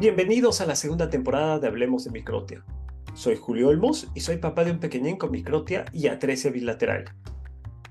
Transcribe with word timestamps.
Bienvenidos 0.00 0.62
a 0.62 0.66
la 0.66 0.76
segunda 0.76 1.10
temporada 1.10 1.58
de 1.58 1.66
Hablemos 1.66 2.04
de 2.04 2.10
Microtia. 2.10 2.64
Soy 3.12 3.36
Julio 3.36 3.68
Olmos 3.68 4.08
y 4.14 4.20
soy 4.20 4.38
papá 4.38 4.64
de 4.64 4.70
un 4.70 4.80
pequeñín 4.80 5.18
con 5.18 5.30
microtia 5.30 5.84
y 5.92 6.06
atresia 6.06 6.50
bilateral. 6.50 7.04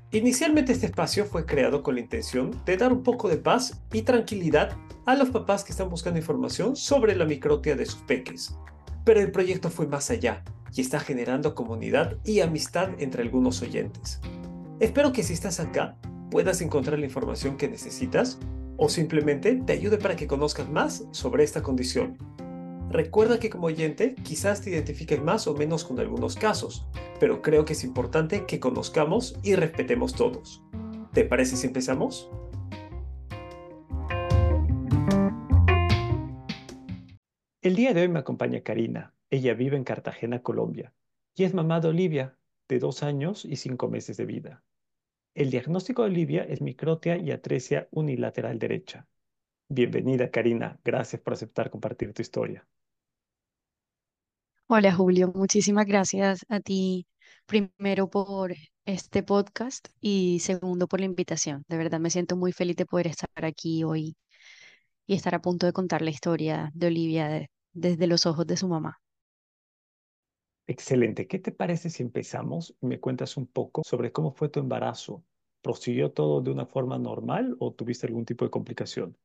Inicialmente 0.09 0.71
este 0.71 0.87
espacio 0.87 1.25
fue 1.25 1.45
creado 1.45 1.83
con 1.83 1.93
la 1.93 2.01
intención 2.01 2.59
de 2.65 2.77
dar 2.77 2.91
un 2.91 3.03
poco 3.03 3.29
de 3.29 3.37
paz 3.37 3.83
y 3.93 4.01
tranquilidad 4.01 4.75
a 5.05 5.13
los 5.13 5.29
papás 5.29 5.63
que 5.63 5.71
están 5.71 5.91
buscando 5.91 6.17
información 6.17 6.75
sobre 6.75 7.15
la 7.15 7.25
microtia 7.25 7.75
de 7.75 7.85
sus 7.85 8.01
peques. 8.01 8.55
Pero 9.05 9.19
el 9.19 9.31
proyecto 9.31 9.69
fue 9.69 9.85
más 9.85 10.09
allá 10.09 10.43
y 10.73 10.81
está 10.81 10.99
generando 10.99 11.53
comunidad 11.53 12.17
y 12.25 12.39
amistad 12.39 12.89
entre 12.97 13.21
algunos 13.21 13.61
oyentes. 13.61 14.19
Espero 14.79 15.11
que 15.11 15.21
si 15.21 15.33
estás 15.33 15.59
acá 15.59 15.95
puedas 16.31 16.59
encontrar 16.61 16.97
la 16.97 17.05
información 17.05 17.55
que 17.55 17.69
necesitas 17.69 18.39
o 18.79 18.87
simplemente 18.87 19.55
te 19.55 19.73
ayude 19.73 19.97
para 19.97 20.15
que 20.15 20.25
conozcas 20.25 20.69
más 20.69 21.05
sobre 21.11 21.43
esta 21.43 21.61
condición. 21.61 22.17
Recuerda 22.89 23.39
que 23.39 23.49
como 23.49 23.67
oyente 23.67 24.15
quizás 24.23 24.61
te 24.61 24.71
identifiques 24.71 25.21
más 25.21 25.45
o 25.47 25.53
menos 25.53 25.83
con 25.83 25.99
algunos 25.99 26.35
casos, 26.35 26.87
pero 27.19 27.41
creo 27.41 27.65
que 27.65 27.73
es 27.73 27.83
importante 27.83 28.45
que 28.45 28.59
conozcamos 28.59 29.37
y 29.43 29.55
respetemos 29.55 30.15
todos. 30.15 30.63
¿Te 31.13 31.25
parece 31.25 31.57
si 31.57 31.67
empezamos? 31.67 32.31
El 37.61 37.75
día 37.75 37.93
de 37.93 38.01
hoy 38.01 38.07
me 38.07 38.19
acompaña 38.19 38.61
Karina. 38.61 39.13
Ella 39.29 39.53
vive 39.53 39.75
en 39.75 39.83
Cartagena, 39.83 40.41
Colombia, 40.41 40.93
y 41.35 41.43
es 41.43 41.53
mamá 41.53 41.81
de 41.81 41.89
Olivia, 41.89 42.37
de 42.69 42.79
dos 42.79 43.03
años 43.03 43.43
y 43.45 43.57
cinco 43.57 43.89
meses 43.89 44.15
de 44.17 44.25
vida. 44.25 44.63
El 45.39 45.51
diagnóstico 45.51 46.01
de 46.01 46.09
Olivia 46.09 46.43
es 46.43 46.59
microtia 46.59 47.15
y 47.15 47.31
atresia 47.31 47.87
unilateral 47.91 48.59
derecha. 48.59 49.07
Bienvenida, 49.69 50.29
Karina. 50.31 50.77
Gracias 50.83 51.21
por 51.21 51.31
aceptar 51.31 51.69
compartir 51.69 52.11
tu 52.13 52.21
historia. 52.21 52.67
Hola 54.67 54.93
Julio, 54.93 55.31
muchísimas 55.33 55.85
gracias 55.85 56.45
a 56.49 56.59
ti 56.59 57.07
primero 57.45 58.09
por 58.09 58.53
este 58.83 59.23
podcast 59.23 59.87
y 60.01 60.39
segundo 60.41 60.89
por 60.89 60.99
la 60.99 61.05
invitación. 61.05 61.63
De 61.69 61.77
verdad 61.77 62.01
me 62.01 62.09
siento 62.09 62.35
muy 62.35 62.51
feliz 62.51 62.75
de 62.75 62.85
poder 62.85 63.07
estar 63.07 63.29
aquí 63.45 63.85
hoy 63.85 64.17
y 65.07 65.13
estar 65.15 65.35
a 65.35 65.41
punto 65.41 65.65
de 65.65 65.71
contar 65.71 66.01
la 66.01 66.09
historia 66.09 66.69
de 66.73 66.87
Olivia 66.87 67.47
desde 67.71 68.07
los 68.07 68.25
ojos 68.25 68.45
de 68.45 68.57
su 68.57 68.67
mamá. 68.67 68.99
Excelente. 70.69 71.27
¿Qué 71.27 71.37
te 71.39 71.51
parece 71.51 71.89
si 71.89 72.01
empezamos 72.03 72.73
y 72.81 72.85
me 72.87 72.99
cuentas 73.01 73.35
un 73.37 73.45
poco 73.47 73.81
sobre 73.83 74.11
cómo 74.13 74.31
fue 74.31 74.47
tu 74.49 74.59
embarazo? 74.61 75.25
¿Prosiguió 75.61 76.13
todo 76.13 76.39
de 76.41 76.51
una 76.51 76.65
forma 76.65 76.97
normal 76.99 77.55
o 77.59 77.73
tuviste 77.73 78.07
algún 78.07 78.23
tipo 78.25 78.45
de 78.45 78.51
complicación? 78.51 79.17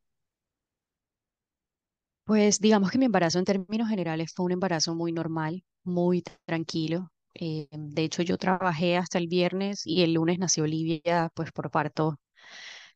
Pues 2.25 2.59
digamos 2.61 2.91
que 2.91 2.99
mi 2.99 3.05
embarazo 3.07 3.39
en 3.39 3.45
términos 3.45 3.89
generales 3.89 4.33
fue 4.35 4.47
un 4.47 4.53
embarazo 4.53 4.95
muy 4.95 5.13
normal, 5.13 5.63
muy 5.85 6.23
tranquilo. 6.47 7.11
Eh, 7.35 7.69
de 7.71 8.03
hecho, 8.05 8.23
yo 8.23 8.39
trabajé 8.39 8.97
hasta 8.97 9.19
el 9.19 9.29
viernes 9.29 9.83
y 9.87 10.03
el 10.03 10.15
lunes 10.15 10.39
nació 10.39 10.65
Olivia, 10.65 11.29
pues 11.35 11.53
por 11.53 11.71
parto 11.71 12.17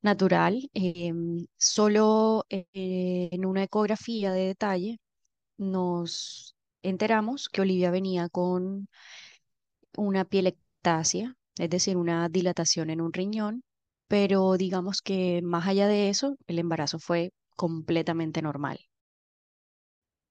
natural. 0.02 0.70
Em, 0.74 1.46
solo 1.58 2.44
eh, 2.50 2.66
en 3.32 3.46
una 3.46 3.64
ecografía 3.64 4.32
de 4.32 4.46
detalle 4.48 4.98
nos 5.58 6.56
enteramos 6.89 7.48
que 7.48 7.61
Olivia 7.62 7.91
venía 7.91 8.28
con 8.28 8.89
una 9.98 10.25
pielectasia, 10.25 11.36
es 11.58 11.69
decir, 11.70 11.97
una 11.98 12.28
dilatación 12.31 12.89
en 12.91 13.00
un 13.03 13.12
riñón, 13.12 13.62
pero 14.08 14.56
digamos 14.56 15.03
que 15.03 15.42
más 15.42 15.66
allá 15.69 15.86
de 15.89 16.09
eso, 16.09 16.36
el 16.47 16.59
embarazo 16.59 16.98
fue 16.98 17.33
completamente 17.56 18.41
normal. 18.42 18.78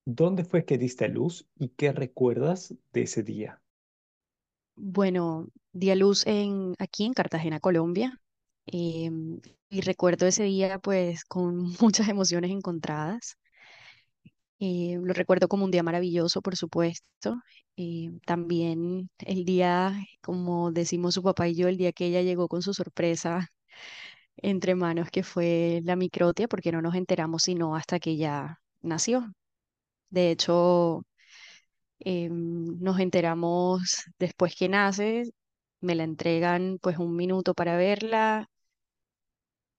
¿Dónde 0.08 0.44
fue 0.44 0.66
que 0.66 0.80
diste 0.80 1.06
a 1.06 1.08
luz 1.08 1.48
y 1.56 1.70
qué 1.70 1.92
recuerdas 1.92 2.74
de 2.94 3.04
ese 3.04 3.22
día? 3.22 3.62
Bueno, 4.76 5.48
di 5.74 5.90
a 5.92 5.96
luz 5.96 6.26
en, 6.28 6.76
aquí 6.80 7.06
en 7.06 7.14
Cartagena, 7.14 7.60
Colombia, 7.60 8.22
em, 8.68 9.40
y 9.70 9.82
recuerdo 9.82 10.26
ese 10.28 10.44
día 10.44 10.80
pues 10.80 11.26
con 11.26 11.58
muchas 11.82 12.08
emociones 12.10 12.52
encontradas. 12.52 13.38
Eh, 14.60 14.98
lo 15.02 15.14
recuerdo 15.14 15.48
como 15.48 15.66
un 15.66 15.72
día 15.72 15.84
maravilloso, 15.84 16.42
por 16.42 16.56
supuesto. 16.56 17.36
Eh, 17.78 18.10
también 18.26 19.10
el 19.20 19.46
día, 19.46 19.94
como 20.22 20.72
decimos 20.72 21.14
su 21.14 21.22
papá 21.24 21.48
y 21.48 21.56
yo, 21.56 21.68
el 21.68 21.78
día 21.78 21.92
que 21.92 22.08
ella 22.08 22.22
llegó 22.24 22.48
con 22.48 22.62
su 22.64 22.74
sorpresa 22.74 23.50
entre 24.38 24.76
manos, 24.76 25.10
que 25.12 25.24
fue 25.24 25.82
la 25.86 25.96
microtia, 25.96 26.48
porque 26.48 26.72
no 26.72 26.82
nos 26.82 26.96
enteramos 26.96 27.44
sino 27.44 27.76
hasta 27.76 28.00
que 28.00 28.12
ella 28.12 28.60
nació. 28.82 29.34
De 30.10 30.32
hecho, 30.32 31.04
em, 32.00 32.80
nos 32.80 33.00
enteramos 33.00 34.04
después 34.20 34.56
que 34.56 34.70
nace, 34.70 35.24
me 35.82 35.96
la 35.96 36.04
entregan 36.04 36.80
pues 36.82 36.98
un 36.98 37.16
minuto 37.16 37.54
para 37.54 37.78
verla, 37.78 38.50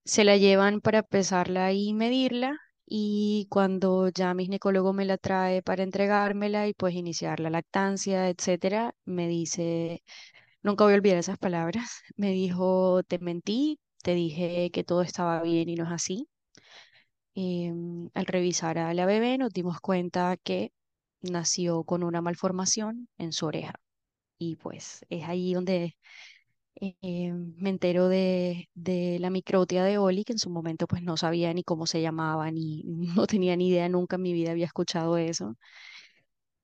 se 0.04 0.24
la 0.24 0.36
llevan 0.36 0.80
para 0.80 1.04
pesarla 1.04 1.72
y 1.72 1.92
medirla 1.94 2.58
y 2.88 3.46
cuando 3.50 4.08
ya 4.08 4.34
mi 4.34 4.44
ginecólogo 4.44 4.92
me 4.92 5.04
la 5.04 5.18
trae 5.18 5.62
para 5.62 5.82
entregármela 5.82 6.68
y 6.68 6.74
pues 6.74 6.94
iniciar 6.94 7.40
la 7.40 7.50
lactancia, 7.50 8.28
etcétera, 8.30 8.94
me 9.04 9.28
dice, 9.28 10.02
nunca 10.62 10.84
voy 10.84 10.94
a 10.94 10.96
olvidar 10.96 11.18
esas 11.18 11.38
palabras, 11.38 12.02
me 12.16 12.32
dijo, 12.32 13.02
te 13.04 13.18
mentí, 13.20 13.80
te 14.02 14.14
dije 14.14 14.70
que 14.72 14.84
todo 14.84 15.02
estaba 15.02 15.42
bien 15.42 15.68
y 15.68 15.76
no 15.76 15.84
es 15.86 15.92
así. 15.92 16.28
Em, 17.34 18.10
al 18.14 18.26
revisar 18.26 18.78
a 18.78 18.92
la 18.94 19.06
bebé 19.06 19.38
nos 19.38 19.52
dimos 19.52 19.80
cuenta 19.80 20.36
que 20.36 20.72
nació 21.22 21.84
con 21.84 22.02
una 22.02 22.20
malformación 22.20 23.08
en 23.18 23.32
su 23.32 23.46
oreja 23.46 23.74
y 24.38 24.56
pues 24.56 25.06
es 25.10 25.24
ahí 25.24 25.54
donde 25.54 25.96
eh, 26.80 27.32
me 27.32 27.70
entero 27.70 28.08
de, 28.08 28.68
de, 28.74 29.18
la 29.20 29.30
microtia 29.30 29.84
de 29.84 29.98
Oli, 29.98 30.24
que 30.24 30.32
en 30.32 30.38
su 30.38 30.50
momento 30.50 30.86
pues 30.86 31.02
no 31.02 31.16
sabía 31.16 31.52
ni 31.54 31.62
cómo 31.64 31.86
se 31.86 32.00
llamaba, 32.02 32.50
ni 32.50 32.82
no 33.16 33.26
tenía 33.26 33.56
ni 33.56 33.68
idea, 33.68 33.88
nunca 33.88 34.16
en 34.16 34.22
mi 34.22 34.32
vida 34.32 34.50
había 34.52 34.66
escuchado 34.66 35.16
eso. 35.18 35.56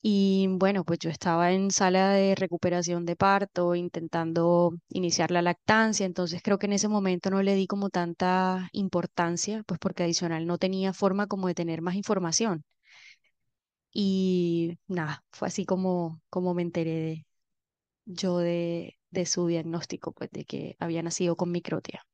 Y 0.03 0.47
bueno, 0.51 0.85
pues 0.85 0.99
yo 1.01 1.11
estaba 1.11 1.51
en 1.53 1.71
sala 1.73 2.11
de 2.11 2.35
recuperación 2.37 3.05
de 3.07 3.17
parto, 3.17 3.75
intentando 3.75 4.75
iniciar 4.91 5.31
la 5.33 5.41
lactancia, 5.43 6.05
entonces 6.07 6.43
creo 6.43 6.59
que 6.59 6.67
en 6.67 6.75
ese 6.75 6.89
momento 6.89 7.31
no 7.31 7.43
le 7.43 7.55
di 7.55 7.67
como 7.67 7.89
tanta 7.91 8.69
importancia, 8.73 9.63
pues 9.67 9.81
porque 9.81 10.03
adicional 10.05 10.47
no 10.47 10.59
tenía 10.59 10.93
forma 10.93 11.27
como 11.27 11.49
de 11.49 11.55
tener 11.55 11.81
más 11.83 11.95
información. 11.97 12.65
Y 13.93 14.79
nada, 14.89 15.25
fue 15.31 15.49
así 15.49 15.65
como, 15.65 16.21
como 16.31 16.55
me 16.55 16.63
enteré 16.63 17.27
yo 18.07 18.39
de, 18.39 18.99
de 19.15 19.27
su 19.27 19.47
diagnóstico, 19.47 20.13
pues 20.13 20.31
de 20.31 20.45
que 20.45 20.77
había 20.79 21.03
nacido 21.03 21.37
con 21.37 21.51
microtia. 21.53 22.07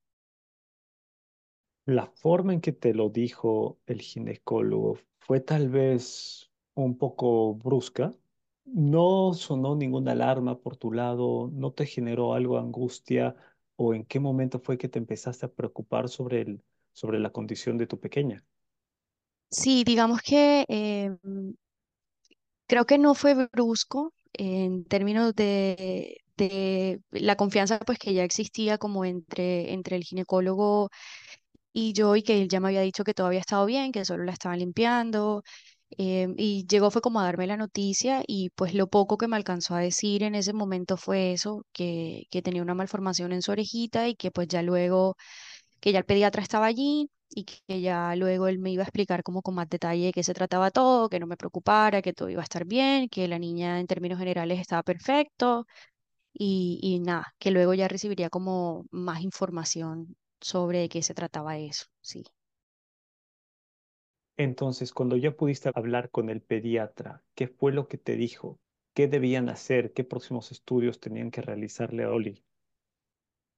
La 1.84 2.06
forma 2.06 2.54
en 2.54 2.60
que 2.62 2.72
te 2.72 2.94
lo 2.94 3.10
dijo 3.10 3.78
el 3.86 4.00
ginecólogo 4.00 4.98
fue 5.18 5.40
tal 5.40 5.68
vez 5.68 6.50
un 6.74 6.96
poco 6.96 7.54
brusca. 7.54 8.12
No 8.64 9.32
sonó 9.34 9.76
ninguna 9.76 10.12
alarma 10.12 10.58
por 10.60 10.76
tu 10.76 10.92
lado, 10.92 11.50
no 11.52 11.72
te 11.72 11.86
generó 11.86 12.34
algo 12.34 12.54
de 12.56 12.62
angustia 12.62 13.36
o 13.76 13.94
en 13.94 14.04
qué 14.04 14.20
momento 14.20 14.60
fue 14.60 14.78
que 14.78 14.88
te 14.88 14.98
empezaste 14.98 15.46
a 15.46 15.52
preocupar 15.52 16.08
sobre 16.08 16.42
el, 16.42 16.62
sobre 16.92 17.18
la 17.18 17.30
condición 17.30 17.78
de 17.78 17.86
tu 17.86 17.98
pequeña. 17.98 18.44
Sí, 19.50 19.82
digamos 19.84 20.22
que 20.22 20.64
eh, 20.68 21.16
creo 22.66 22.84
que 22.86 22.98
no 22.98 23.14
fue 23.14 23.34
brusco 23.34 24.12
en 24.32 24.84
términos 24.84 25.34
de, 25.34 26.18
la 27.10 27.36
confianza 27.36 27.78
pues 27.80 27.98
que 27.98 28.14
ya 28.14 28.24
existía 28.24 28.78
como 28.78 29.04
entre, 29.04 29.72
entre 29.72 29.96
el 29.96 30.04
ginecólogo 30.04 30.90
y 31.72 31.92
yo 31.92 32.16
y 32.16 32.22
que 32.22 32.40
él 32.42 32.48
ya 32.48 32.60
me 32.60 32.68
había 32.68 32.80
dicho 32.82 33.04
que 33.04 33.14
todo 33.14 33.28
había 33.28 33.40
estado 33.40 33.66
bien, 33.66 33.92
que 33.92 34.04
solo 34.04 34.24
la 34.24 34.32
estaban 34.32 34.58
limpiando. 34.58 35.42
em, 35.98 36.34
y 36.38 36.66
llegó 36.68 36.90
fue 36.90 37.02
como 37.02 37.20
a 37.20 37.24
darme 37.24 37.46
la 37.48 37.56
noticia 37.56 38.22
y 38.26 38.50
pues 38.50 38.74
lo 38.74 38.88
poco 38.88 39.18
que 39.18 39.28
me 39.28 39.36
alcanzó 39.36 39.74
a 39.74 39.80
decir 39.80 40.22
en 40.22 40.34
ese 40.36 40.52
momento 40.52 40.96
fue 40.96 41.32
eso, 41.32 41.64
que, 41.72 42.24
que 42.30 42.42
tenía 42.42 42.62
una 42.62 42.74
malformación 42.74 43.32
en 43.32 43.42
su 43.42 43.52
orejita 43.52 44.08
y 44.08 44.14
que 44.16 44.30
pues 44.30 44.48
ya 44.48 44.62
luego, 44.62 45.16
que 45.80 45.92
ya 45.92 45.98
el 46.00 46.04
pediatra 46.04 46.42
estaba 46.42 46.66
allí 46.66 47.10
y 47.30 47.44
que 47.44 47.80
ya 47.80 48.14
luego 48.16 48.48
él 48.48 48.58
me 48.58 48.72
iba 48.72 48.82
a 48.82 48.86
explicar 48.86 49.22
como 49.22 49.42
con 49.42 49.54
más 49.54 49.68
detalle 49.68 50.06
de 50.06 50.12
qué 50.12 50.24
se 50.24 50.34
trataba 50.34 50.70
todo, 50.72 51.08
que 51.08 51.20
no 51.20 51.26
me 51.28 51.36
preocupara, 51.36 52.02
que 52.02 52.12
todo 52.12 52.28
iba 52.30 52.40
a 52.42 52.44
estar 52.44 52.64
bien, 52.66 53.08
que 53.08 53.28
la 53.28 53.38
niña 53.38 53.80
en 53.80 53.86
términos 53.86 54.18
generales 54.18 54.60
estaba 54.60 54.82
perfecto 54.82 55.66
y, 56.32 56.78
y 56.82 57.00
nada, 57.00 57.34
que 57.38 57.50
luego 57.50 57.74
ya 57.74 57.88
recibiría 57.88 58.30
como 58.30 58.86
más 58.90 59.22
información 59.22 60.16
sobre 60.40 60.88
qué 60.88 61.02
se 61.02 61.14
trataba 61.14 61.58
eso, 61.58 61.86
sí. 62.00 62.24
Entonces, 64.36 64.92
cuando 64.92 65.16
ya 65.16 65.36
pudiste 65.36 65.70
hablar 65.72 66.10
con 66.10 66.30
el 66.30 66.42
pediatra, 66.42 67.22
¿qué 67.36 67.46
fue 67.46 67.70
lo 67.72 67.86
que 67.86 67.96
te 67.96 68.16
dijo? 68.16 68.58
¿Qué 68.92 69.06
debían 69.06 69.48
hacer? 69.48 69.92
¿Qué 69.92 70.02
próximos 70.02 70.50
estudios 70.50 70.98
tenían 70.98 71.30
que 71.30 71.42
realizarle 71.42 72.02
a 72.02 72.10
Oli? 72.10 72.44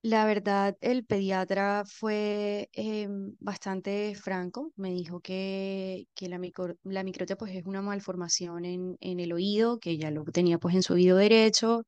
La 0.05 0.25
verdad, 0.27 0.77
el 0.81 1.05
pediatra 1.05 1.85
fue 1.87 2.69
em, 2.73 3.37
bastante 3.39 4.15
franco. 4.17 4.73
Me 4.77 4.91
dijo 4.93 5.21
que, 5.21 6.09
que 6.15 6.29
la, 6.29 6.39
micro- 6.39 6.77
la 6.83 7.05
microtia 7.05 7.37
pues 7.37 7.55
es 7.55 7.65
una 7.67 7.83
malformación 7.83 8.65
en, 8.65 8.97
en 9.01 9.21
el 9.21 9.33
oído, 9.33 9.79
que 9.79 9.97
ya 9.99 10.11
lo 10.11 10.25
tenía 10.25 10.59
pues 10.59 10.75
en 10.75 10.83
su 10.83 10.95
oído 10.95 11.17
derecho, 11.19 11.85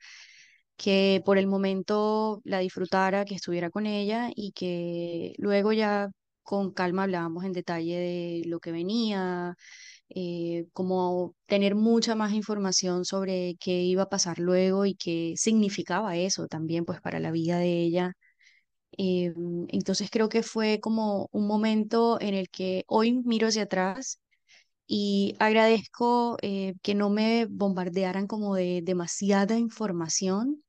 que 0.76 1.22
por 1.24 1.38
el 1.38 1.46
momento 1.46 2.40
la 2.44 2.58
disfrutara, 2.60 3.24
que 3.24 3.34
estuviera 3.36 3.70
con 3.70 3.86
ella 3.86 4.30
y 4.34 4.52
que 4.52 5.34
luego 5.38 5.72
ya 5.72 6.10
con 6.42 6.72
calma 6.72 7.04
hablábamos 7.04 7.44
en 7.44 7.52
detalle 7.52 7.96
de 7.98 8.42
lo 8.48 8.60
que 8.60 8.72
venía, 8.72 9.54
eh, 10.10 10.66
como 10.72 11.34
tener 11.46 11.74
mucha 11.76 12.14
más 12.16 12.32
información 12.34 13.04
sobre 13.04 13.56
qué 13.60 13.82
iba 13.82 14.04
a 14.04 14.08
pasar 14.10 14.38
luego 14.40 14.86
y 14.86 14.94
qué 14.96 15.34
significaba 15.36 16.16
eso 16.16 16.48
también 16.48 16.84
pues 16.84 17.00
para 17.00 17.20
la 17.20 17.32
vida 17.32 17.58
de 17.58 17.82
ella. 17.82 18.14
Eh, 18.96 19.32
entonces 19.68 20.08
creo 20.10 20.28
que 20.28 20.42
fue 20.42 20.80
como 20.80 21.28
un 21.32 21.46
momento 21.46 22.20
en 22.20 22.34
el 22.34 22.48
que 22.50 22.84
hoy 22.86 23.12
miro 23.24 23.48
hacia 23.48 23.64
atrás 23.64 24.20
y 24.88 25.36
agradezco 25.40 26.38
eh, 26.42 26.74
que 26.82 26.96
no 26.96 27.10
me 27.10 27.46
bombardearan 27.50 28.28
como 28.28 28.56
de 28.56 28.82
demasiada 28.84 29.58
información, 29.58 30.63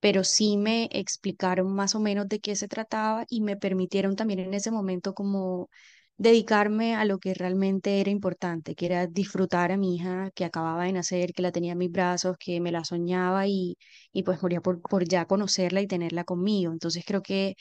pero 0.00 0.24
sí 0.24 0.56
me 0.56 0.88
explicaron 0.92 1.72
más 1.74 1.94
o 1.94 2.00
menos 2.00 2.28
de 2.28 2.40
qué 2.40 2.56
se 2.56 2.68
trataba 2.68 3.24
y 3.28 3.40
me 3.42 3.56
permitieron 3.56 4.16
también 4.16 4.40
en 4.40 4.54
ese 4.54 4.70
momento 4.70 5.14
como 5.14 5.68
dedicarme 6.16 6.96
a 6.96 7.04
lo 7.04 7.18
que 7.18 7.32
realmente 7.34 8.00
era 8.00 8.10
importante, 8.10 8.74
que 8.74 8.86
era 8.86 9.06
disfrutar 9.06 9.70
a 9.72 9.76
mi 9.76 9.96
hija 9.96 10.30
que 10.34 10.44
acababa 10.44 10.84
de 10.84 10.92
nacer, 10.92 11.32
que 11.32 11.42
la 11.42 11.52
tenía 11.52 11.72
en 11.72 11.78
mis 11.78 11.90
brazos, 11.92 12.36
que 12.38 12.60
me 12.60 12.72
la 12.72 12.84
soñaba 12.84 13.46
y, 13.46 13.76
y 14.12 14.22
pues 14.24 14.42
moría 14.42 14.60
por, 14.60 14.80
por 14.82 15.04
ya 15.08 15.26
conocerla 15.26 15.80
y 15.80 15.86
tenerla 15.86 16.24
conmigo. 16.24 16.72
Entonces 16.72 17.04
creo 17.06 17.22
que 17.22 17.54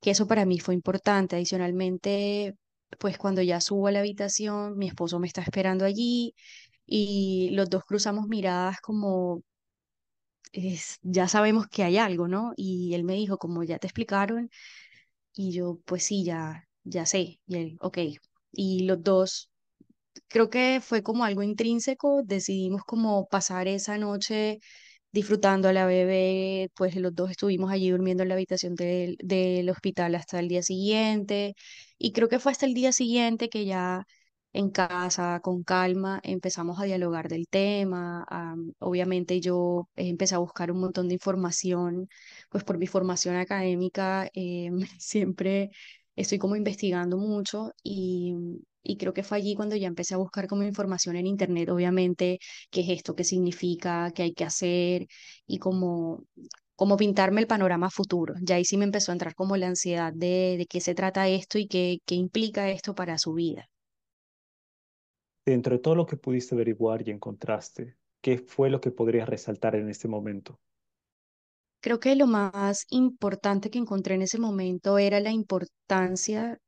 que 0.00 0.10
eso 0.10 0.26
para 0.26 0.44
mí 0.46 0.58
fue 0.60 0.74
importante. 0.74 1.36
Adicionalmente, 1.36 2.54
pues 2.98 3.18
cuando 3.18 3.42
ya 3.42 3.60
subo 3.60 3.88
a 3.88 3.92
la 3.92 4.00
habitación, 4.00 4.76
mi 4.78 4.88
esposo 4.88 5.18
me 5.20 5.26
está 5.26 5.42
esperando 5.42 5.84
allí 5.84 6.34
y 6.86 7.50
los 7.52 7.70
dos 7.70 7.84
cruzamos 7.84 8.28
miradas 8.28 8.80
como 8.80 9.42
es, 10.52 10.98
ya 11.02 11.28
sabemos 11.28 11.66
que 11.68 11.84
hay 11.84 11.98
algo, 11.98 12.28
¿no? 12.28 12.52
Y 12.56 12.94
él 12.94 13.04
me 13.04 13.14
dijo, 13.14 13.38
como 13.38 13.62
ya 13.64 13.78
te 13.78 13.86
explicaron, 13.88 14.50
y 15.34 15.52
yo, 15.52 15.80
pues 15.86 16.04
sí, 16.04 16.24
ya, 16.24 16.68
ya 16.84 17.06
sé. 17.06 17.40
Y 17.46 17.56
él, 17.56 17.76
ok. 17.80 17.98
Y 18.52 18.84
los 18.86 19.02
dos, 19.02 19.50
creo 20.28 20.50
que 20.50 20.80
fue 20.82 21.02
como 21.02 21.24
algo 21.24 21.42
intrínseco, 21.42 22.22
decidimos 22.24 22.82
como 22.84 23.26
pasar 23.28 23.68
esa 23.68 23.98
noche 23.98 24.60
disfrutando 25.12 25.68
a 25.68 25.72
la 25.72 25.86
bebé, 25.86 26.70
pues 26.76 26.96
los 26.96 27.14
dos 27.14 27.30
estuvimos 27.30 27.70
allí 27.72 27.90
durmiendo 27.90 28.22
en 28.22 28.30
la 28.30 28.34
habitación 28.36 28.74
del, 28.76 29.16
del 29.22 29.68
hospital 29.70 30.14
hasta 30.16 30.40
el 30.40 30.48
día 30.48 30.62
siguiente 30.62 31.54
y 31.98 32.12
creo 32.12 32.28
que 32.28 32.38
fue 32.40 32.52
hasta 32.52 32.66
el 32.66 32.74
día 32.74 32.92
siguiente 32.92 33.48
que 33.48 33.64
ya 33.66 34.04
en 34.52 34.70
casa, 34.70 35.40
con 35.40 35.62
calma, 35.62 36.20
empezamos 36.22 36.80
a 36.80 36.84
dialogar 36.84 37.28
del 37.28 37.48
tema. 37.48 38.24
am, 38.28 38.72
obviamente 38.80 39.40
yo 39.40 39.88
empecé 39.96 40.34
a 40.34 40.38
buscar 40.38 40.70
un 40.72 40.80
montón 40.80 41.08
de 41.08 41.14
información, 41.14 42.08
pues 42.50 42.64
por 42.64 42.78
mi 42.78 42.86
formación 42.86 43.36
académica 43.36 44.28
em, 44.34 44.80
siempre 45.00 45.70
estoy 46.16 46.38
como 46.38 46.56
investigando 46.56 47.16
mucho 47.18 47.72
y... 47.82 48.34
Y 48.82 48.96
creo 48.96 49.12
que 49.12 49.22
fue 49.22 49.36
allí 49.36 49.54
cuando 49.54 49.76
ya 49.76 49.86
empecé 49.88 50.14
a 50.14 50.16
buscar 50.16 50.46
como 50.48 50.62
información 50.62 51.14
en 51.16 51.26
internet, 51.26 51.68
obviamente, 51.68 52.38
qué 52.70 52.80
es 52.80 52.88
esto, 52.88 53.14
qué 53.14 53.24
significa, 53.24 54.10
qué 54.14 54.22
hay 54.22 54.32
que 54.32 54.44
hacer 54.44 55.06
y 55.46 55.58
como, 55.58 56.24
como 56.76 56.96
pintarme 56.96 57.40
el 57.42 57.46
panorama 57.46 57.90
futuro. 57.90 58.34
Ya 58.42 58.56
ahí 58.56 58.64
sí 58.64 58.76
me 58.78 58.84
empezó 58.86 59.12
a 59.12 59.14
entrar 59.14 59.34
como 59.34 59.56
la 59.58 59.68
ansiedad 59.68 60.12
de, 60.14 60.56
de 60.58 60.66
qué 60.66 60.80
se 60.80 60.94
trata 60.94 61.28
esto 61.28 61.58
y 61.58 61.66
qué, 61.68 61.98
qué 62.06 62.14
implica 62.14 62.70
esto 62.70 62.94
para 62.94 63.18
su 63.18 63.34
vida. 63.34 63.69
Dentro 65.44 65.76
de 65.76 65.82
todo 65.82 65.94
lo 65.94 66.06
que 66.06 66.16
pudiste 66.16 66.54
averiguar 66.54 67.06
y 67.06 67.10
encontraste, 67.10 67.96
¿qué 68.20 68.38
fue 68.38 68.70
lo 68.70 68.80
que 68.80 68.90
podrías 68.90 69.28
resaltar 69.28 69.74
en 69.74 69.88
este 69.88 70.08
momento? 70.08 70.60
Creo 71.80 71.98
que 71.98 72.14
lo 72.14 72.26
más 72.26 72.86
importante 72.90 73.70
que 73.70 73.78
encontré 73.78 74.14
en 74.14 74.22
ese 74.22 74.38
momento 74.38 74.98
era 74.98 75.18
la 75.20 75.30
importancia 75.30 76.58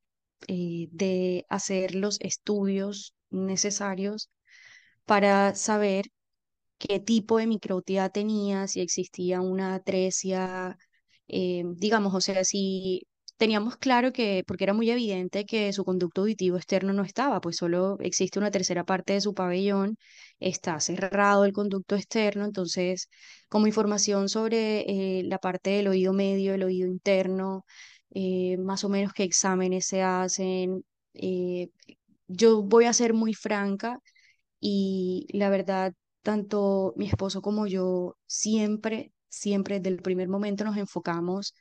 eh, 0.49 0.89
de 0.91 1.47
hacer 1.51 1.95
los 1.95 2.19
estudios 2.21 3.15
necesarios 3.31 4.31
para 5.05 5.55
saber 5.55 6.07
qué 6.79 7.01
tipo 7.01 7.39
de 7.39 7.47
microtia 7.47 8.09
tenía, 8.11 8.69
si 8.69 8.81
existía 8.81 9.41
una 9.41 9.75
atresia, 9.75 10.77
eh, 11.29 11.65
digamos, 11.77 12.15
o 12.15 12.21
sea, 12.21 12.45
si 12.45 13.07
teníamos 13.43 13.77
claro 13.77 14.13
que, 14.13 14.45
porque 14.47 14.65
era 14.65 14.73
muy 14.75 14.89
evidente 14.91 15.45
que 15.47 15.73
su 15.73 15.85
conducto 15.85 16.21
auditivo 16.23 16.57
externo 16.57 16.93
no 16.93 17.03
estaba, 17.03 17.41
pues 17.41 17.57
solo 17.57 17.99
existe 18.01 18.39
una 18.39 18.53
tercera 18.53 18.85
parte 18.85 19.15
de 19.15 19.21
su 19.21 19.35
pabellón, 19.35 19.97
está 20.39 20.79
cerrado 20.81 21.45
el 21.45 21.53
conducto 21.53 21.97
externo, 21.97 22.45
entonces, 22.45 23.09
como 23.49 23.67
información 23.67 24.29
sobre 24.29 24.81
eh, 25.21 25.23
la 25.25 25.39
parte 25.39 25.71
del 25.71 25.89
oído 25.89 26.13
medio, 26.13 26.55
el 26.55 26.63
oído 26.63 26.87
interno, 26.89 27.65
eh, 28.15 28.57
más 28.59 28.85
o 28.85 28.89
menos 28.89 29.13
qué 29.13 29.25
exámenes 29.25 29.87
se 29.87 30.03
hacen. 30.03 30.85
eh, 31.15 31.69
yo 32.29 32.63
voy 32.63 32.85
a 32.87 32.93
ser 32.93 33.15
muy 33.15 33.35
franca 33.35 33.99
y 34.61 35.27
la 35.33 35.51
verdad, 35.51 35.95
tanto 36.23 36.95
mi 36.97 37.07
esposo 37.09 37.43
como 37.43 37.67
yo 37.67 38.17
siempre, 38.27 39.13
siempre 39.29 39.81
desde 39.81 39.97
el 39.97 40.03
primer 40.03 40.29
momento 40.29 40.65
nos 40.65 40.77
enfocamos 40.77 41.55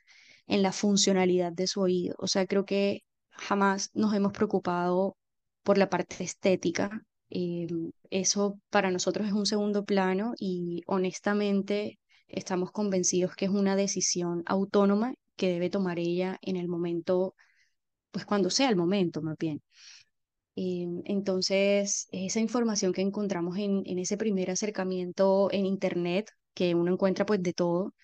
en 0.52 0.62
la 0.62 0.72
funcionalidad 0.72 1.52
de 1.52 1.66
su 1.66 1.80
oído. 1.80 2.14
O 2.18 2.26
sea, 2.28 2.46
creo 2.46 2.64
que 2.66 3.02
jamás 3.30 3.90
nos 3.94 4.14
hemos 4.14 4.32
preocupado 4.32 5.16
por 5.62 5.78
la 5.78 5.88
parte 5.90 6.22
estética. 6.24 7.02
Eh, 7.30 7.66
eso 8.10 8.58
para 8.70 8.90
nosotros 8.90 9.26
es 9.26 9.32
un 9.32 9.46
segundo 9.46 9.84
plano 9.84 10.34
y 10.38 10.82
honestamente 10.86 11.98
estamos 12.28 12.70
convencidos 12.72 13.34
que 13.36 13.46
es 13.46 13.50
una 13.50 13.76
decisión 13.76 14.42
autónoma 14.46 15.14
que 15.36 15.48
debe 15.48 15.70
tomar 15.70 15.98
ella 15.98 16.38
en 16.42 16.56
el 16.56 16.68
momento, 16.68 17.34
pues 18.10 18.26
cuando 18.26 18.50
sea 18.50 18.68
el 18.70 18.76
momento, 18.76 19.22
más 19.22 19.36
bien. 19.38 19.62
Eh, 20.56 20.86
entonces, 21.06 22.08
esa 22.12 22.40
información 22.40 22.92
que 22.92 23.00
encontramos 23.02 23.56
en, 23.58 23.82
en 23.86 23.98
ese 23.98 24.16
primer 24.18 24.50
acercamiento 24.50 25.48
en 25.52 25.66
Internet, 25.66 26.30
que 26.54 26.74
uno 26.74 26.92
encuentra 26.92 27.24
pues 27.26 27.42
de 27.42 27.52
todo, 27.54 27.94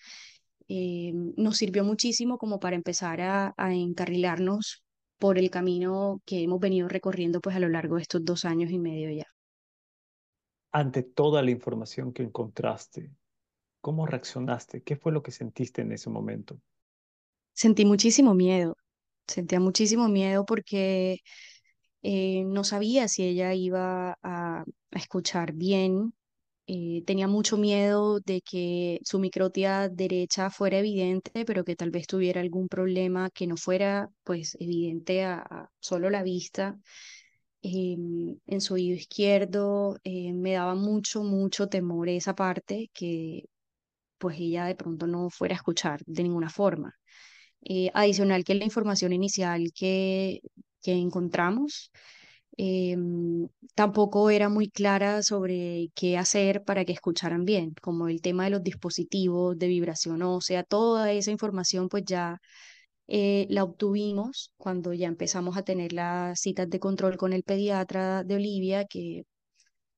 eh, 0.69 1.11
nos 1.37 1.57
sirvió 1.57 1.83
muchísimo 1.85 2.37
como 2.39 2.59
para 2.61 2.77
empezar 2.77 3.21
a, 3.21 3.53
a 3.57 3.75
encarrilarnos 3.75 4.83
por 5.19 5.37
el 5.39 5.51
camino 5.51 6.21
que 6.25 6.43
hemos 6.43 6.59
venido 6.61 6.87
recorriendo 6.89 7.41
pues 7.41 7.55
a 7.57 7.59
lo 7.61 7.69
largo 7.69 7.97
de 7.97 8.03
estos 8.03 8.25
dos 8.25 8.45
años 8.45 8.71
y 8.71 8.79
medio 8.79 9.11
ya. 9.11 9.25
Ante 10.71 11.03
toda 11.03 11.43
la 11.43 11.51
información 11.51 12.11
que 12.11 12.23
encontraste, 12.23 13.11
¿cómo 13.81 14.05
reaccionaste? 14.07 14.83
¿Qué 14.83 14.97
fue 14.97 15.11
lo 15.13 15.23
que 15.23 15.31
sentiste 15.31 15.81
en 15.83 15.91
ese 15.93 16.09
momento? 16.09 16.59
Sentí 17.53 17.85
muchísimo 17.85 18.33
miedo, 18.35 18.77
sentía 19.27 19.59
muchísimo 19.59 20.07
miedo 20.09 20.45
porque 20.45 21.19
eh, 22.03 22.43
no 22.45 22.63
sabía 22.65 23.07
si 23.09 23.23
ella 23.25 23.53
iba 23.55 24.11
a, 24.23 24.61
a 24.61 24.65
escuchar 24.93 25.53
bien 25.53 26.13
eh, 26.71 27.03
tenía 27.05 27.27
mucho 27.27 27.57
miedo 27.57 28.19
de 28.19 28.41
que 28.41 28.99
su 29.03 29.17
microtia 29.19 29.89
derecha 29.89 30.51
fuera 30.51 30.77
evidente, 30.79 31.43
pero 31.45 31.63
que 31.65 31.75
tal 31.75 31.89
vez 31.91 32.05
tuviera 32.07 32.41
algún 32.41 32.67
problema 32.67 33.31
que 33.31 33.47
no 33.47 33.57
fuera 33.57 34.09
pues 34.23 34.55
evidente 34.59 35.23
a, 35.23 35.39
a 35.39 35.69
solo 35.79 36.09
la 36.11 36.21
vista. 36.23 36.77
Em, 37.61 38.37
en 38.47 38.61
su 38.61 38.75
oído 38.75 38.95
izquierdo 38.95 39.97
eh, 40.03 40.31
me 40.33 40.53
daba 40.53 40.75
mucho, 40.75 41.23
mucho 41.23 41.67
temor 41.69 42.07
esa 42.09 42.35
parte 42.35 42.89
que 42.93 43.45
pues 44.17 44.37
ella 44.39 44.65
de 44.65 44.75
pronto 44.75 45.07
no 45.07 45.29
fuera 45.29 45.55
a 45.55 45.57
escuchar 45.57 46.01
de 46.05 46.23
ninguna 46.23 46.49
forma. 46.49 46.95
Eh, 47.61 47.91
adicional 47.93 48.43
que 48.43 48.55
la 48.55 48.65
información 48.65 49.13
inicial 49.13 49.71
que, 49.75 50.41
que 50.81 50.93
encontramos 50.93 51.91
em, 52.63 53.47
tampoco 53.75 54.29
era 54.29 54.49
muy 54.49 54.69
clara 54.69 55.23
sobre 55.23 55.89
qué 55.95 56.17
hacer 56.17 56.63
para 56.63 56.85
que 56.85 56.93
escucharan 56.93 57.45
bien, 57.45 57.73
como 57.81 58.07
el 58.09 58.21
tema 58.21 58.43
de 58.45 58.49
los 58.51 58.63
dispositivos 58.63 59.57
de 59.57 59.67
vibración 59.67 60.21
ósea, 60.23 60.63
toda 60.63 61.11
esa 61.13 61.31
información 61.31 61.87
pues 61.89 62.03
ya 62.05 62.39
eh, 63.07 63.47
la 63.49 63.63
obtuvimos 63.65 64.51
cuando 64.57 64.93
ya 64.93 65.07
empezamos 65.07 65.57
a 65.57 65.63
tener 65.63 65.93
las 65.93 66.39
citas 66.41 66.69
de 66.69 66.79
control 66.79 67.17
con 67.17 67.33
el 67.33 67.43
pediatra 67.43 68.23
de 68.23 68.35
Olivia, 68.35 68.85
que 68.85 69.23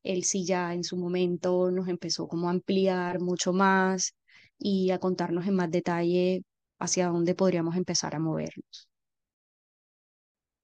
él 0.04 0.24
sí 0.26 0.46
ya 0.46 0.74
en 0.76 0.84
su 0.84 0.98
momento 0.98 1.72
nos 1.72 1.88
empezó 1.88 2.28
como 2.28 2.48
a 2.50 2.52
ampliar 2.52 3.20
mucho 3.22 3.54
más 3.54 4.14
y 4.60 4.92
a 4.92 5.00
contarnos 5.00 5.48
en 5.48 5.56
más 5.56 5.72
detalle 5.72 6.44
hacia 6.80 7.08
dónde 7.10 7.36
podríamos 7.36 7.76
empezar 7.78 8.16
a 8.16 8.20
movernos. 8.20 8.91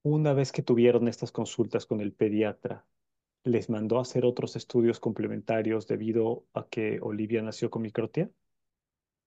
Una 0.01 0.33
vez 0.33 0.51
que 0.51 0.63
tuvieron 0.63 1.07
estas 1.07 1.31
consultas 1.31 1.85
con 1.85 2.01
el 2.01 2.11
pediatra, 2.11 2.87
¿les 3.43 3.69
mandó 3.69 3.99
a 3.99 4.03
hacer 4.03 4.25
otros 4.25 4.55
estudios 4.55 4.99
complementarios 4.99 5.87
debido 5.87 6.45
a 6.53 6.67
que 6.67 6.99
Olivia 7.01 7.43
nació 7.43 7.69
con 7.69 7.83
microtia? 7.83 8.31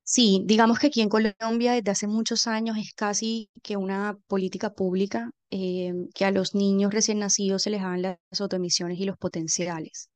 Sí, 0.03 0.43
digamos 0.45 0.79
que 0.79 0.89
aquí 0.89 1.01
en 1.03 1.09
Colombia 1.09 1.73
desde 1.75 1.91
hace 1.93 2.07
muchos 2.09 2.47
años 2.49 2.77
es 2.79 2.93
casi 2.95 3.49
que 3.63 3.77
una 3.77 4.19
política 4.27 4.75
pública 4.75 5.31
eh, 5.51 5.93
que 6.15 6.25
a 6.25 6.33
los 6.33 6.55
niños 6.55 6.93
recién 6.93 7.21
nacidos 7.21 7.63
se 7.63 7.71
les 7.71 7.81
hagan 7.83 8.03
las 8.03 8.19
autoemisiones 8.41 8.99
y 8.99 9.05
los 9.05 9.17
potenciales. 9.19 10.11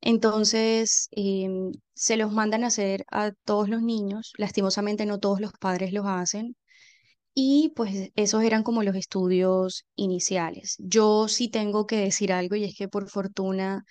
Entonces, 0.00 1.08
em, 1.12 1.72
se 1.94 2.16
los 2.16 2.32
mandan 2.32 2.64
a 2.64 2.68
hacer 2.68 3.04
a 3.10 3.32
todos 3.44 3.68
los 3.68 3.82
niños. 3.82 4.32
Lastimosamente 4.38 5.06
no 5.06 5.18
todos 5.20 5.40
los 5.40 5.52
padres 5.60 5.92
los 5.92 6.06
hacen. 6.06 6.56
Y 7.40 7.72
pues 7.76 8.10
esos 8.16 8.42
eran 8.42 8.62
como 8.64 8.82
los 8.82 8.96
estudios 8.96 9.84
iniciales. 9.94 10.74
Yo 10.78 11.28
sí 11.28 11.48
tengo 11.48 11.86
que 11.86 11.96
decir 11.98 12.32
algo 12.32 12.56
y 12.56 12.64
es 12.64 12.74
que 12.76 12.88
por 12.88 13.08
fortuna 13.08 13.84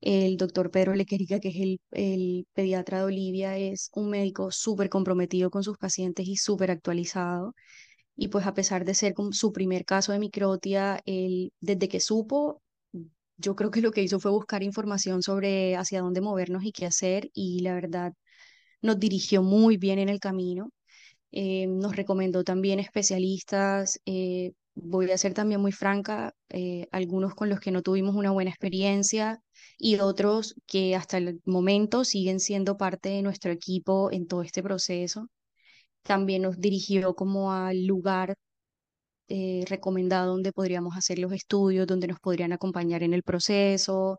el 0.00 0.36
doctor 0.38 0.70
Pedro 0.70 0.94
Lequerica, 0.94 1.40
que 1.40 1.48
es 1.50 1.56
el, 1.56 1.80
el 1.92 2.46
pediatra 2.54 2.98
de 3.00 3.04
Olivia, 3.06 3.58
es 3.58 3.90
un 3.94 4.10
médico 4.10 4.50
súper 4.52 4.88
comprometido 4.90 5.50
con 5.50 5.62
sus 5.64 5.78
pacientes 5.78 6.26
y 6.28 6.36
súper 6.36 6.70
actualizado. 6.72 7.54
Y 8.16 8.28
pues 8.28 8.46
a 8.46 8.54
pesar 8.54 8.84
de 8.86 8.94
ser 8.94 9.14
como 9.14 9.32
su 9.32 9.52
primer 9.52 9.84
caso 9.86 10.12
de 10.12 10.20
microtia, 10.20 11.00
él, 11.06 11.52
desde 11.60 11.88
que 11.88 12.00
supo, 12.00 12.62
yo 13.38 13.56
creo 13.56 13.70
que 13.72 13.82
lo 13.82 13.92
que 13.92 14.02
hizo 14.02 14.20
fue 14.20 14.30
buscar 14.32 14.62
información 14.64 15.22
sobre 15.22 15.76
hacia 15.76 16.02
dónde 16.02 16.20
movernos 16.22 16.64
y 16.64 16.72
qué 16.72 16.86
hacer 16.86 17.30
y 17.34 17.60
la 17.62 17.74
verdad 17.74 18.14
nos 18.82 19.00
dirigió 19.00 19.42
muy 19.42 19.76
bien 19.78 19.98
en 20.00 20.08
el 20.10 20.20
camino. 20.20 20.70
Eh, 21.38 21.66
nos 21.66 21.94
recomendó 21.96 22.44
también 22.44 22.80
especialistas. 22.80 24.00
eh, 24.06 24.52
voy 24.74 25.10
a 25.10 25.18
ser 25.18 25.34
también 25.34 25.60
muy 25.60 25.72
franca, 25.72 26.34
eh, 26.50 26.88
algunos 26.92 27.34
con 27.34 27.48
los 27.50 27.60
que 27.60 27.70
no 27.72 27.82
tuvimos 27.82 28.14
una 28.16 28.30
buena 28.30 28.50
experiencia 28.50 29.40
y 29.78 29.96
otros 30.00 30.54
que 30.66 30.94
hasta 30.96 31.18
el 31.18 31.40
momento 31.44 32.04
siguen 32.04 32.40
siendo 32.40 32.76
parte 32.78 33.10
de 33.10 33.22
nuestro 33.22 33.52
equipo 33.52 34.10
en 34.12 34.26
todo 34.26 34.42
este 34.42 34.62
proceso. 34.62 35.28
También 36.02 36.42
nos 36.42 36.58
dirigió 36.60 37.14
como 37.14 37.52
al 37.52 37.86
lugar 37.86 38.36
eh, 39.28 39.64
recomendado 39.68 40.32
donde 40.32 40.52
podríamos 40.52 40.96
hacer 40.96 41.18
los 41.18 41.32
estudios, 41.32 41.86
donde 41.86 42.08
nos 42.08 42.20
podrían 42.20 42.52
acompañar 42.52 43.02
en 43.02 43.14
el 43.14 43.22
proceso 43.22 44.18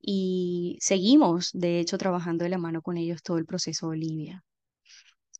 y 0.00 0.78
seguimos, 0.80 1.50
de 1.52 1.80
hecho, 1.80 1.98
trabajando 1.98 2.44
de 2.44 2.50
la 2.50 2.58
mano 2.58 2.82
con 2.82 2.96
ellos 2.98 3.22
todo 3.22 3.38
el 3.38 3.46
proceso 3.46 3.88
de 3.88 3.92
Olivia. 3.98 4.44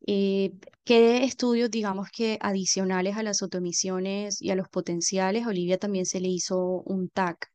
Eh, 0.07 0.53
¿qué 0.85 1.25
estudios, 1.25 1.71
digamos 1.71 2.09
que 2.11 2.39
adicionales 2.43 3.17
a 3.17 3.23
las 3.23 3.43
autoemisiones 3.43 4.41
y 4.43 4.51
a 4.51 4.57
los 4.57 4.69
potenciales? 4.69 5.47
Olivia 5.47 5.79
también 5.79 6.05
se 6.07 6.21
le 6.21 6.29
hizo 6.29 6.83
un 6.85 7.09
TAC, 7.09 7.49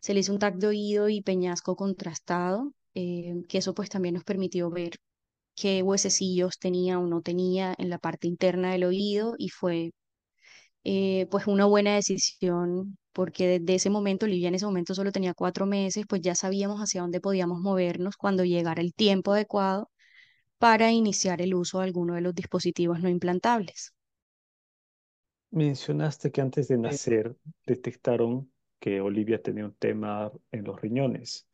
se 0.00 0.14
le 0.14 0.20
hizo 0.20 0.32
un 0.32 0.38
TAC 0.40 0.56
de 0.56 0.66
oído 0.68 1.08
y 1.08 1.22
peñasco 1.22 1.76
contrastado, 1.76 2.72
eh, 2.94 3.34
que 3.48 3.58
eso 3.58 3.74
pues 3.74 3.90
también 3.90 4.14
nos 4.16 4.24
permitió 4.24 4.70
ver 4.70 4.92
qué 5.56 5.82
huesecillos 5.82 6.58
tenía 6.58 6.98
o 7.00 7.06
no 7.06 7.22
tenía 7.22 7.74
en 7.78 7.90
la 7.90 7.98
parte 7.98 8.28
interna 8.28 8.72
del 8.72 8.84
oído 8.84 9.34
y 9.38 9.50
fue 9.50 9.92
eh, 10.84 11.26
pues 11.30 11.46
una 11.46 11.66
buena 11.66 11.94
decisión, 11.96 12.98
porque 13.12 13.60
desde 13.60 13.74
ese 13.76 13.90
momento, 13.90 14.26
Olivia 14.26 14.48
en 14.48 14.54
ese 14.56 14.66
momento 14.66 14.94
solo 14.94 15.12
tenía 15.12 15.34
cuatro 15.34 15.66
meses, 15.66 16.04
pues 16.08 16.22
ya 16.22 16.34
sabíamos 16.34 16.80
hacia 16.80 17.02
dónde 17.02 17.20
podíamos 17.20 17.60
movernos 17.60 18.16
cuando 18.16 18.44
llegara 18.44 18.82
el 18.82 18.94
tiempo 18.94 19.32
adecuado 19.32 19.90
para 20.60 20.92
iniciar 20.92 21.42
el 21.42 21.54
uso 21.56 21.80
de 21.80 21.86
alguno 21.86 22.14
de 22.14 22.20
los 22.20 22.36
dispositivos 22.36 23.00
no 23.00 23.08
implantables. 23.08 23.94
Mencionaste 25.52 26.30
que 26.32 26.40
antes 26.40 26.68
de 26.68 26.78
nacer 26.78 27.36
detectaron 27.66 28.50
que 28.80 29.00
Olivia 29.00 29.42
tenía 29.42 29.64
un 29.64 29.74
tema 29.74 30.32
en 30.52 30.64
los 30.64 30.80
riñones. 30.80 31.46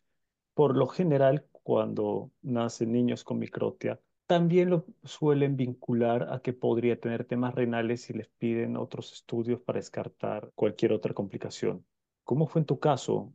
Por 0.55 0.77
lo 0.77 0.87
general, 0.89 1.47
cuando 1.53 2.33
nacen 2.43 2.93
niños 2.93 3.25
con 3.25 3.39
microtia, 3.39 4.01
también 4.27 4.71
lo 4.71 4.87
suelen 5.05 5.57
vincular 5.57 6.33
a 6.33 6.41
que 6.43 6.53
podría 6.55 7.01
tener 7.01 7.25
temas 7.27 7.55
renales 7.55 8.11
y 8.11 8.15
les 8.15 8.29
piden 8.39 8.77
otros 8.77 9.13
estudios 9.13 9.61
para 9.63 9.79
descartar 9.79 10.53
cualquier 10.55 10.93
otra 10.93 11.15
complicación. 11.15 11.87
¿Cómo 12.25 12.47
fue 12.49 12.61
en 12.63 12.67
tu 12.67 12.79
caso? 12.81 13.35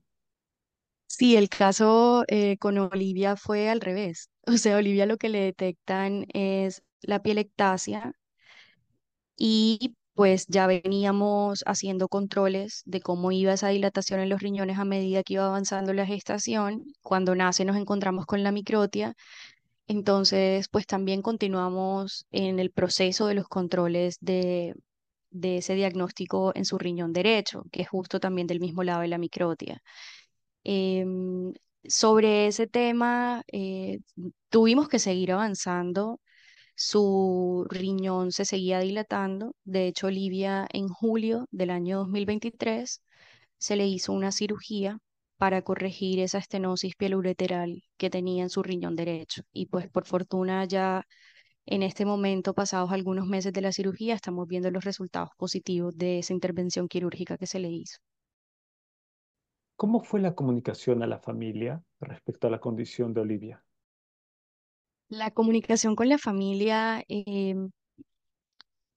Sí, 1.21 1.35
el 1.37 1.49
caso 1.49 2.23
eh, 2.27 2.57
con 2.57 2.77
Olivia 2.79 3.35
fue 3.35 3.69
al 3.69 3.81
revés. 3.81 4.29
O 4.47 4.57
sea, 4.57 4.77
Olivia 4.77 5.05
lo 5.05 5.17
que 5.17 5.29
le 5.29 5.39
detectan 5.41 6.25
es 6.33 6.81
la 7.01 7.21
pielectasia 7.21 8.13
y 9.37 9.95
pues 10.13 10.45
ya 10.47 10.67
veníamos 10.67 11.63
haciendo 11.65 12.07
controles 12.09 12.83
de 12.85 13.01
cómo 13.01 13.31
iba 13.31 13.53
esa 13.53 13.69
dilatación 13.69 14.19
en 14.19 14.29
los 14.29 14.41
riñones 14.41 14.77
a 14.77 14.85
medida 14.85 15.23
que 15.23 15.33
iba 15.35 15.45
avanzando 15.47 15.93
la 15.93 16.05
gestación. 16.05 16.83
Cuando 17.01 17.35
nace 17.35 17.65
nos 17.65 17.77
encontramos 17.77 18.25
con 18.25 18.43
la 18.43 18.51
microtia, 18.51 19.15
entonces 19.87 20.69
pues 20.69 20.87
también 20.87 21.21
continuamos 21.21 22.27
en 22.31 22.59
el 22.59 22.71
proceso 22.71 23.27
de 23.27 23.35
los 23.35 23.47
controles 23.49 24.17
de, 24.21 24.75
de 25.31 25.57
ese 25.59 25.75
diagnóstico 25.75 26.53
en 26.55 26.65
su 26.65 26.77
riñón 26.79 27.13
derecho, 27.13 27.63
que 27.71 27.83
es 27.83 27.89
justo 27.89 28.19
también 28.19 28.47
del 28.47 28.61
mismo 28.61 28.83
lado 28.83 29.01
de 29.01 29.09
la 29.09 29.19
microtia. 29.19 29.81
Em, 30.63 31.53
sobre 31.83 32.47
ese 32.47 32.67
tema, 32.67 33.43
eh, 33.51 33.99
tuvimos 34.49 34.87
que 34.89 34.99
seguir 34.99 35.31
avanzando. 35.31 36.19
Su 36.75 37.65
riñón 37.69 38.31
se 38.31 38.45
seguía 38.45 38.79
dilatando. 38.79 39.55
De 39.63 39.87
hecho, 39.87 40.07
Olivia 40.07 40.67
en 40.73 40.87
julio 40.89 41.47
del 41.51 41.71
año 41.71 41.99
2023 41.99 43.01
se 43.57 43.75
le 43.75 43.87
hizo 43.87 44.13
una 44.13 44.31
cirugía 44.31 44.99
para 45.37 45.63
corregir 45.63 46.19
esa 46.19 46.37
estenosis 46.39 46.95
pieloureteral 46.95 47.83
que 47.97 48.09
tenía 48.09 48.43
en 48.43 48.49
su 48.49 48.63
riñón 48.63 48.95
derecho. 48.95 49.43
Y 49.53 49.67
pues 49.67 49.89
por 49.89 50.05
fortuna 50.05 50.65
ya 50.65 51.05
en 51.65 51.83
este 51.83 52.05
momento, 52.05 52.53
pasados 52.53 52.91
algunos 52.91 53.27
meses 53.27 53.53
de 53.53 53.61
la 53.61 53.71
cirugía, 53.71 54.15
estamos 54.15 54.47
viendo 54.47 54.71
los 54.71 54.83
resultados 54.83 55.29
positivos 55.37 55.97
de 55.97 56.19
esa 56.19 56.33
intervención 56.33 56.87
quirúrgica 56.87 57.37
que 57.37 57.47
se 57.47 57.59
le 57.59 57.69
hizo. 57.69 57.99
¿Cómo 59.81 59.99
fue 59.99 60.19
la 60.19 60.35
comunicación 60.35 61.01
a 61.01 61.07
la 61.07 61.17
familia 61.17 61.81
respecto 61.99 62.45
a 62.45 62.51
la 62.51 62.59
condición 62.59 63.15
de 63.15 63.21
Olivia? 63.21 63.63
La 65.09 65.31
comunicación 65.31 65.95
con 65.95 66.07
la 66.07 66.19
familia, 66.19 67.03
em, 67.07 67.71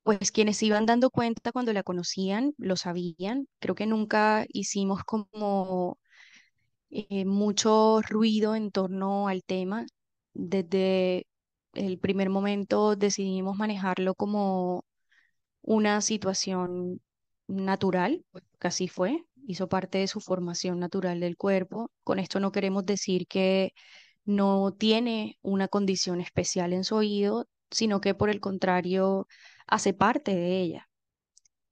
pues 0.02 0.30
quienes 0.30 0.58
se 0.58 0.66
iban 0.66 0.84
dando 0.84 1.08
cuenta 1.08 1.52
cuando 1.52 1.72
la 1.72 1.82
conocían, 1.82 2.52
lo 2.58 2.76
sabían. 2.76 3.48
Creo 3.60 3.74
que 3.74 3.86
nunca 3.86 4.44
hicimos 4.50 5.04
como 5.04 5.96
eh, 6.90 7.24
mucho 7.24 8.02
ruido 8.02 8.54
en 8.54 8.70
torno 8.70 9.28
al 9.28 9.42
tema. 9.42 9.86
Desde 10.34 11.26
el 11.72 11.98
primer 11.98 12.28
momento 12.28 12.94
decidimos 12.94 13.56
manejarlo 13.56 14.14
como 14.14 14.84
una 15.62 16.02
situación 16.02 17.00
natural, 17.48 18.24
pues, 18.32 18.44
que 18.60 18.68
así 18.68 18.88
fue, 18.88 19.24
hizo 19.46 19.68
parte 19.68 19.98
de 19.98 20.08
su 20.08 20.20
formación 20.20 20.78
natural 20.80 21.20
del 21.20 21.36
cuerpo. 21.36 21.90
Con 22.04 22.18
esto 22.18 22.40
no 22.40 22.52
queremos 22.52 22.86
decir 22.86 23.26
que 23.26 23.72
no 24.24 24.72
tiene 24.74 25.38
una 25.42 25.68
condición 25.68 26.20
especial 26.20 26.72
en 26.72 26.84
su 26.84 26.96
oído, 26.96 27.46
sino 27.70 28.00
que 28.00 28.14
por 28.14 28.30
el 28.30 28.40
contrario 28.40 29.26
hace 29.66 29.94
parte 29.94 30.34
de 30.34 30.60
ella, 30.60 30.88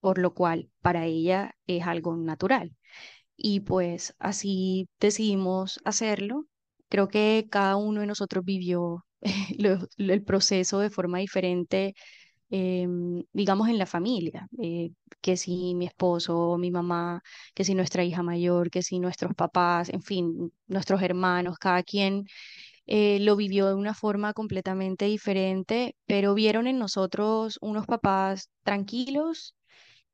por 0.00 0.18
lo 0.18 0.34
cual 0.34 0.70
para 0.82 1.06
ella 1.06 1.54
es 1.66 1.84
algo 1.86 2.16
natural. 2.16 2.76
Y 3.36 3.60
pues 3.60 4.14
así 4.18 4.88
decidimos 5.00 5.80
hacerlo. 5.84 6.46
Creo 6.88 7.08
que 7.08 7.48
cada 7.50 7.76
uno 7.76 8.00
de 8.02 8.06
nosotros 8.06 8.44
vivió 8.44 9.04
el 9.98 10.24
proceso 10.24 10.80
de 10.80 10.90
forma 10.90 11.18
diferente 11.18 11.94
em, 12.52 13.24
digamos, 13.32 13.68
en 13.68 13.78
la 13.78 13.86
familia, 13.86 14.48
eh, 14.62 14.92
que 15.22 15.36
si 15.38 15.74
mi 15.74 15.86
esposo, 15.86 16.58
mi 16.58 16.70
mamá, 16.70 17.22
que 17.54 17.64
si 17.64 17.74
nuestra 17.74 18.04
hija 18.04 18.22
mayor, 18.22 18.70
que 18.70 18.82
si 18.82 18.98
nuestros 19.00 19.34
papás, 19.34 19.88
en 19.90 20.02
fin, 20.02 20.52
nuestros 20.68 21.02
hermanos, 21.02 21.58
cada 21.58 21.82
quien 21.82 22.26
eh, 22.86 23.18
lo 23.20 23.36
vivió 23.36 23.68
de 23.68 23.74
una 23.74 23.94
forma 23.94 24.32
completamente 24.34 25.06
diferente, 25.06 25.96
pero 26.06 26.34
vieron 26.34 26.66
en 26.66 26.78
nosotros 26.78 27.58
unos 27.62 27.86
papás 27.86 28.50
tranquilos 28.64 29.54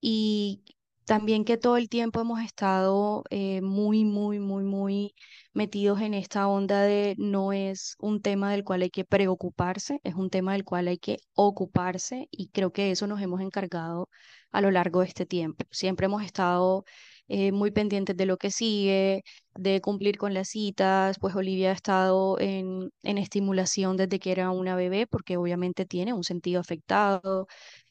y 0.00 0.64
también 1.08 1.44
que 1.46 1.56
todo 1.56 1.78
el 1.78 1.88
tiempo 1.88 2.20
hemos 2.20 2.40
estado 2.42 3.24
eh, 3.30 3.62
muy, 3.62 4.04
muy, 4.04 4.38
muy, 4.40 4.62
muy 4.62 5.14
metidos 5.54 6.02
en 6.02 6.12
esta 6.12 6.46
onda 6.48 6.82
de 6.82 7.14
no 7.18 7.52
es 7.54 7.96
un 7.98 8.20
tema 8.20 8.52
del 8.52 8.62
cual 8.62 8.82
hay 8.82 8.90
que 8.90 9.06
preocuparse, 9.06 10.00
es 10.04 10.14
un 10.14 10.28
tema 10.28 10.52
del 10.52 10.64
cual 10.64 10.86
hay 10.88 10.98
que 10.98 11.16
ocuparse 11.34 12.28
y 12.30 12.50
creo 12.50 12.72
que 12.72 12.90
eso 12.90 13.06
nos 13.06 13.22
hemos 13.22 13.40
encargado 13.40 14.10
a 14.52 14.60
lo 14.60 14.70
largo 14.70 15.00
de 15.00 15.06
este 15.06 15.24
tiempo. 15.24 15.64
Siempre 15.70 16.04
hemos 16.06 16.22
estado 16.22 16.84
eh, 17.28 17.52
muy 17.52 17.70
pendientes 17.70 18.14
de 18.16 18.26
lo 18.26 18.36
que 18.36 18.50
sigue, 18.50 19.22
de 19.54 19.80
cumplir 19.80 20.18
con 20.18 20.34
las 20.34 20.48
citas, 20.50 21.18
pues 21.18 21.34
Olivia 21.34 21.70
ha 21.70 21.72
estado 21.74 22.38
en, 22.38 22.90
en 23.02 23.16
estimulación 23.18 23.96
desde 23.96 24.18
que 24.18 24.30
era 24.32 24.50
una 24.50 24.76
bebé 24.76 25.06
porque 25.06 25.38
obviamente 25.38 25.86
tiene 25.86 26.12
un 26.12 26.24
sentido 26.24 26.60
afectado 26.60 27.46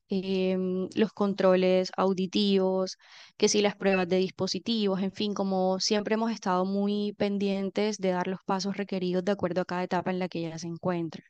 em, 0.09 0.87
los 0.95 1.11
controles 1.13 1.91
auditivos, 1.97 2.97
que 3.37 3.49
si 3.49 3.61
las 3.61 3.75
pruebas 3.75 4.07
de 4.07 4.17
dispositivos, 4.17 5.01
en 5.01 5.11
fin, 5.11 5.33
como 5.33 5.79
siempre 5.79 6.15
hemos 6.15 6.31
estado 6.31 6.65
muy 6.65 7.13
pendientes 7.17 7.97
de 7.97 8.09
dar 8.11 8.27
los 8.27 8.39
pasos 8.45 8.77
requeridos 8.77 9.23
de 9.25 9.31
acuerdo 9.33 9.61
a 9.61 9.65
cada 9.65 9.83
etapa 9.83 10.11
en 10.11 10.19
la 10.19 10.29
que 10.29 10.39
ella 10.39 10.57
se 10.59 10.67
encuentra. 10.67 11.23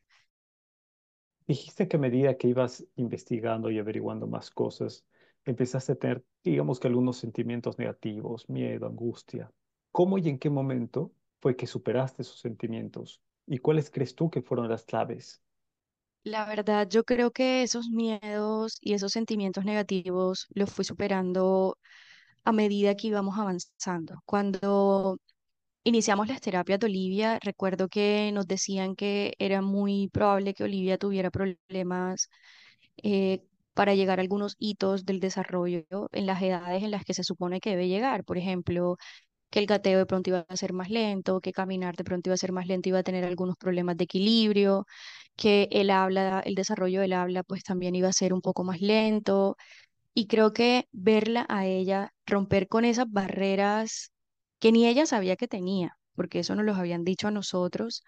Dijiste 1.47 1.87
que 1.87 1.97
a 1.97 1.99
medida 1.99 2.37
que 2.37 2.47
ibas 2.47 2.85
investigando 2.95 3.71
y 3.71 3.79
averiguando 3.79 4.27
más 4.27 4.51
cosas, 4.51 5.05
empezaste 5.45 5.93
a 5.93 5.95
tener, 5.95 6.23
digamos 6.43 6.79
que 6.79 6.87
algunos 6.87 7.17
sentimientos 7.17 7.77
negativos, 7.79 8.47
miedo, 8.49 8.85
angustia. 8.87 9.51
¿Cómo 9.91 10.17
y 10.17 10.29
en 10.29 10.39
qué 10.39 10.49
momento 10.49 11.11
fue 11.41 11.55
que 11.55 11.67
superaste 11.67 12.21
esos 12.21 12.39
sentimientos? 12.39 13.21
¿Y 13.47 13.57
cuáles 13.59 13.89
crees 13.89 14.13
tú 14.15 14.29
que 14.29 14.41
fueron 14.41 14.69
las 14.69 14.83
claves? 14.85 15.41
La 16.27 16.45
verdad, 16.45 16.87
yo 16.89 17.03
creo 17.05 17.31
que 17.31 17.63
esos 17.63 17.87
miedos 17.89 18.77
y 18.81 18.93
esos 18.93 19.13
sentimientos 19.13 19.63
negativos 19.63 20.47
los 20.49 20.69
fui 20.71 20.83
superando 20.83 21.77
a 22.45 22.51
medida 22.53 22.95
que 22.95 23.07
íbamos 23.09 23.39
avanzando. 23.39 24.21
Cuando 24.25 25.19
iniciamos 25.83 26.27
las 26.29 26.41
terapias 26.41 26.79
de 26.79 26.87
Olivia, 26.87 27.39
recuerdo 27.43 27.89
que 27.89 28.31
nos 28.33 28.47
decían 28.47 28.95
que 28.95 29.35
era 29.39 29.61
muy 29.61 30.09
probable 30.13 30.53
que 30.53 30.65
Olivia 30.65 30.97
tuviera 30.99 31.31
problemas 31.31 32.29
eh, 33.03 33.43
para 33.73 33.95
llegar 33.95 34.19
a 34.19 34.21
algunos 34.23 34.55
hitos 34.59 35.05
del 35.05 35.19
desarrollo 35.19 35.85
en 36.11 36.25
las 36.25 36.41
edades 36.41 36.83
en 36.83 36.91
las 36.91 37.05
que 37.05 37.13
se 37.13 37.23
supone 37.23 37.59
que 37.59 37.71
debe 37.71 37.87
llegar. 37.87 38.23
Por 38.25 38.37
ejemplo, 38.37 38.97
que 39.49 39.59
el 39.59 39.67
gateo 39.67 39.99
de 39.99 40.05
pronto 40.05 40.29
iba 40.31 40.45
a 40.49 40.57
ser 40.57 40.73
más 40.73 40.89
lento, 40.89 41.41
que 41.41 41.53
caminar 41.53 41.95
de 41.95 42.03
pronto 42.03 42.29
iba 42.29 42.35
a 42.35 42.37
ser 42.37 42.51
más 42.53 42.67
lento, 42.67 42.89
iba 42.89 42.99
a 42.99 43.03
tener 43.03 43.25
algunos 43.25 43.57
problemas 43.57 43.97
de 43.97 44.05
equilibrio, 44.05 44.85
que 45.37 45.69
el 45.71 45.91
habla, 45.91 46.41
el 46.45 46.55
desarrollo 46.55 47.01
del 47.01 47.13
habla 47.13 47.43
pues 47.43 47.63
también 47.63 47.95
iba 47.95 48.09
a 48.09 48.13
ser 48.13 48.33
un 48.33 48.41
poco 48.41 48.63
más 48.65 48.81
lento. 48.81 49.57
Y 50.13 50.27
creo 50.27 50.53
que 50.53 50.87
verla 50.91 51.45
a 51.49 51.65
ella 51.67 52.13
romper 52.25 52.67
con 52.69 52.85
esas 52.85 53.07
barreras 53.11 54.11
que 54.59 54.71
ni 54.73 54.87
ella 54.87 55.05
sabía 55.05 55.37
que 55.37 55.47
tenía, 55.47 55.97
porque 56.15 56.39
eso 56.39 56.55
nos 56.55 56.65
los 56.65 56.77
habían 56.77 57.03
dicho 57.05 57.27
a 57.29 57.31
nosotros, 57.31 58.03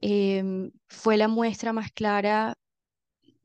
em, 0.00 0.72
fue 0.88 1.16
la 1.18 1.28
muestra 1.28 1.72
más 1.72 1.92
clara 1.92 2.56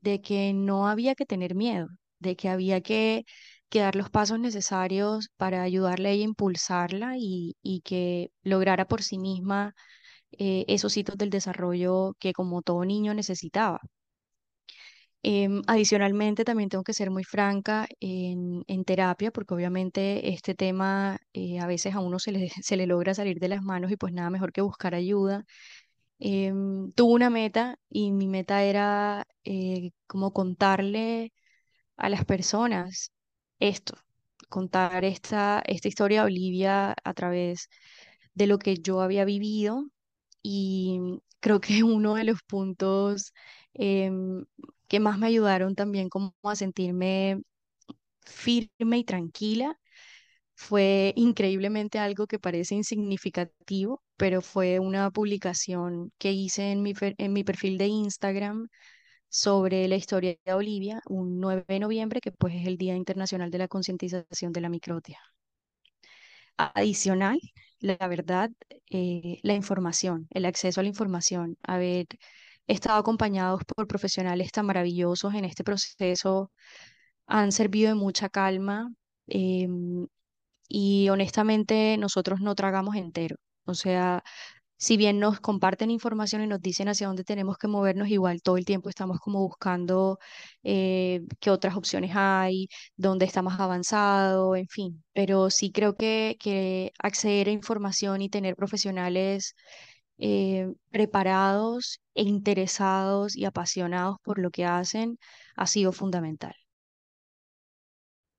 de 0.00 0.20
que 0.22 0.52
no 0.54 0.88
había 0.88 1.14
que 1.14 1.26
tener 1.26 1.54
miedo, 1.54 1.88
de 2.18 2.36
que 2.36 2.48
había 2.48 2.80
que, 2.80 3.24
dar 3.72 3.94
los 3.96 4.10
pasos 4.10 4.38
necesarios 4.40 5.28
para 5.36 5.62
ayudarle 5.62 6.08
a 6.10 6.12
ella 6.12 6.24
a 6.24 6.28
impulsarla 6.28 7.14
y, 7.18 7.56
y 7.62 7.82
que 7.82 8.30
lograra 8.42 8.86
por 8.88 9.02
sí 9.02 9.18
misma 9.18 9.74
eh, 10.38 10.64
esos 10.68 10.96
hitos 10.96 11.16
del 11.18 11.30
desarrollo 11.30 12.14
que 12.18 12.32
como 12.32 12.62
todo 12.62 12.84
niño 12.84 13.14
necesitaba. 13.14 13.80
Em, 15.22 15.60
adicionalmente, 15.66 16.44
también 16.44 16.70
tengo 16.70 16.82
que 16.82 16.94
ser 16.94 17.10
muy 17.10 17.24
franca 17.24 17.86
en, 18.00 18.64
terapia, 18.84 19.30
porque 19.30 19.52
obviamente 19.54 20.30
este 20.32 20.54
tema 20.54 21.18
eh, 21.34 21.58
a 21.60 21.66
veces 21.66 21.94
a 21.94 22.00
uno 22.00 22.18
se 22.18 22.32
le, 22.32 22.48
se 22.64 22.76
le 22.76 22.86
logra 22.86 23.12
salir 23.14 23.38
de 23.38 23.48
las 23.48 23.62
manos 23.62 23.90
y 23.90 23.96
pues 23.96 24.12
nada 24.14 24.30
mejor 24.30 24.52
que 24.52 24.62
buscar 24.62 24.94
ayuda. 24.94 25.44
Em, 26.20 26.92
tuve 26.92 27.14
una 27.14 27.30
meta 27.30 27.78
y 27.90 28.12
mi 28.12 28.28
meta 28.28 28.62
era 28.64 29.26
eh, 29.44 29.90
como 30.06 30.32
contarle 30.32 31.32
a 31.96 32.08
las 32.10 32.24
personas 32.24 33.12
esto, 33.60 33.94
contar 34.48 35.04
esta, 35.04 35.62
esta 35.66 35.88
historia 35.88 36.22
de 36.22 36.26
Olivia 36.28 36.94
a 37.04 37.14
través 37.14 37.68
de 38.34 38.46
lo 38.46 38.58
que 38.58 38.76
yo 38.78 39.00
había 39.02 39.24
vivido 39.24 39.86
y 40.42 41.00
creo 41.40 41.60
que 41.60 41.82
uno 41.84 42.14
de 42.14 42.24
los 42.24 42.42
puntos 42.42 43.32
em, 43.74 44.44
que 44.88 45.00
más 45.00 45.18
me 45.18 45.26
ayudaron 45.28 45.74
también 45.74 46.08
como 46.08 46.34
a 46.44 46.56
sentirme 46.56 47.42
firme 48.26 48.98
y 48.98 49.04
tranquila 49.04 49.78
fue 50.54 51.12
increíblemente 51.16 51.98
algo 51.98 52.26
que 52.26 52.38
parece 52.38 52.74
insignificativo, 52.74 54.02
pero 54.16 54.42
fue 54.42 54.78
una 54.80 55.10
publicación 55.10 56.12
que 56.18 56.32
hice 56.32 56.72
en 56.72 56.82
mi, 56.82 56.94
en 57.00 57.32
mi 57.32 57.44
perfil 57.44 57.78
de 57.78 57.86
Instagram 57.88 58.68
sobre 59.30 59.88
la 59.88 59.96
historia 59.96 60.36
de 60.44 60.54
Olivia, 60.54 61.02
un 61.08 61.40
9 61.40 61.64
de 61.68 61.80
noviembre, 61.80 62.20
que 62.22 62.32
pues 62.32 62.54
es 62.56 62.66
el 62.66 62.78
Día 62.78 62.96
Internacional 62.96 63.50
de 63.50 63.58
la 63.58 63.68
Concientización 63.68 64.52
de 64.52 64.60
la 64.62 64.68
Microtia. 64.70 65.20
Adicional, 66.58 67.38
la 67.80 67.96
verdad, 68.08 68.50
eh, 68.90 69.40
la 69.42 69.54
información, 69.54 70.26
el 70.30 70.44
acceso 70.46 70.80
a 70.80 70.82
la 70.84 70.88
información, 70.90 71.56
haber 71.62 72.06
estado 72.66 72.98
acompañados 72.98 73.62
por 73.64 73.86
profesionales 73.88 74.52
tan 74.52 74.66
maravillosos 74.66 75.34
en 75.34 75.44
este 75.44 75.64
proceso, 75.64 76.52
han 77.26 77.52
servido 77.52 77.88
de 77.90 77.94
mucha 77.96 78.28
calma. 78.28 78.92
em, 79.28 80.06
y 80.68 81.08
honestamente 81.10 81.96
nosotros 81.98 82.40
no 82.40 82.54
tragamos 82.56 82.96
entero. 82.96 83.36
O 83.66 83.74
sea, 83.74 84.22
si 84.80 84.96
bien 84.96 85.20
nos 85.20 85.40
comparten 85.40 85.90
información 85.90 86.42
y 86.42 86.46
nos 86.46 86.60
dicen 86.62 86.88
hacia 86.88 87.06
dónde 87.06 87.22
tenemos 87.24 87.58
que 87.58 87.68
movernos, 87.68 88.08
igual 88.08 88.40
todo 88.42 88.56
el 88.56 88.64
tiempo 88.64 88.88
estamos 88.88 89.20
como 89.20 89.40
buscando 89.40 90.18
eh, 90.62 91.20
qué 91.38 91.50
otras 91.50 91.76
opciones 91.76 92.12
hay, 92.14 92.68
dónde 92.96 93.26
está 93.26 93.42
más 93.42 93.60
avanzado, 93.60 94.56
en 94.56 94.68
fin. 94.68 95.04
Pero 95.12 95.50
sí 95.50 95.70
creo 95.70 95.96
que, 95.96 96.36
que 96.40 96.92
acceder 96.98 97.48
a 97.48 97.52
información 97.52 98.22
y 98.22 98.30
tener 98.30 98.56
profesionales 98.56 99.54
eh, 100.18 100.72
preparados 100.90 102.00
e 102.14 102.22
interesados 102.22 103.36
y 103.36 103.44
apasionados 103.44 104.16
por 104.22 104.38
lo 104.38 104.50
que 104.50 104.64
hacen 104.64 105.18
ha 105.56 105.66
sido 105.66 105.92
fundamental. 105.92 106.54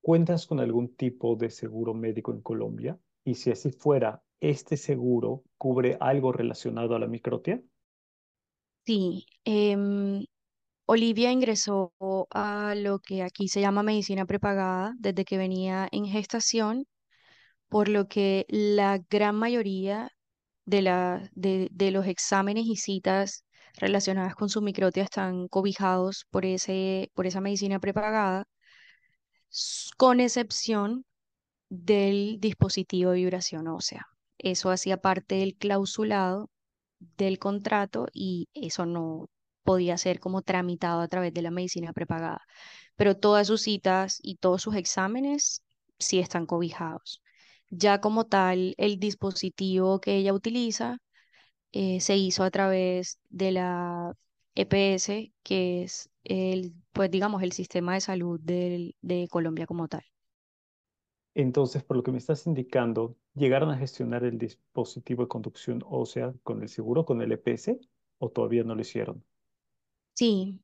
¿Cuentas 0.01 0.47
con 0.47 0.59
algún 0.59 0.95
tipo 0.95 1.35
de 1.35 1.49
seguro 1.49 1.93
médico 1.93 2.31
en 2.33 2.41
Colombia? 2.41 2.99
Y 3.23 3.35
si 3.35 3.51
así 3.51 3.71
fuera, 3.71 4.21
¿este 4.41 4.75
seguro 4.75 5.43
cubre 5.57 5.97
algo 6.01 6.33
relacionado 6.33 6.95
a 6.95 6.99
la 6.99 7.07
microtia? 7.07 7.61
Sí, 8.85 9.25
em, 9.45 10.25
Olivia 10.85 11.31
ingresó 11.31 11.93
a 12.31 12.73
lo 12.75 12.99
que 12.99 13.23
aquí 13.23 13.47
se 13.47 13.61
llama 13.61 13.83
medicina 13.83 14.25
prepagada 14.25 14.93
desde 14.97 15.23
que 15.25 15.37
venía 15.37 15.87
en 15.91 16.05
gestación, 16.05 16.85
por 17.69 17.87
lo 17.89 18.07
que 18.07 18.45
la 18.49 18.99
gran 19.09 19.35
mayoría 19.35 20.09
de, 20.65 21.91
los 21.91 22.07
exámenes 22.07 22.65
y 22.67 22.75
citas 22.77 23.45
relacionadas 23.77 24.35
con 24.35 24.49
su 24.49 24.61
microtia 24.61 25.03
están 25.03 25.47
cobijados 25.47 26.25
por 26.31 26.43
por 27.13 27.27
esa 27.27 27.41
medicina 27.41 27.79
prepagada, 27.79 28.45
con 29.97 30.19
excepción 30.19 31.05
del 31.69 32.39
dispositivo 32.39 33.11
de 33.11 33.17
vibración 33.17 33.67
ósea. 33.67 34.05
Eso 34.43 34.69
hacía 34.71 34.97
parte 34.97 35.35
del 35.35 35.55
clausulado 35.57 36.49
del 36.99 37.39
contrato 37.39 38.07
y 38.13 38.49
eso 38.53 38.85
no 38.85 39.29
podía 39.63 39.97
ser 39.97 40.19
como 40.19 40.41
tramitado 40.41 41.01
a 41.01 41.07
través 41.07 41.33
de 41.33 41.41
la 41.41 41.51
medicina 41.51 41.93
prepagada. 41.93 42.41
Pero 42.95 43.17
todas 43.17 43.47
sus 43.47 43.61
citas 43.63 44.19
y 44.23 44.37
todos 44.37 44.61
sus 44.63 44.75
exámenes 44.75 45.63
sí 45.99 46.19
están 46.19 46.45
cobijados. 46.45 47.21
Ya 47.69 48.01
como 48.01 48.25
tal, 48.27 48.75
el 48.77 48.99
dispositivo 48.99 50.01
que 50.01 50.17
ella 50.17 50.33
utiliza 50.33 50.97
eh, 51.71 52.01
se 52.01 52.17
hizo 52.17 52.43
a 52.43 52.51
través 52.51 53.19
de 53.29 53.51
la 53.51 54.13
EPS, 54.55 55.33
que 55.43 55.83
es 55.83 56.09
el, 56.23 56.73
pues 56.93 57.11
digamos, 57.11 57.43
el 57.43 57.53
sistema 57.53 57.93
de 57.95 58.01
salud 58.01 58.39
de 58.41 59.27
Colombia 59.31 59.65
como 59.67 59.87
tal. 59.87 60.03
Entonces, 61.33 61.83
por 61.83 61.97
lo 61.97 62.03
que 62.03 62.11
me 62.13 62.17
estás 62.19 62.47
indicando, 62.47 63.17
¿llegaron 63.35 63.69
a 63.69 63.77
gestionar 63.77 64.23
el 64.23 64.37
dispositivo 64.37 65.23
de 65.23 65.27
conducción 65.29 65.83
ósea 65.85 66.33
con 66.43 66.61
el 66.61 66.69
seguro, 66.69 67.05
con 67.05 67.21
el 67.21 67.31
EPS, 67.33 67.79
o 68.19 68.29
todavía 68.29 68.63
no 68.63 68.75
lo 68.75 68.81
hicieron? 68.81 69.21
Sí, 70.13 70.61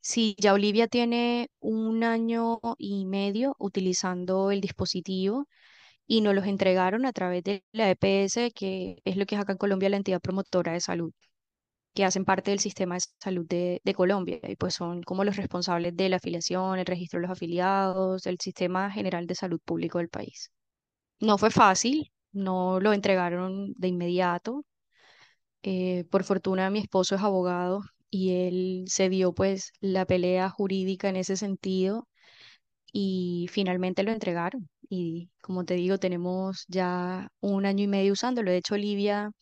sí, 0.00 0.36
ya 0.38 0.54
Olivia 0.54 0.88
tiene 0.88 1.50
un 1.60 2.04
año 2.04 2.60
y 2.78 3.06
medio 3.06 3.56
utilizando 3.58 4.50
el 4.50 4.60
dispositivo 4.60 5.46
y 6.06 6.22
nos 6.22 6.34
los 6.34 6.46
entregaron 6.46 7.06
a 7.06 7.12
través 7.12 7.44
de 7.44 7.64
la 7.72 7.90
EPS, 7.90 8.52
que 8.52 9.00
es 9.04 9.16
lo 9.16 9.26
que 9.26 9.36
es 9.36 9.40
acá 9.42 9.52
en 9.52 9.58
Colombia 9.58 9.90
la 9.90 9.98
entidad 9.98 10.20
promotora 10.20 10.72
de 10.74 10.80
salud, 10.80 11.12
que 11.98 12.04
hacen 12.04 12.24
parte 12.24 12.52
del 12.52 12.60
sistema 12.60 12.94
de 12.94 13.00
salud 13.18 13.44
de, 13.48 13.80
Colombia 13.96 14.38
y 14.44 14.54
pues 14.54 14.74
son 14.74 15.02
como 15.02 15.24
los 15.24 15.36
responsables 15.36 15.96
de 15.96 16.08
la 16.08 16.18
afiliación, 16.18 16.78
el 16.78 16.86
registro 16.86 17.18
de 17.18 17.22
los 17.22 17.32
afiliados, 17.32 18.24
el 18.26 18.38
sistema 18.40 18.88
general 18.92 19.26
de 19.26 19.34
salud 19.34 19.60
público 19.64 19.98
del 19.98 20.08
país. 20.08 20.52
No 21.20 21.38
fue 21.38 21.50
fácil, 21.50 22.12
no 22.32 22.80
lo 22.80 22.92
entregaron 22.92 23.72
de 23.76 23.88
inmediato. 23.88 24.64
eh, 25.62 26.04
por 26.10 26.24
fortuna 26.24 26.70
mi 26.70 26.80
esposo 26.80 27.14
es 27.16 27.22
abogado 27.22 27.82
y 28.10 28.30
él 28.46 28.84
se 28.88 29.08
dio 29.08 29.32
pues 29.34 29.72
la 29.80 30.06
pelea 30.06 30.48
jurídica 30.50 31.08
en 31.08 31.16
ese 31.16 31.36
sentido 31.36 32.08
y 32.92 33.48
finalmente 33.50 34.02
lo 34.04 34.12
entregaron. 34.12 34.68
Y 34.88 35.30
como 35.42 35.64
te 35.64 35.74
digo, 35.74 35.98
tenemos 35.98 36.64
ya 36.68 37.28
un 37.40 37.66
año 37.66 37.84
y 37.84 37.88
medio 37.88 38.12
usándolo. 38.14 38.50
De 38.50 38.58
hecho, 38.58 38.74
Olivia 38.74 39.32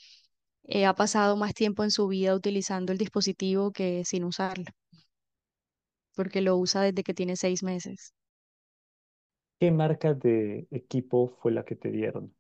eh, 0.67 0.87
ha 0.87 0.95
pasado 0.95 1.37
más 1.37 1.55
tiempo 1.55 1.85
en 1.85 1.91
su 1.91 2.09
vida 2.09 2.35
utilizando 2.35 2.93
el 2.93 2.99
dispositivo 2.99 3.73
que 3.73 4.05
sin 4.05 4.25
usarlo, 4.25 4.65
porque 6.17 6.41
lo 6.41 6.57
usa 6.57 6.83
desde 6.83 7.05
que 7.05 7.15
tiene 7.15 7.37
seis 7.37 7.63
meses. 7.63 8.13
¿Qué 9.61 9.71
marca 9.71 10.15
de 10.15 10.67
equipo 10.71 11.29
fue 11.43 11.53
la 11.53 11.65
que 11.65 11.77
te 11.77 11.91
dieron? 11.91 12.35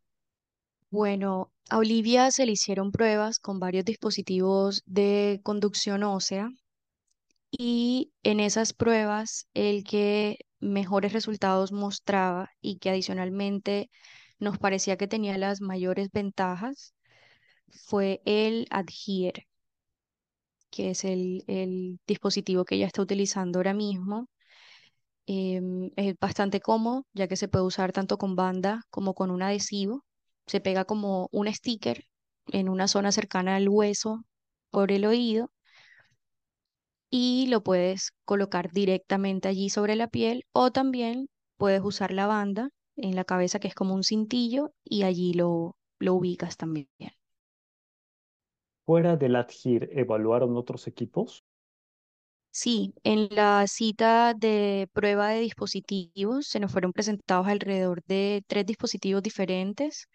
Bueno, 0.90 1.52
a 1.70 1.78
Olivia 1.78 2.30
se 2.32 2.44
le 2.44 2.50
hicieron 2.52 2.90
pruebas 2.90 3.38
con 3.38 3.60
varios 3.60 3.84
dispositivos 3.84 4.82
de 4.84 5.40
conducción 5.44 6.02
ósea 6.02 6.48
y 7.50 8.12
en 8.22 8.40
esas 8.40 8.72
pruebas 8.72 9.48
el 9.54 9.84
que 9.84 10.38
mejores 10.60 11.12
resultados 11.12 11.72
mostraba 11.72 12.50
y 12.60 12.78
que 12.78 12.90
adicionalmente 12.90 13.90
nos 14.38 14.58
parecía 14.58 14.96
que 14.96 15.08
tenía 15.08 15.38
las 15.38 15.60
mayores 15.60 16.10
ventajas 16.12 16.94
fue 17.68 18.20
el 18.24 18.66
Adhere, 18.70 19.46
que 20.70 20.90
es 20.90 21.04
el, 21.04 21.44
el 21.46 21.98
dispositivo 22.06 22.64
que 22.64 22.76
ella 22.76 22.86
está 22.86 23.02
utilizando 23.02 23.58
ahora 23.58 23.74
mismo. 23.74 24.28
Em, 25.26 25.90
es 25.96 26.14
bastante 26.20 26.60
cómodo, 26.60 27.06
ya 27.12 27.28
que 27.28 27.36
se 27.36 27.48
puede 27.48 27.64
usar 27.64 27.92
tanto 27.92 28.18
con 28.18 28.36
banda 28.36 28.82
como 28.90 29.14
con 29.14 29.30
un 29.30 29.42
adhesivo. 29.42 30.04
Se 30.46 30.60
pega 30.60 30.84
como 30.84 31.28
un 31.32 31.52
sticker 31.52 32.04
en 32.52 32.68
una 32.68 32.88
zona 32.88 33.12
cercana 33.12 33.56
al 33.56 33.68
hueso 33.68 34.24
por 34.70 34.92
el 34.92 35.04
oído 35.06 35.50
y 37.10 37.46
lo 37.48 37.62
puedes 37.62 38.12
colocar 38.24 38.70
directamente 38.72 39.48
allí 39.48 39.70
sobre 39.70 39.96
la 39.96 40.08
piel 40.08 40.44
o 40.52 40.70
también 40.70 41.28
puedes 41.56 41.82
usar 41.82 42.12
la 42.12 42.26
banda 42.26 42.70
en 42.96 43.16
la 43.16 43.24
cabeza 43.24 43.58
que 43.58 43.68
es 43.68 43.74
como 43.74 43.94
un 43.94 44.04
cintillo 44.04 44.72
y 44.84 45.02
allí 45.02 45.32
lo, 45.34 45.76
lo 45.98 46.14
ubicas 46.14 46.56
también. 46.56 46.88
Fuera 48.86 49.16
del 49.18 49.36
ADGIR, 49.36 49.90
¿evaluaron 49.92 50.56
otros 50.56 50.86
equipos? 50.86 51.44
Sí, 52.50 52.94
en 53.04 53.28
la 53.30 53.66
cita 53.68 54.32
de 54.34 54.88
prueba 54.92 55.28
de 55.28 55.40
dispositivos 55.40 56.46
se 56.48 56.58
nos 56.60 56.72
fueron 56.72 56.92
presentados 56.92 57.46
alrededor 57.48 58.02
de 58.06 58.42
tres 58.48 58.64
dispositivos 58.66 59.22
diferentes 59.22 60.08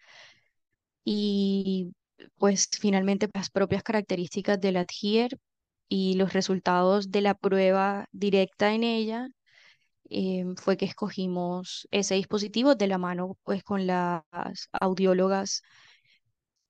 y 1.04 1.92
pues 2.38 2.68
finalmente 2.80 3.28
las 3.34 3.50
propias 3.50 3.82
características 3.82 4.60
del 4.60 4.76
Adhere 4.76 5.36
y 5.88 6.14
los 6.14 6.32
resultados 6.32 7.10
de 7.10 7.20
la 7.22 7.34
prueba 7.34 8.06
directa 8.12 8.74
en 8.74 8.84
ella 8.84 9.28
em, 10.10 10.56
fue 10.56 10.76
que 10.78 10.86
escogimos 10.86 11.88
ese 11.92 12.16
dispositivo 12.16 12.74
de 12.76 12.88
la 12.88 12.98
mano 12.98 13.38
pues 13.44 13.64
con 13.64 13.86
las 13.86 14.24
audiólogas 14.72 15.62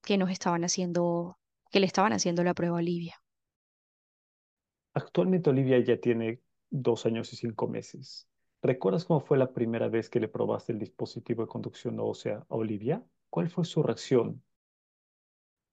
que 0.01 0.17
nos 0.17 0.29
estaban 0.29 0.63
haciendo, 0.63 1.37
que 1.73 1.81
le 1.81 1.87
estaban 1.87 2.13
haciendo 2.13 2.45
la 2.45 2.55
prueba 2.55 2.77
a 2.77 2.79
Olivia. 2.81 3.17
Actualmente 4.95 5.49
Olivia 5.51 5.77
ya 5.79 5.97
tiene 5.99 6.41
dos 6.71 7.05
años 7.05 7.31
y 7.33 7.35
cinco 7.35 7.67
meses. 7.67 8.27
¿Recuerdas 8.63 9.05
cómo 9.05 9.19
fue 9.19 9.37
la 9.37 9.53
primera 9.53 9.87
vez 9.87 10.09
que 10.09 10.19
le 10.19 10.27
probaste 10.27 10.71
el 10.73 10.79
dispositivo 10.79 11.43
de 11.43 11.47
conducción 11.49 11.99
ósea 11.99 12.37
a 12.49 12.55
Olivia? 12.55 13.03
¿Cuál 13.29 13.49
fue 13.51 13.65
su 13.65 13.83
reacción? 13.83 14.43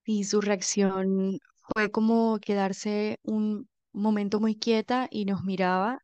Y 0.05 0.25
su 0.25 0.43
reacción 0.43 1.39
fue 1.75 1.91
como 1.91 2.39
quedarse 2.39 3.19
un 3.23 3.67
momento 3.93 4.39
muy 4.39 4.55
quieta 4.57 5.09
y 5.11 5.25
nos 5.25 5.43
miraba 5.45 6.01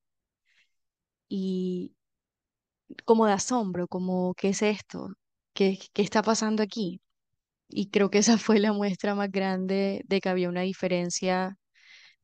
y 1.29 1.93
como 3.07 3.25
de 3.27 3.33
asombro, 3.33 3.89
como, 3.89 4.35
¿qué 4.35 4.51
es 4.51 4.61
esto? 4.63 5.09
¿Qué, 5.55 5.79
qué 5.95 6.03
está 6.03 6.23
pasando 6.23 6.63
aquí? 6.63 7.01
Y 7.69 7.91
creo 7.91 8.11
que 8.11 8.19
esa 8.19 8.39
fue 8.39 8.59
la 8.61 8.73
muestra 8.73 9.15
más 9.15 9.31
grande 9.31 10.03
de 10.07 10.21
que 10.21 10.29
había 10.29 10.49
una 10.49 10.63
diferencia 10.63 11.57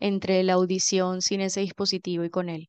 entre 0.00 0.42
la 0.44 0.54
audición 0.54 1.22
sin 1.22 1.40
ese 1.42 1.60
dispositivo 1.62 2.24
y 2.24 2.30
con 2.30 2.48
él. 2.50 2.68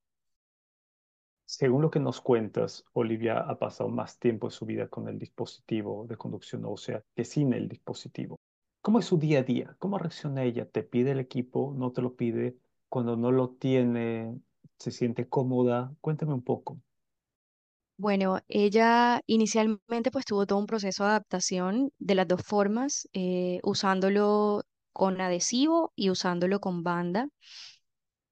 Según 1.45 1.81
lo 1.81 1.91
que 1.91 1.99
nos 1.99 2.19
cuentas, 2.21 2.83
Olivia 2.93 3.37
ha 3.39 3.57
pasado 3.59 3.89
más 3.89 4.19
tiempo 4.19 4.47
en 4.47 4.51
su 4.51 4.65
vida 4.65 4.87
con 4.89 5.07
el 5.07 5.19
dispositivo 5.19 6.05
de 6.07 6.17
conducción 6.17 6.65
ósea 6.65 7.03
que 7.15 7.23
sin 7.25 7.53
el 7.53 7.69
dispositivo. 7.69 8.39
¿Cómo 8.81 8.99
es 8.99 9.05
su 9.05 9.17
día 9.17 9.39
a 9.39 9.43
día? 9.43 9.75
¿Cómo 9.79 9.97
reacciona 9.97 10.43
ella? 10.43 10.69
¿Te 10.69 10.83
pide 10.83 11.11
el 11.11 11.19
equipo? 11.19 11.73
¿No 11.77 11.91
te 11.91 12.01
lo 12.01 12.15
pide? 12.15 12.57
Cuando 12.89 13.15
no 13.17 13.31
lo 13.31 13.49
tiene, 13.51 14.37
¿se 14.79 14.91
siente 14.91 15.29
cómoda? 15.29 15.95
Cuéntame 16.01 16.33
un 16.33 16.43
poco. 16.43 16.81
Bueno, 17.97 18.39
ella 18.47 19.21
inicialmente 19.27 20.11
pues 20.11 20.25
tuvo 20.25 20.45
todo 20.45 20.59
un 20.59 20.65
proceso 20.67 21.03
de 21.03 21.09
adaptación 21.11 21.91
de 21.99 22.15
las 22.15 22.27
dos 22.27 22.41
formas, 22.43 23.07
eh, 23.13 23.59
usándolo 23.63 24.63
con 24.91 25.21
adhesivo 25.21 25.91
y 25.95 26.09
usándolo 26.09 26.59
con 26.59 26.83
banda. 26.83 27.29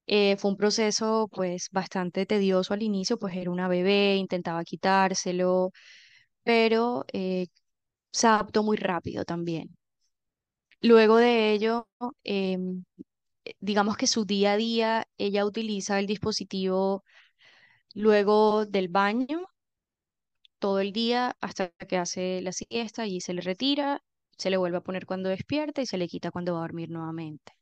Eh, 0.08 0.36
fue 0.38 0.52
un 0.52 0.58
proceso 0.58 1.30
pues 1.32 1.70
bastante 1.72 2.26
tedioso 2.26 2.74
al 2.74 2.84
inicio, 2.84 3.18
pues 3.20 3.36
era 3.36 3.50
una 3.52 3.68
bebé, 3.68 4.18
intentaba 4.18 4.64
quitárselo, 4.64 5.72
pero 6.44 7.06
eh, 7.14 7.48
se 8.12 8.28
adaptó 8.28 8.64
muy 8.64 8.78
rápido 8.78 9.26
también. 9.26 9.76
Luego 10.82 11.18
de 11.18 11.52
ello, 11.54 11.88
em, 12.24 12.84
digamos 13.60 13.98
que 13.98 14.08
su 14.08 14.26
día 14.26 14.54
a 14.54 14.58
día, 14.58 15.08
ella 15.18 15.46
utiliza 15.46 16.00
el 16.00 16.08
dispositivo 16.08 17.04
luego 17.96 18.66
del 18.66 18.90
baño 18.90 19.48
todo 20.62 20.82
el 20.82 20.94
día 20.94 21.38
hasta 21.42 21.72
que 21.72 21.98
hace 21.98 22.42
la 22.44 22.54
siesta 22.54 23.08
y 23.08 23.22
se 23.22 23.34
le 23.36 23.42
retira, 23.42 24.04
se 24.38 24.52
le 24.52 24.58
vuelve 24.58 24.78
a 24.80 24.82
poner 24.84 25.08
cuando 25.08 25.30
despierta 25.30 25.82
y 25.84 25.88
se 25.88 26.00
le 26.00 26.10
quita 26.10 26.32
cuando 26.32 26.54
va 26.56 26.60
a 26.62 26.64
dormir 26.64 26.92
nuevamente. 26.92 27.54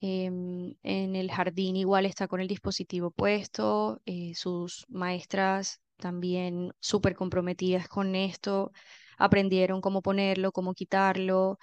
Em, 0.00 0.74
en 0.82 1.16
el 1.16 1.30
jardín 1.32 1.76
igual 1.76 2.06
está 2.06 2.28
con 2.28 2.40
el 2.40 2.48
dispositivo 2.48 3.10
puesto, 3.10 4.00
eh, 4.06 4.34
sus 4.34 4.84
maestras 4.88 5.80
también 5.98 6.72
súper 6.80 7.14
comprometidas 7.16 7.88
con 7.88 8.14
esto, 8.14 8.72
aprendieron 9.18 9.80
cómo 9.80 10.02
ponerlo, 10.02 10.52
cómo 10.52 10.74
quitarlo, 10.74 11.58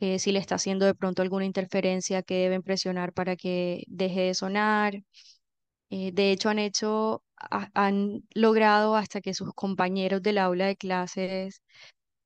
eh, 0.00 0.18
si 0.20 0.32
le 0.32 0.40
está 0.40 0.56
haciendo 0.56 0.86
de 0.86 0.94
pronto 0.94 1.22
alguna 1.22 1.44
interferencia 1.46 2.22
que 2.22 2.36
deben 2.36 2.62
presionar 2.62 3.12
para 3.14 3.36
que 3.36 3.84
deje 3.88 4.22
de 4.22 4.34
sonar. 4.34 5.02
Eh, 5.90 6.12
de 6.12 6.32
hecho, 6.32 6.48
han 6.50 6.58
hecho, 6.58 7.22
ha- 7.40 7.70
han 7.74 8.22
logrado 8.34 8.96
hasta 8.96 9.20
que 9.20 9.34
sus 9.34 9.52
compañeros 9.54 10.22
del 10.22 10.38
aula 10.38 10.66
de 10.66 10.76
clases 10.76 11.62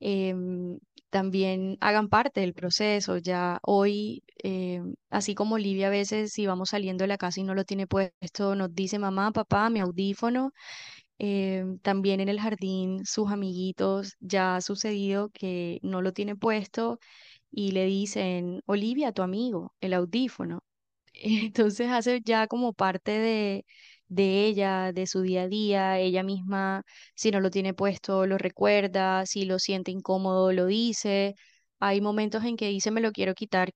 em, 0.00 0.78
también 1.10 1.76
hagan 1.80 2.08
parte 2.08 2.40
del 2.40 2.54
proceso. 2.54 3.18
Ya 3.18 3.58
hoy, 3.64 4.22
em, 4.42 4.94
así 5.10 5.34
como 5.34 5.56
Olivia 5.56 5.88
a 5.88 5.90
veces 5.90 6.32
si 6.32 6.46
vamos 6.46 6.70
saliendo 6.70 7.04
de 7.04 7.08
la 7.08 7.18
casa 7.18 7.40
y 7.40 7.44
no 7.44 7.54
lo 7.54 7.64
tiene 7.64 7.86
puesto, 7.86 8.54
nos 8.56 8.74
dice 8.74 8.98
mamá, 8.98 9.32
papá, 9.32 9.70
mi 9.70 9.80
audífono. 9.80 10.52
Em, 11.18 11.78
también 11.80 12.20
en 12.20 12.28
el 12.28 12.40
jardín, 12.40 13.04
sus 13.06 13.30
amiguitos, 13.30 14.16
ya 14.20 14.56
ha 14.56 14.60
sucedido 14.60 15.30
que 15.30 15.78
no 15.82 16.02
lo 16.02 16.12
tiene 16.12 16.34
puesto 16.36 16.98
y 17.50 17.72
le 17.72 17.86
dicen, 17.86 18.62
Olivia, 18.66 19.12
tu 19.12 19.22
amigo, 19.22 19.74
el 19.80 19.94
audífono. 19.94 20.62
Entonces 21.14 21.88
hace 21.90 22.20
ya 22.24 22.46
como 22.48 22.72
parte 22.74 23.12
de, 23.12 23.64
de 24.14 24.46
ella, 24.46 24.92
de 24.92 25.06
su 25.06 25.22
día 25.22 25.42
a 25.42 25.48
día, 25.48 25.98
ella 25.98 26.22
misma, 26.22 26.82
si 27.14 27.30
no 27.30 27.40
lo 27.40 27.50
tiene 27.50 27.74
puesto, 27.74 28.26
lo 28.26 28.38
recuerda, 28.38 29.26
si 29.26 29.44
lo 29.44 29.58
siente 29.58 29.90
incómodo, 29.90 30.52
lo 30.52 30.66
dice. 30.66 31.34
Hay 31.80 32.00
momentos 32.00 32.44
en 32.44 32.56
que 32.56 32.68
dice, 32.68 32.90
me 32.90 33.00
lo 33.00 33.12
quiero 33.12 33.34
quitar 33.34 33.70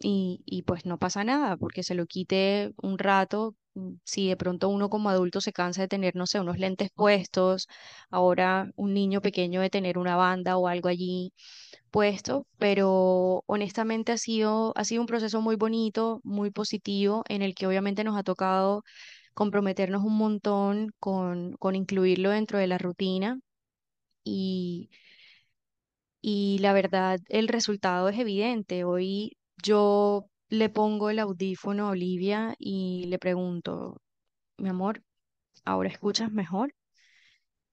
y, 0.00 0.42
y 0.46 0.62
pues 0.62 0.86
no 0.86 0.98
pasa 0.98 1.24
nada, 1.24 1.56
porque 1.56 1.82
se 1.82 1.94
lo 1.94 2.06
quite 2.06 2.72
un 2.82 2.98
rato. 2.98 3.56
mm, 3.74 3.94
Si 4.04 4.28
de 4.28 4.36
pronto 4.36 4.68
uno 4.68 4.88
como 4.90 5.10
adulto 5.10 5.40
se 5.40 5.52
cansa 5.52 5.82
de 5.82 5.88
tener, 5.88 6.14
no 6.16 6.26
sé, 6.26 6.40
unos 6.40 6.58
lentes 6.58 6.90
puestos, 6.94 7.68
ahora 8.10 8.70
un 8.76 8.94
niño 8.94 9.20
pequeño 9.22 9.60
de 9.60 9.70
tener 9.70 9.98
una 9.98 10.16
banda 10.16 10.56
o 10.56 10.68
algo 10.68 10.88
allí 10.88 11.32
puesto, 11.90 12.46
pero 12.58 13.42
honestamente 13.46 14.12
ha 14.12 14.18
sido, 14.18 14.72
ha 14.76 14.84
sido 14.84 15.00
un 15.02 15.06
proceso 15.06 15.40
muy 15.40 15.56
bonito, 15.56 16.20
muy 16.24 16.50
positivo, 16.50 17.24
en 17.28 17.42
el 17.42 17.54
que 17.54 17.66
obviamente 17.66 18.04
nos 18.04 18.16
ha 18.16 18.22
tocado 18.22 18.84
comprometernos 19.38 20.04
un 20.04 20.18
montón 20.18 20.92
con, 21.00 21.54
con 21.58 21.76
incluirlo 21.76 22.30
dentro 22.30 22.58
de 22.58 22.66
la 22.68 22.78
rutina 22.78 23.40
y, 24.24 24.90
y 26.20 26.58
la 26.60 26.72
verdad 26.72 27.20
el 27.28 27.48
resultado 27.48 28.08
es 28.08 28.18
evidente. 28.18 28.84
Hoy 28.84 29.36
yo 29.62 30.26
le 30.48 30.68
pongo 30.68 31.10
el 31.10 31.18
audífono 31.18 31.86
a 31.88 31.90
Olivia 31.90 32.54
y 32.58 33.06
le 33.08 33.18
pregunto, 33.18 34.00
mi 34.58 34.68
amor, 34.70 35.02
¿ahora 35.64 35.90
escuchas 35.90 36.32
mejor? 36.32 36.74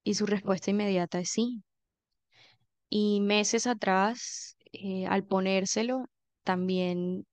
Y 0.06 0.14
su 0.14 0.26
respuesta 0.26 0.72
inmediata 0.72 1.20
es 1.20 1.32
sí. 1.32 1.62
Y 2.90 3.20
meses 3.22 3.68
atrás, 3.68 4.58
eh, 4.74 5.06
al 5.08 5.24
ponérselo, 5.26 6.06
también 6.44 7.26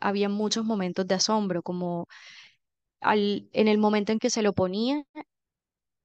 había 0.00 0.28
muchos 0.28 0.64
momentos 0.64 1.06
de 1.08 1.16
asombro, 1.16 1.62
como 1.62 2.08
al, 3.00 3.48
en 3.52 3.68
el 3.68 3.78
momento 3.78 4.12
en 4.12 4.18
que 4.18 4.30
se 4.30 4.42
lo 4.42 4.52
ponía, 4.52 5.04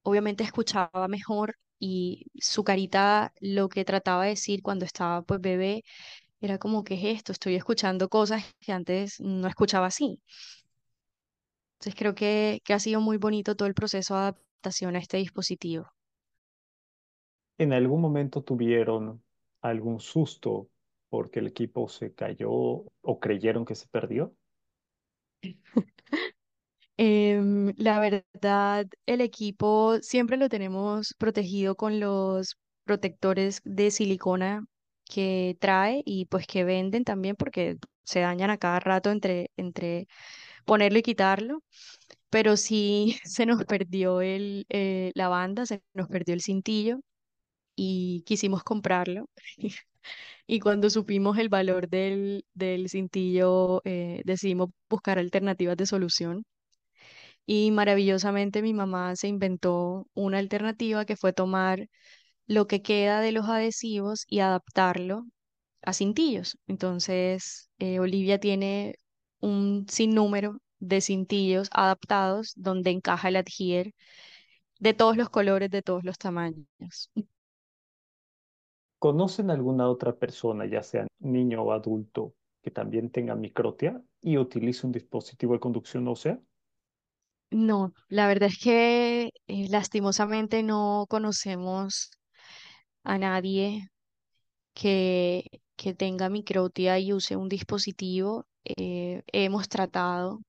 obviamente 0.04 0.44
escuchaba 0.44 1.08
mejor 1.08 1.56
y 1.80 2.28
su 2.40 2.64
carita 2.64 3.34
lo 3.40 3.70
que 3.70 3.86
trataba 3.86 4.24
de 4.24 4.30
decir 4.32 4.62
cuando 4.62 4.86
estaba 4.86 5.22
pues 5.24 5.42
bebé 5.42 5.84
era 6.42 6.58
como, 6.60 6.84
¿qué 6.84 6.96
es 6.96 7.18
esto? 7.20 7.32
Estoy 7.34 7.56
escuchando 7.56 8.10
cosas 8.10 8.46
que 8.60 8.72
antes 8.74 9.20
no 9.22 9.48
escuchaba 9.48 9.88
así. 9.88 10.22
Entonces 11.80 11.98
creo 11.98 12.16
que, 12.16 12.60
que 12.66 12.74
ha 12.74 12.80
sido 12.80 13.00
muy 13.02 13.16
bonito 13.18 13.56
todo 13.56 13.68
el 13.70 13.74
proceso 13.74 14.14
de 14.16 14.20
adaptación 14.22 14.96
a 14.96 15.00
este 15.00 15.18
dispositivo. 15.18 15.88
¿En 17.58 17.74
algún 17.74 18.00
momento 18.02 18.44
tuvieron 18.44 19.22
algún 19.62 20.00
susto 20.00 20.70
porque 21.10 21.40
el 21.40 21.48
equipo 21.48 21.88
se 21.90 22.14
cayó 22.14 22.50
o 22.52 23.20
creyeron 23.20 23.66
que 23.66 23.76
se 23.76 23.88
perdió? 23.88 24.34
Em, 26.98 27.74
la 27.78 28.00
verdad, 28.00 28.88
el 29.06 29.20
equipo 29.22 29.98
siempre 30.02 30.38
lo 30.38 30.48
tenemos 30.50 31.14
protegido 31.18 31.76
con 31.76 32.00
los 32.00 32.58
protectores 32.86 33.62
de 33.66 33.92
silicona 33.92 34.66
que 35.06 35.58
trae 35.60 36.02
y 36.06 36.26
pues 36.28 36.48
que 36.48 36.64
venden 36.64 37.04
también 37.04 37.36
porque 37.36 37.78
se 38.04 38.22
dañan 38.22 38.50
a 38.50 38.58
cada 38.58 38.80
rato 38.80 39.12
entre, 39.12 39.52
entre 39.58 40.08
ponerlo 40.66 41.00
y 41.00 41.04
quitarlo. 41.04 41.64
Pero 42.30 42.58
sí 42.58 43.18
se 43.26 43.46
nos 43.46 43.66
perdió 43.66 44.22
el, 44.22 44.66
eh, 44.70 45.12
la 45.16 45.30
banda, 45.30 45.66
se 45.66 45.84
nos 45.94 46.08
perdió 46.10 46.34
el 46.36 46.42
cintillo 46.42 47.00
y 47.76 48.24
quisimos 48.28 48.64
comprarlo. 48.64 49.28
Y 50.48 50.60
cuando 50.62 50.90
supimos 50.90 51.38
el 51.40 51.50
valor 51.50 51.90
del, 51.90 52.46
del 52.54 52.90
cintillo, 52.90 53.82
eh, 53.86 54.22
decidimos 54.26 54.70
buscar 54.90 55.20
alternativas 55.20 55.78
de 55.78 55.86
solución. 55.88 56.46
Y 57.46 57.72
maravillosamente 57.72 58.62
mi 58.62 58.74
mamá 58.74 59.16
se 59.16 59.28
inventó 59.28 60.08
una 60.14 60.40
alternativa 60.40 61.06
que 61.06 61.16
fue 61.18 61.34
tomar 61.34 61.88
lo 62.48 62.68
que 62.68 62.82
queda 62.84 63.22
de 63.22 63.32
los 63.34 63.48
adhesivos 63.50 64.26
y 64.30 64.40
adaptarlo 64.40 65.26
a 65.84 65.94
cintillos. 65.94 66.58
Entonces, 66.68 67.70
eh, 67.80 68.00
Olivia 68.00 68.40
tiene 68.40 68.96
un 69.42 69.88
sinnúmero 69.90 70.60
de 70.80 71.02
cintillos 71.02 71.70
adaptados 71.74 72.54
donde 72.58 72.92
encaja 72.92 73.30
el 73.30 73.38
adhier 73.38 73.94
de 74.80 74.94
todos 74.94 75.18
los 75.18 75.30
colores, 75.30 75.70
de 75.72 75.82
todos 75.84 76.04
los 76.06 76.18
tamaños. 76.18 77.12
¿Conocen 79.00 79.52
alguna 79.52 79.88
otra 79.90 80.16
persona, 80.18 80.66
ya 80.66 80.84
sea 80.84 81.08
niño 81.20 81.64
o 81.64 81.72
adulto, 81.72 82.34
que 82.62 82.72
también 82.72 83.10
tenga 83.12 83.36
microtia 83.36 84.02
y 84.22 84.38
utilice 84.38 84.86
un 84.86 84.92
dispositivo 84.94 85.54
de 85.54 85.60
conducción 85.60 86.08
ósea? 86.08 86.40
No, 87.58 87.94
la 88.10 88.28
verdad 88.28 88.50
es 88.50 88.60
que 88.60 89.32
eh, 89.48 89.68
lastimosamente 89.70 90.62
no 90.62 91.06
conocemos 91.10 92.12
a 93.04 93.18
nadie 93.18 93.90
que, 94.74 95.46
que 95.78 95.94
tenga 95.96 96.30
microtia 96.30 97.00
y 97.00 97.14
use 97.14 97.36
un 97.38 97.50
dispositivo. 97.50 98.46
Eh, 98.66 99.24
hemos 99.34 99.70
tratado 99.70 100.42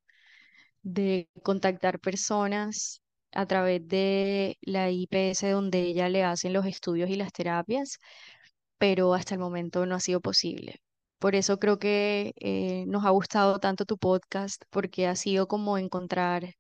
de 0.83 1.29
contactar 1.43 2.01
personas 2.01 3.03
a 3.33 3.47
través 3.47 3.87
de 3.89 4.59
la 4.63 4.91
IPS 4.91 5.51
donde 5.51 5.83
ella 5.83 6.09
le 6.11 6.25
hacen 6.25 6.53
los 6.55 6.67
estudios 6.67 7.11
y 7.11 7.17
las 7.17 7.33
terapias, 7.33 7.99
pero 8.79 9.15
hasta 9.15 9.35
el 9.35 9.41
momento 9.41 9.87
no 9.87 9.95
ha 9.97 10.01
sido 10.01 10.21
posible. 10.21 10.77
Por 11.19 11.35
eso 11.35 11.59
creo 11.59 11.79
que 11.79 12.33
eh, 12.37 12.85
nos 12.89 13.05
ha 13.05 13.11
gustado 13.11 13.59
tanto 13.59 13.85
tu 13.87 13.97
podcast, 13.99 14.63
porque 14.71 15.07
ha 15.07 15.17
sido 15.17 15.49
como 15.49 15.79
encontrar 15.79 16.55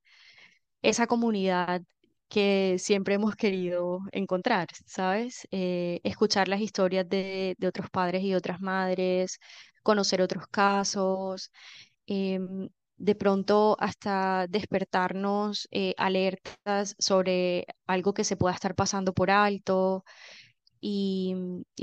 esa 0.88 1.06
comunidad 1.06 1.82
que 2.28 2.76
siempre 2.78 3.14
hemos 3.14 3.36
querido 3.36 4.00
encontrar, 4.12 4.68
¿sabes? 4.86 5.46
Eh, 5.50 6.00
escuchar 6.04 6.48
las 6.48 6.60
historias 6.60 7.08
de, 7.08 7.56
otros 7.66 7.90
padres 7.90 8.22
y 8.22 8.34
otras 8.34 8.60
madres, 8.60 9.38
conocer 9.82 10.22
otros 10.22 10.46
casos, 10.48 11.50
em, 12.06 12.68
de 12.96 13.14
pronto 13.14 13.76
hasta 13.80 14.46
despertarnos 14.48 15.68
eh, 15.70 15.94
alertas 15.98 16.94
sobre 16.98 17.66
algo 17.86 18.14
que 18.14 18.24
se 18.24 18.36
pueda 18.36 18.54
estar 18.54 18.74
pasando 18.74 19.12
por 19.12 19.30
alto. 19.30 20.04
Y, 20.80 21.34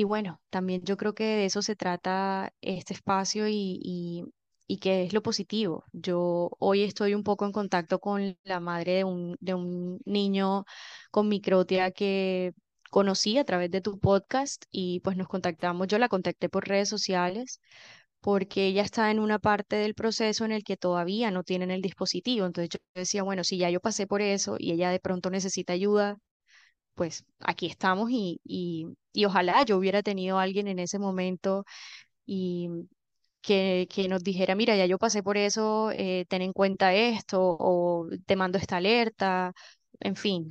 bueno, 0.05 0.41
también 0.49 0.83
yo 0.83 0.97
creo 0.97 1.13
que 1.13 1.23
de 1.25 1.45
eso 1.45 1.61
se 1.61 1.75
trata 1.75 2.53
este 2.61 2.93
espacio 2.93 3.47
y, 3.49 4.23
y 4.73 4.79
que 4.79 5.03
es 5.03 5.13
lo 5.13 5.21
positivo. 5.21 5.85
Yo 5.93 6.49
hoy 6.59 6.81
estoy 6.83 7.13
un 7.13 7.23
poco 7.23 7.45
en 7.45 7.51
contacto 7.51 7.99
con 7.99 8.37
la 8.43 8.59
madre 8.59 8.93
de 8.95 9.03
un, 9.03 9.37
de 9.39 9.53
un 9.53 9.99
niño 10.05 10.65
con 11.11 11.27
microtia 11.29 11.91
que 11.91 12.53
conocí 12.89 13.37
a 13.37 13.45
través 13.45 13.69
de 13.71 13.81
tu 13.81 13.99
podcast 13.99 14.65
y 14.71 14.99
pues 15.01 15.15
nos 15.17 15.27
contactamos. 15.27 15.87
Yo 15.87 15.99
la 15.99 16.09
contacté 16.09 16.49
por 16.49 16.67
redes 16.67 16.89
sociales 16.89 17.61
porque 18.21 18.67
ella 18.67 18.81
está 18.83 19.11
en 19.11 19.19
una 19.19 19.37
parte 19.39 19.75
del 19.77 19.93
proceso 19.95 20.45
en 20.45 20.51
el 20.53 20.63
que 20.63 20.77
todavía 20.77 21.29
no 21.31 21.43
tienen 21.43 21.69
el 21.71 21.81
dispositivo. 21.83 22.45
Entonces 22.47 22.69
yo 22.71 22.79
decía, 22.95 23.21
bueno, 23.23 23.43
si 23.43 23.57
ya 23.59 23.69
yo 23.69 23.79
pasé 23.81 24.07
por 24.07 24.21
eso 24.21 24.55
y 24.59 24.71
ella 24.71 24.89
de 24.91 24.99
pronto 24.99 25.29
necesita 25.29 25.73
ayuda, 25.73 26.17
pues 26.95 27.25
aquí 27.39 27.67
estamos 27.67 28.09
y, 28.11 28.39
y, 28.43 28.87
y 29.13 29.25
ojalá 29.25 29.63
yo 29.65 29.77
hubiera 29.77 30.03
tenido 30.03 30.39
a 30.39 30.43
alguien 30.43 30.67
en 30.67 30.79
ese 30.79 30.99
momento 30.99 31.65
y 32.25 32.69
que, 33.43 33.87
que 33.93 34.09
nos 34.09 34.23
dijera, 34.23 34.55
mira, 34.55 34.75
ya 34.77 34.87
yo 34.87 34.99
pasé 34.99 35.23
por 35.23 35.37
eso, 35.37 35.91
eh, 35.93 36.25
ten 36.29 36.41
en 36.43 36.53
cuenta 36.53 36.93
esto 36.95 37.39
o 37.59 38.07
te 38.27 38.35
mando 38.37 38.57
esta 38.59 38.77
alerta, 38.77 39.53
en 40.01 40.15
fin. 40.17 40.49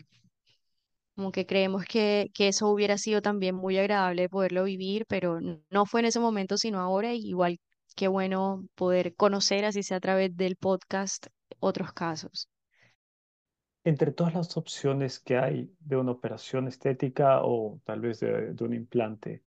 Como 1.17 1.33
que 1.33 1.47
creemos 1.47 1.85
que, 1.87 2.31
que 2.35 2.49
eso 2.49 2.69
hubiera 2.71 2.99
sido 2.99 3.23
también 3.23 3.55
muy 3.55 3.79
agradable 3.79 4.29
poderlo 4.29 4.65
vivir, 4.65 5.05
pero 5.07 5.41
no 5.71 5.87
fue 5.87 6.01
en 6.01 6.07
ese 6.07 6.21
momento, 6.21 6.57
sino 6.59 6.81
ahora. 6.81 7.13
y 7.15 7.29
Igual 7.29 7.61
qué 7.97 8.09
bueno 8.09 8.67
poder 8.75 9.15
conocer, 9.17 9.65
así 9.65 9.83
sea 9.83 9.99
a 9.99 10.01
través 10.01 10.37
del 10.37 10.57
podcast, 10.57 11.27
otros 11.61 11.93
casos. 11.93 12.49
Entre 13.85 14.13
todas 14.13 14.35
las 14.35 14.57
opciones 14.57 15.19
que 15.21 15.37
hay 15.39 15.73
de 15.81 15.97
una 15.97 16.13
operación 16.13 16.69
estética 16.69 17.41
o 17.45 17.81
tal 17.85 18.01
vez 18.01 18.21
de, 18.21 18.55
de 18.55 18.65
un 18.65 18.75
implante, 18.75 19.45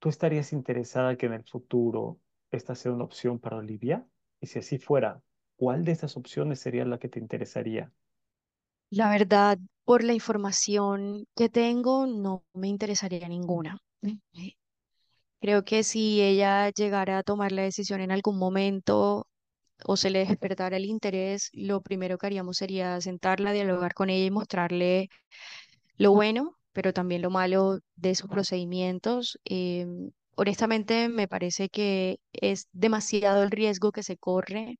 ¿tú 0.00 0.08
estarías 0.10 0.52
interesada 0.54 1.16
que 1.16 1.26
en 1.26 1.34
el 1.34 1.44
futuro 1.44 2.20
esta 2.50 2.74
sea 2.74 2.92
una 2.92 3.04
opción 3.04 3.38
para 3.38 3.56
Olivia? 3.56 4.06
Y 4.40 4.46
si 4.46 4.58
así 4.58 4.78
fuera, 4.78 5.22
¿cuál 5.56 5.84
de 5.84 5.92
estas 5.92 6.16
opciones 6.16 6.60
sería 6.60 6.84
la 6.84 6.98
que 6.98 7.08
te 7.08 7.18
interesaría? 7.18 7.92
La 8.90 9.10
verdad, 9.10 9.58
por 9.84 10.02
la 10.04 10.12
información 10.12 11.26
que 11.36 11.48
tengo, 11.48 12.06
no 12.06 12.44
me 12.54 12.68
interesaría 12.68 13.28
ninguna. 13.28 13.78
Creo 15.40 15.64
que 15.64 15.84
si 15.84 16.20
ella 16.20 16.70
llegara 16.70 17.18
a 17.18 17.22
tomar 17.22 17.52
la 17.52 17.62
decisión 17.62 18.00
en 18.00 18.10
algún 18.10 18.38
momento 18.38 19.26
o 19.84 19.96
se 19.96 20.10
le 20.10 20.26
despertara 20.26 20.76
el 20.76 20.84
interés, 20.84 21.50
lo 21.54 21.80
primero 21.82 22.18
que 22.18 22.26
haríamos 22.26 22.58
sería 22.58 23.00
sentarla, 23.00 23.52
dialogar 23.52 23.94
con 23.94 24.10
ella 24.10 24.26
y 24.26 24.30
mostrarle 24.30 25.08
lo 25.96 26.12
bueno, 26.12 26.58
pero 26.72 26.92
también 26.92 27.22
lo 27.22 27.30
malo 27.30 27.80
de 27.96 28.14
sus 28.14 28.28
procedimientos. 28.28 29.38
Em, 29.44 30.10
honestamente, 30.40 31.08
me 31.10 31.28
parece 31.28 31.68
que 31.68 32.18
es 32.32 32.68
demasiado 32.72 33.42
el 33.42 33.50
riesgo 33.50 33.92
que 33.92 34.02
se 34.02 34.16
corre 34.16 34.78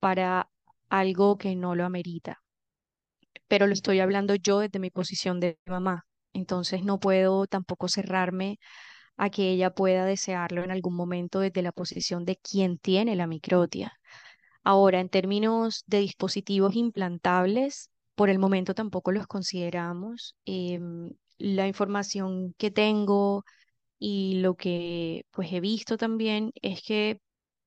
para 0.00 0.48
algo 0.88 1.36
que 1.36 1.54
no 1.54 1.74
lo 1.74 1.84
amerita, 1.84 2.42
pero 3.48 3.66
lo 3.66 3.72
estoy 3.72 4.00
hablando 4.00 4.34
yo 4.34 4.60
desde 4.60 4.78
mi 4.78 4.90
posición 4.90 5.40
de 5.40 5.58
mamá. 5.66 6.06
Entonces 6.32 6.84
no 6.84 7.00
puedo 7.00 7.46
tampoco 7.46 7.88
cerrarme 7.88 8.58
a 9.16 9.30
que 9.30 9.50
ella 9.50 9.70
pueda 9.74 10.04
desearlo 10.04 10.64
en 10.64 10.70
algún 10.70 10.96
momento 10.96 11.40
desde 11.40 11.62
la 11.62 11.72
posición 11.72 12.24
de 12.24 12.36
quien 12.36 12.78
tiene 12.78 13.16
la 13.16 13.26
microtia. 13.26 13.92
Ahora, 14.64 15.00
en 15.00 15.08
términos 15.10 15.84
de 15.86 16.00
dispositivos 16.00 16.76
implantables, 16.76 17.90
por 18.14 18.30
el 18.30 18.38
momento 18.38 18.74
tampoco 18.74 19.12
los 19.12 19.26
consideramos. 19.26 20.36
Em, 20.46 21.12
la 21.38 21.68
información 21.68 22.54
que 22.58 22.70
tengo 22.70 23.44
y 23.98 24.40
lo 24.40 24.54
que 24.56 25.24
pues 25.30 25.52
he 25.52 25.60
visto 25.60 25.96
también 25.96 26.52
es 26.62 26.82
que 26.82 27.18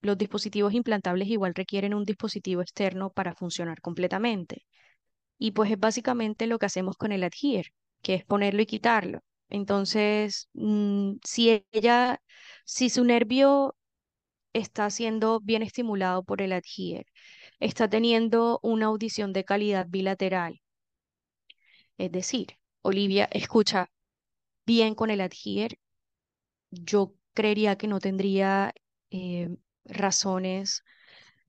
los 0.02 0.18
dispositivos 0.18 0.74
implantables 0.74 1.28
igual 1.30 1.56
requieren 1.56 1.94
un 1.94 2.06
dispositivo 2.06 2.62
externo 2.62 3.12
para 3.12 3.36
funcionar 3.36 3.82
completamente. 3.82 4.65
Y 5.38 5.52
pues 5.52 5.72
es 5.72 5.80
básicamente 5.80 6.48
lo 6.48 6.60
que 6.60 6.68
hacemos 6.68 6.98
con 6.98 7.12
el 7.12 7.24
adhere, 7.24 7.74
que 8.02 8.15
es 8.15 8.26
ponerlo 8.26 8.62
y 8.62 8.65
quitarlo. 8.68 9.22
Entonces, 9.50 10.50
mm, 10.54 11.15
si 11.24 11.65
ella, 11.72 12.22
si 12.65 12.89
su 12.89 13.04
nervio 13.06 13.76
está 14.54 14.89
siendo 14.92 15.39
bien 15.42 15.63
estimulado 15.63 16.24
por 16.24 16.42
el 16.44 16.54
adhere, 16.54 17.08
está 17.60 17.89
teniendo 17.89 18.60
una 18.63 18.88
audición 18.88 19.34
de 19.34 19.46
calidad 19.46 19.88
bilateral, 19.89 20.62
es 21.98 22.12
decir, 22.12 22.58
Olivia 22.82 23.26
escucha 23.32 23.92
bien 24.65 24.96
con 24.96 25.10
el 25.12 25.22
adhere, 25.22 25.80
yo 26.71 27.15
creería 27.34 27.77
que 27.77 27.88
no 27.88 27.99
tendría 27.99 28.73
eh, 29.12 29.49
razones 29.86 30.84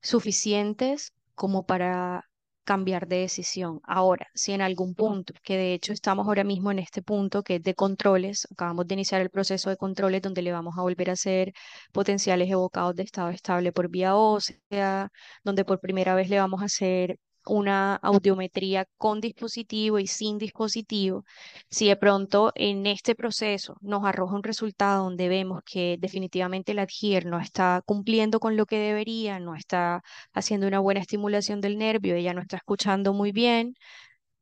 suficientes 0.03 1.15
como 1.35 1.67
para 1.67 2.31
cambiar 2.65 3.09
de 3.09 3.17
decisión. 3.19 3.81
Ahora, 3.85 4.29
si 4.35 4.53
en 4.53 4.61
algún 4.63 4.95
punto, 4.95 5.35
que 5.43 5.57
de 5.57 5.75
hecho 5.75 5.93
estamos 5.93 6.27
ahora 6.27 6.45
mismo 6.45 6.71
en 6.71 6.79
este 6.79 7.03
punto 7.03 7.43
que 7.43 7.57
es 7.57 7.63
de 7.63 7.75
controles, 7.75 8.47
acabamos 8.53 8.87
de 8.87 8.95
iniciar 8.95 9.21
el 9.21 9.31
proceso 9.31 9.71
de 9.71 9.77
controles 9.77 10.23
donde 10.23 10.43
le 10.43 10.53
vamos 10.53 10.79
a 10.79 10.83
volver 10.83 11.11
a 11.11 11.15
hacer 11.15 11.53
potenciales 11.93 12.49
evocados 12.51 12.95
de 12.97 13.03
estado 13.03 13.31
estable 13.31 13.73
por 13.73 13.89
vía 13.91 14.15
ósea, 14.17 15.11
donde 15.45 15.65
por 15.65 15.81
primera 15.81 16.15
vez 16.15 16.29
le 16.29 16.39
vamos 16.39 16.63
a 16.63 16.67
hacer 16.67 17.19
una 17.47 17.97
audiometría 17.97 18.87
con 18.97 19.21
dispositivo 19.21 19.99
y 19.99 20.07
sin 20.07 20.39
dispositivo, 20.39 21.25
si 21.69 21.89
de 21.89 21.97
pronto 21.97 22.53
en 22.55 22.87
este 22.87 23.15
proceso 23.15 23.77
nos 23.81 24.05
arroja 24.05 24.35
un 24.37 24.43
resultado 24.43 25.05
donde 25.05 25.29
vemos 25.29 25.63
que 25.65 25.97
definitivamente 25.99 26.73
el 26.73 26.79
adhier 26.81 27.27
no 27.27 27.41
está 27.41 27.83
cumpliendo 27.87 28.41
con 28.41 28.57
lo 28.57 28.67
que 28.67 28.79
debería, 28.79 29.39
no 29.41 29.55
está 29.55 30.03
haciendo 30.33 30.67
una 30.67 30.81
buena 30.81 31.01
estimulación 31.01 31.61
del 31.61 31.79
nervio, 31.79 32.15
ella 32.15 32.35
no 32.35 32.41
está 32.43 32.57
escuchando 32.57 33.13
muy 33.15 33.33
bien, 33.33 33.75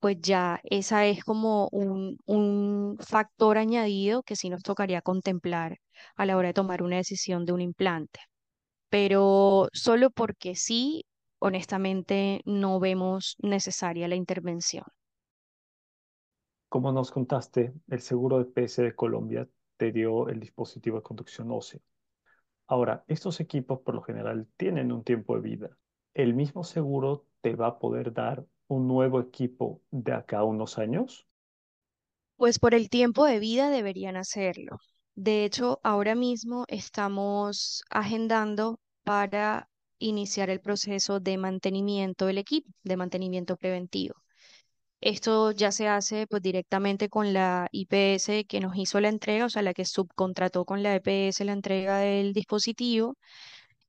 pues 0.00 0.16
ya 0.20 0.60
esa 0.64 1.06
es 1.06 1.24
como 1.24 1.68
un, 1.72 2.18
un 2.26 2.96
factor 3.00 3.58
añadido 3.58 4.22
que 4.22 4.36
sí 4.36 4.48
nos 4.50 4.62
tocaría 4.62 5.02
contemplar 5.02 5.78
a 6.16 6.26
la 6.26 6.36
hora 6.36 6.48
de 6.48 6.54
tomar 6.54 6.82
una 6.82 6.96
decisión 6.96 7.44
de 7.46 7.52
un 7.52 7.60
implante. 7.60 8.20
Pero 8.90 9.68
solo 9.72 10.10
porque 10.10 10.54
sí, 10.56 11.04
honestamente, 11.38 12.42
no 12.44 12.80
vemos 12.80 13.36
necesaria 13.40 14.08
la 14.08 14.16
intervención. 14.16 14.84
Como 16.70 16.92
nos 16.92 17.10
contaste, 17.10 17.74
el 17.88 18.00
seguro 18.00 18.38
de 18.38 18.46
PS 18.46 18.82
de 18.82 18.94
Colombia 18.94 19.46
te 19.76 19.92
dio 19.92 20.28
el 20.30 20.40
dispositivo 20.40 20.96
de 20.96 21.02
conducción 21.02 21.50
ósea. 21.50 21.80
Ahora, 22.66 23.04
estos 23.08 23.40
equipos 23.40 23.80
por 23.80 23.94
lo 23.94 24.02
general 24.02 24.48
tienen 24.56 24.92
un 24.92 25.04
tiempo 25.04 25.36
de 25.36 25.42
vida. 25.42 25.78
¿El 26.14 26.34
mismo 26.34 26.64
seguro 26.64 27.26
te 27.42 27.56
va 27.56 27.68
a 27.68 27.78
poder 27.78 28.12
dar 28.12 28.46
un 28.68 28.88
nuevo 28.88 29.20
equipo 29.20 29.82
de 29.90 30.12
acá 30.12 30.38
a 30.40 30.44
unos 30.44 30.78
años? 30.78 31.26
Pues 32.36 32.58
por 32.58 32.74
el 32.74 32.88
tiempo 32.88 33.26
de 33.26 33.38
vida 33.38 33.70
deberían 33.70 34.16
hacerlo. 34.16 34.78
De 35.14 35.44
hecho, 35.44 35.80
ahora 35.82 36.14
mismo 36.14 36.64
estamos 36.68 37.82
agendando 37.90 38.80
para 39.04 39.68
iniciar 39.98 40.50
el 40.50 40.60
proceso 40.60 41.20
de 41.20 41.38
mantenimiento 41.38 42.26
del 42.26 42.38
equipo, 42.38 42.70
de 42.84 42.96
mantenimiento 42.96 43.56
preventivo. 43.56 44.14
Esto 45.00 45.52
ya 45.52 45.72
se 45.72 45.88
hace 45.88 46.26
pues 46.26 46.42
directamente 46.42 47.08
con 47.08 47.32
la 47.32 47.68
IPS 47.72 48.44
que 48.46 48.60
nos 48.60 48.76
hizo 48.76 49.00
la 49.00 49.08
entrega, 49.08 49.46
o 49.46 49.48
sea, 49.50 49.62
la 49.62 49.74
que 49.74 49.84
subcontrató 49.84 50.64
con 50.64 50.82
la 50.82 50.94
EPS 50.96 51.44
la 51.44 51.52
entrega 51.52 51.98
del 51.98 52.32
dispositivo. 52.32 53.16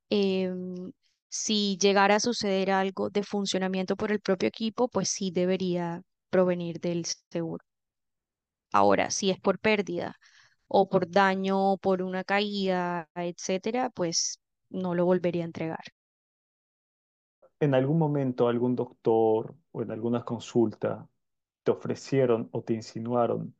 Em, 0.09 0.91
si 1.29 1.77
llegara 1.79 2.15
a 2.15 2.19
suceder 2.19 2.71
algo 2.71 3.09
de 3.09 3.23
funcionamiento 3.23 3.95
por 3.95 4.11
el 4.11 4.19
propio 4.21 4.47
equipo, 4.49 4.87
pues 4.89 5.09
sí 5.09 5.31
debería 5.31 6.01
provenir 6.29 6.79
del 6.79 7.05
seguro. 7.31 7.63
Ahora, 8.71 9.11
si 9.11 9.29
es 9.31 9.39
por 9.39 9.59
pérdida 9.59 10.15
o 10.67 10.89
por 10.89 11.09
daño, 11.11 11.77
por 11.77 12.01
una 12.03 12.23
caída, 12.23 13.09
etcétera, 13.15 13.89
pues 13.91 14.39
no 14.69 14.95
lo 14.95 15.05
volvería 15.05 15.43
a 15.43 15.45
entregar. 15.47 15.83
¿En 17.61 17.73
algún 17.73 17.97
momento 17.99 18.47
algún 18.49 18.75
doctor 18.75 19.55
o 19.71 19.81
en 19.81 19.91
alguna 19.91 20.23
consulta 20.25 21.07
te 21.63 21.71
ofrecieron 21.71 22.49
o 22.53 22.63
te 22.63 22.73
insinuaron 22.73 23.55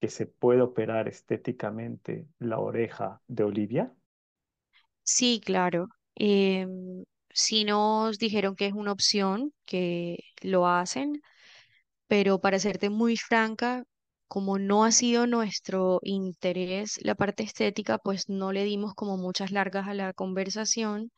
que 0.00 0.08
se 0.10 0.26
puede 0.26 0.62
operar 0.62 1.08
estéticamente 1.08 2.28
la 2.40 2.58
oreja 2.60 3.22
de 3.28 3.44
Olivia? 3.44 3.94
Sí, 5.02 5.40
claro. 5.44 5.88
Em, 6.14 7.04
sí 7.30 7.64
nos 7.64 8.18
dijeron 8.18 8.56
que 8.56 8.66
es 8.66 8.72
una 8.74 8.92
opción, 8.92 9.52
que 9.64 10.18
lo 10.42 10.66
hacen, 10.68 11.20
pero 12.08 12.40
para 12.40 12.58
serte 12.58 12.90
muy 12.90 13.16
franca, 13.16 13.84
como 14.28 14.58
no 14.58 14.84
ha 14.84 14.92
sido 14.92 15.26
nuestro 15.26 16.00
interés 16.04 16.98
la 17.02 17.14
parte 17.14 17.42
estética, 17.44 17.98
pues 17.98 18.28
no 18.28 18.52
le 18.52 18.64
dimos 18.64 18.94
como 18.94 19.16
muchas 19.18 19.52
largas 19.52 19.88
a 19.88 19.94
la 19.94 20.12
conversación, 20.14 21.12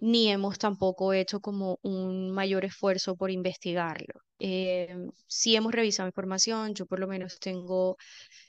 ni 0.00 0.28
hemos 0.30 0.58
tampoco 0.58 1.12
hecho 1.12 1.40
como 1.40 1.78
un 1.82 2.30
mayor 2.32 2.64
esfuerzo 2.64 3.16
por 3.16 3.30
investigarlo. 3.30 4.14
Eh, 4.38 4.96
sí 5.26 5.56
hemos 5.56 5.72
revisado 5.72 6.08
información, 6.08 6.74
yo 6.74 6.86
por 6.86 6.98
lo 7.00 7.06
menos 7.06 7.38
tengo 7.38 7.96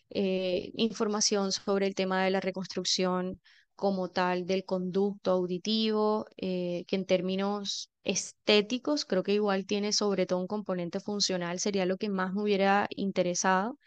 eh, 0.09 0.71
información 0.75 1.51
sobre 1.51 1.87
el 1.87 1.95
tema 1.95 2.23
de 2.23 2.31
la 2.31 2.39
reconstrucción 2.41 3.41
como 3.75 4.09
tal 4.09 4.45
del 4.45 4.63
conducto 4.65 5.31
auditivo, 5.31 6.25
eh, 6.37 6.85
que 6.87 6.95
en 6.95 7.05
términos 7.05 7.89
estéticos 8.03 9.05
creo 9.05 9.23
que 9.23 9.33
igual 9.33 9.65
tiene 9.65 9.91
sobre 9.93 10.25
todo 10.25 10.39
un 10.39 10.47
componente 10.47 10.99
funcional, 10.99 11.59
sería 11.59 11.85
lo 11.85 11.97
que 11.97 12.09
más 12.09 12.33
me 12.33 12.43
hubiera 12.43 12.87
interesado, 12.91 13.77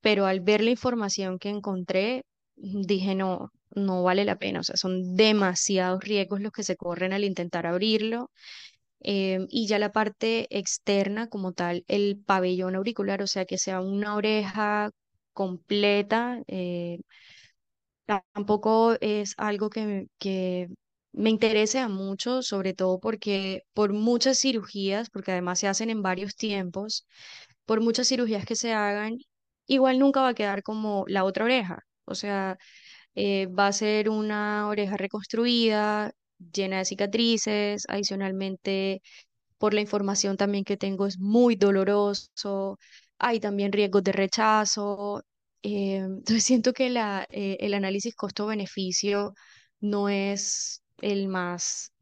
pero 0.00 0.26
al 0.26 0.40
ver 0.40 0.62
la 0.62 0.70
información 0.70 1.38
que 1.38 1.50
encontré, 1.50 2.24
dije 2.56 3.14
no, 3.14 3.50
no 3.74 4.02
vale 4.02 4.24
la 4.24 4.36
pena, 4.38 4.60
o 4.60 4.62
sea, 4.62 4.76
son 4.76 5.16
demasiados 5.16 6.02
riesgos 6.04 6.40
los 6.40 6.52
que 6.52 6.62
se 6.64 6.76
corren 6.76 7.12
al 7.12 7.24
intentar 7.24 7.66
abrirlo. 7.66 8.30
Em, 9.00 9.46
y 9.50 9.66
ya 9.68 9.78
la 9.78 9.92
parte 9.92 10.46
externa 10.56 11.28
como 11.28 11.52
tal, 11.52 11.84
el 11.88 12.18
pabellón 12.26 12.74
auricular, 12.76 13.22
o 13.22 13.26
sea, 13.26 13.44
que 13.46 13.58
sea 13.58 13.80
una 13.80 14.16
oreja 14.16 14.90
completa, 15.34 16.40
eh, 16.48 17.00
tampoco 18.32 18.94
es 19.00 19.34
algo 19.38 19.70
que, 19.70 20.06
que 20.18 20.68
me 21.12 21.30
interese 21.30 21.78
a 21.80 21.88
mucho, 21.88 22.42
sobre 22.42 22.74
todo 22.74 22.98
porque 23.00 23.62
por 23.74 23.92
muchas 23.92 24.38
cirugías, 24.40 25.10
porque 25.10 25.32
además 25.32 25.58
se 25.60 25.68
hacen 25.68 25.90
en 25.90 26.02
varios 26.02 26.36
tiempos, 26.36 27.06
por 27.66 27.80
muchas 27.80 28.08
cirugías 28.08 28.46
que 28.46 28.56
se 28.56 28.72
hagan, 28.74 29.18
igual 29.66 29.98
nunca 29.98 30.22
va 30.22 30.28
a 30.30 30.34
quedar 30.34 30.62
como 30.62 31.04
la 31.08 31.24
otra 31.24 31.44
oreja. 31.46 31.80
O 32.06 32.14
sea, 32.14 32.58
eh, 33.14 33.46
va 33.46 33.68
a 33.68 33.72
ser 33.72 34.08
una 34.10 34.68
oreja 34.68 34.96
reconstruida, 34.96 36.12
llena 36.52 36.78
de 36.78 36.84
cicatrices, 36.86 37.84
adicionalmente 37.88 39.02
por 39.58 39.74
la 39.74 39.80
información 39.80 40.36
también 40.36 40.64
que 40.64 40.76
tengo 40.76 41.06
es 41.06 41.18
muy 41.18 41.56
doloroso, 41.56 42.78
hay 43.18 43.40
también 43.40 43.72
riesgos 43.72 44.04
de 44.04 44.12
rechazo, 44.12 45.22
eh, 45.62 45.96
entonces 45.98 46.44
siento 46.44 46.72
que 46.72 46.88
eh, 47.30 47.56
el 47.60 47.74
análisis 47.74 48.14
costo-beneficio 48.16 49.34
no 49.80 50.08
es 50.08 50.82
el 51.00 51.28
más 51.28 51.92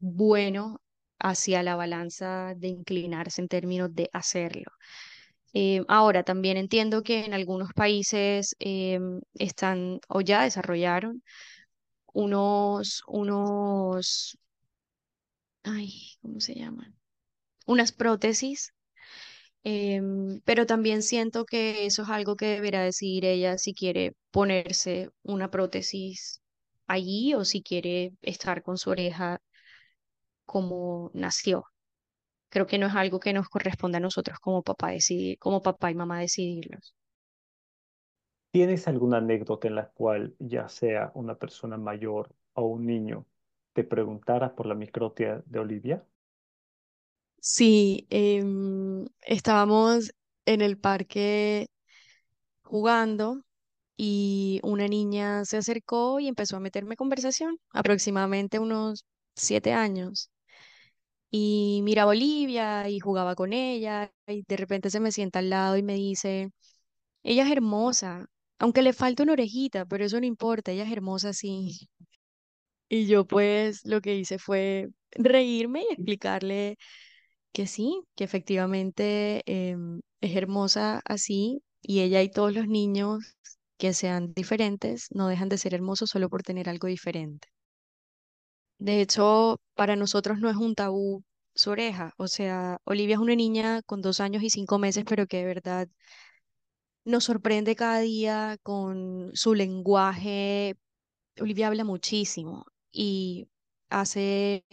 bueno 0.00 0.80
hacia 1.18 1.62
la 1.62 1.76
balanza 1.76 2.54
de 2.56 2.68
inclinarse 2.68 3.40
en 3.42 3.48
términos 3.48 3.94
de 3.94 4.08
hacerlo. 4.12 4.70
Ahora, 5.88 6.22
también 6.24 6.56
entiendo 6.56 7.02
que 7.02 7.24
en 7.24 7.34
algunos 7.34 7.72
países 7.74 8.56
están 9.34 10.00
o 10.08 10.20
ya 10.20 10.42
desarrollaron 10.44 11.22
unos, 12.14 13.02
unos, 13.08 14.38
ay, 15.64 15.92
¿cómo 16.20 16.40
se 16.40 16.54
llaman? 16.54 16.94
Unas 17.66 17.92
prótesis 17.92 18.72
Em, 19.64 20.40
pero 20.44 20.66
también 20.66 21.02
siento 21.02 21.44
que 21.44 21.86
eso 21.86 22.02
es 22.02 22.08
algo 22.10 22.36
que 22.36 22.46
deberá 22.46 22.82
decidir 22.82 23.24
ella 23.26 23.58
si 23.58 23.74
quiere 23.74 24.14
ponerse 24.30 25.10
una 25.22 25.50
prótesis 25.50 26.40
allí 26.86 27.34
o 27.34 27.44
si 27.44 27.62
quiere 27.62 28.12
estar 28.22 28.62
con 28.62 28.78
su 28.78 28.90
oreja 28.90 29.40
como 30.46 31.10
nació. 31.14 31.64
Creo 32.52 32.66
que 32.68 32.78
no 32.78 32.86
es 32.88 32.94
algo 32.94 33.18
que 33.20 33.32
nos 33.32 33.48
corresponda 33.48 33.98
a 33.98 34.00
nosotros 34.00 34.38
como 34.40 34.62
papá 34.62 34.90
decidir, 34.92 35.38
como 35.40 35.62
papá 35.62 35.90
y 35.90 35.96
mamá 35.96 36.20
decidirlos. 36.20 36.94
¿Tienes 38.50 38.88
alguna 38.88 39.18
anécdota 39.18 39.68
en 39.68 39.74
la 39.74 39.88
cual 39.90 40.34
ya 40.38 40.66
sea 40.68 41.10
una 41.14 41.34
persona 41.38 41.76
mayor 41.76 42.34
o 42.54 42.64
un 42.66 42.86
niño 42.86 43.26
te 43.74 43.84
preguntara 43.84 44.54
por 44.54 44.66
la 44.66 44.74
microtia 44.74 45.42
de 45.46 45.58
Olivia? 45.58 46.06
Sí, 47.40 48.06
em, 48.10 49.06
estábamos 49.22 50.12
en 50.46 50.60
el 50.60 50.78
parque 50.78 51.66
jugando 52.64 53.42
y 53.96 54.60
una 54.64 54.88
niña 54.88 55.44
se 55.46 55.58
acercó 55.58 56.20
y 56.20 56.28
empezó 56.28 56.56
a 56.56 56.60
meterme 56.60 56.96
conversación, 56.96 57.58
aproximadamente 57.72 58.58
unos 58.60 59.04
siete 59.36 59.72
años. 59.74 60.30
Y 61.32 61.82
mira 61.84 62.04
a 62.04 62.06
Bolivia 62.06 62.88
y 62.90 63.00
jugaba 63.00 63.34
con 63.36 63.54
ella 63.54 64.12
y 64.28 64.44
de 64.48 64.56
repente 64.58 64.90
se 64.90 65.00
me 65.00 65.12
sienta 65.12 65.40
al 65.40 65.50
lado 65.50 65.76
y 65.78 65.84
me 65.84 65.94
dice, 65.96 66.50
ella 67.24 67.44
es 67.46 67.52
hermosa, 67.52 68.26
aunque 68.60 68.82
le 68.82 68.92
falta 68.94 69.22
una 69.24 69.34
orejita, 69.34 69.86
pero 69.86 70.04
eso 70.06 70.20
no 70.20 70.26
importa, 70.26 70.72
ella 70.72 70.84
es 70.84 70.92
hermosa 70.92 71.32
sí. 71.34 71.88
Y 72.88 73.06
yo 73.06 73.26
pues 73.26 73.84
lo 73.86 74.00
que 74.00 74.16
hice 74.16 74.38
fue 74.38 74.88
reírme 75.12 75.82
y 75.88 75.92
explicarle 75.94 76.76
que 77.52 77.66
sí, 77.68 78.02
que 78.16 78.24
efectivamente 78.24 79.42
em, 79.46 80.00
es 80.20 80.36
hermosa 80.36 81.02
así 81.06 81.62
y 81.82 82.00
ella 82.02 82.22
y 82.22 82.30
todos 82.30 82.54
los 82.54 82.68
niños 82.68 83.36
que 83.78 83.94
sean 83.94 84.34
diferentes 84.34 85.08
no 85.12 85.28
dejan 85.28 85.48
de 85.50 85.58
ser 85.58 85.74
hermosos 85.74 86.10
solo 86.10 86.28
por 86.30 86.42
tener 86.44 86.68
algo 86.70 86.88
diferente. 86.88 87.48
De 88.82 89.00
hecho, 89.00 89.58
para 89.74 89.96
nosotros 89.96 90.38
no 90.40 90.50
es 90.50 90.56
un 90.56 90.74
tabú 90.74 91.24
su 91.54 91.70
oreja. 91.70 92.12
O 92.18 92.28
sea, 92.28 92.78
Olivia 92.84 93.14
es 93.16 93.20
una 93.20 93.34
niña 93.36 93.80
con 93.82 94.02
dos 94.02 94.20
años 94.20 94.42
y 94.42 94.50
cinco 94.50 94.78
meses, 94.78 95.04
pero 95.08 95.26
que 95.26 95.38
de 95.38 95.44
verdad 95.46 95.88
nos 97.04 97.24
sorprende 97.24 97.76
cada 97.76 98.00
día 98.00 98.58
con 98.62 99.30
su 99.34 99.54
lenguaje. 99.54 100.76
Olivia 101.40 101.68
habla 101.68 101.84
muchísimo 101.84 102.66
y 102.92 103.48
hace 103.90 104.64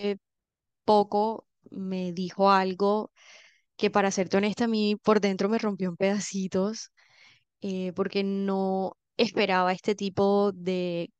poco 0.85 1.47
me 1.71 2.11
dijo 2.13 2.51
algo 2.51 3.11
que 3.77 3.91
para 3.91 4.11
serte 4.11 4.37
honesta 4.37 4.65
a 4.65 4.67
mí 4.67 4.97
por 4.97 5.21
dentro 5.21 5.49
me 5.49 5.59
rompió 5.59 5.89
en 5.89 5.97
pedacitos 5.97 6.91
eh, 7.61 7.93
porque 7.95 8.23
no 8.23 8.97
esperaba 9.17 9.73
este 9.73 9.95
tipo 9.95 10.51
de 10.53 11.11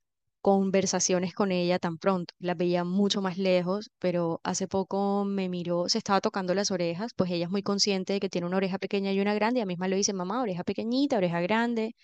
conversaciones 0.41 1.33
con 1.33 1.51
ella 1.51 1.79
tan 1.79 1.97
pronto. 1.97 2.33
La 2.39 2.53
veía 2.55 2.83
mucho 2.83 3.21
más 3.21 3.37
lejos, 3.37 3.91
pero 3.99 4.39
hace 4.43 4.67
poco 4.67 5.25
me 5.25 5.49
miró, 5.49 5.89
se 5.89 5.97
estaba 5.97 6.21
tocando 6.21 6.53
las 6.55 6.71
orejas, 6.71 7.13
pues 7.15 7.31
ella 7.31 7.45
es 7.45 7.51
muy 7.51 7.63
consciente 7.63 8.13
de 8.13 8.19
que 8.19 8.29
tiene 8.29 8.47
una 8.47 8.57
oreja 8.57 8.77
pequeña 8.79 9.11
y 9.13 9.19
una 9.21 9.33
grande, 9.33 9.59
y 9.59 9.63
a 9.63 9.65
misma 9.65 9.87
le 9.87 9.95
dice, 9.97 10.13
mamá, 10.13 10.41
oreja 10.41 10.63
pequeñita, 10.63 11.17
oreja 11.17 11.41
grande. 11.41 11.95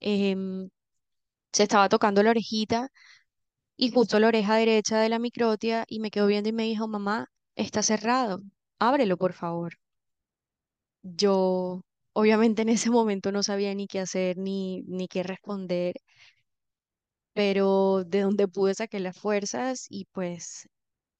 Em, 0.00 0.68
se 1.52 1.64
estaba 1.64 1.88
tocando 1.88 2.22
la 2.22 2.30
orejita 2.30 2.90
y 3.76 3.90
justo 3.92 4.20
la 4.20 4.28
oreja 4.28 4.56
derecha 4.56 4.98
de 5.00 5.08
la 5.08 5.18
microtia 5.18 5.84
y 5.88 6.00
me 6.00 6.10
quedó 6.10 6.26
viendo 6.26 6.48
y 6.50 6.52
me 6.52 6.64
dijo, 6.64 6.88
mamá, 6.88 7.28
está 7.56 7.82
cerrado, 7.82 8.40
ábrelo, 8.78 9.16
por 9.18 9.32
favor. 9.34 9.74
Yo, 11.02 11.82
obviamente 12.12 12.62
en 12.62 12.68
ese 12.68 12.90
momento 12.90 13.32
no 13.32 13.42
sabía 13.42 13.74
ni 13.74 13.86
qué 13.86 14.00
hacer 14.00 14.36
ni, 14.38 14.82
ni 14.82 15.08
qué 15.08 15.22
responder, 15.22 15.94
pero 17.36 18.04
de 18.06 18.22
donde 18.22 18.48
pude 18.48 18.74
saqué 18.74 19.00
las 19.00 19.18
fuerzas 19.18 19.86
y 19.90 20.06
pues 20.12 20.68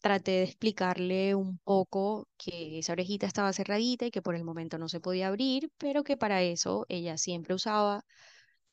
traté 0.01 0.33
de 0.33 0.45
explicarle 0.45 1.35
un 1.37 1.59
poco 1.61 2.29
que 2.39 2.81
esa 2.81 2.93
orejita 2.95 3.27
estaba 3.29 3.53
cerradita 3.55 4.07
y 4.07 4.13
que 4.13 4.23
por 4.23 4.37
el 4.37 4.45
momento 4.45 4.79
no 4.79 4.89
se 4.91 5.01
podía 5.01 5.29
abrir, 5.29 5.71
pero 5.79 6.05
que 6.05 6.17
para 6.19 6.43
eso 6.43 6.87
ella 6.91 7.19
siempre 7.19 7.55
usaba 7.55 8.05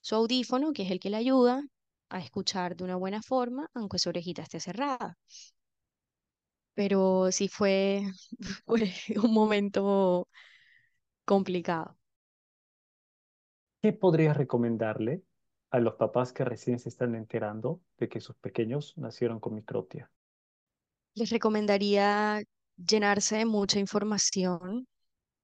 su 0.02 0.16
audífono, 0.16 0.74
que 0.74 0.84
es 0.84 0.92
el 0.92 1.00
que 1.02 1.10
le 1.12 1.18
ayuda 1.18 1.64
a 2.10 2.20
escuchar 2.22 2.76
de 2.78 2.86
una 2.86 2.98
buena 2.98 3.22
forma, 3.24 3.70
aunque 3.76 4.00
su 4.00 4.10
orejita 4.10 4.44
esté 4.44 4.60
cerrada. 4.62 5.18
Pero 6.76 7.32
sí 7.32 7.48
fue, 7.48 8.04
un 9.24 9.34
momento 9.34 10.28
complicado. 11.26 11.98
¿Qué 13.82 13.94
podrías 13.94 14.36
recomendarle 14.36 15.22
a 15.74 15.80
los 15.80 15.96
papás 15.96 16.32
que 16.32 16.46
recién 16.46 16.78
se 16.78 16.88
están 16.90 17.16
enterando 17.16 17.82
de 17.98 18.08
que 18.08 18.22
sus 18.22 18.36
pequeños 18.36 18.94
nacieron 18.96 19.40
con 19.40 19.56
microtia? 19.56 20.12
Les 21.16 21.32
recomendaría 21.32 22.44
llenarse 22.78 23.38
de 23.38 23.46
mucha 23.46 23.80
información, 23.80 24.88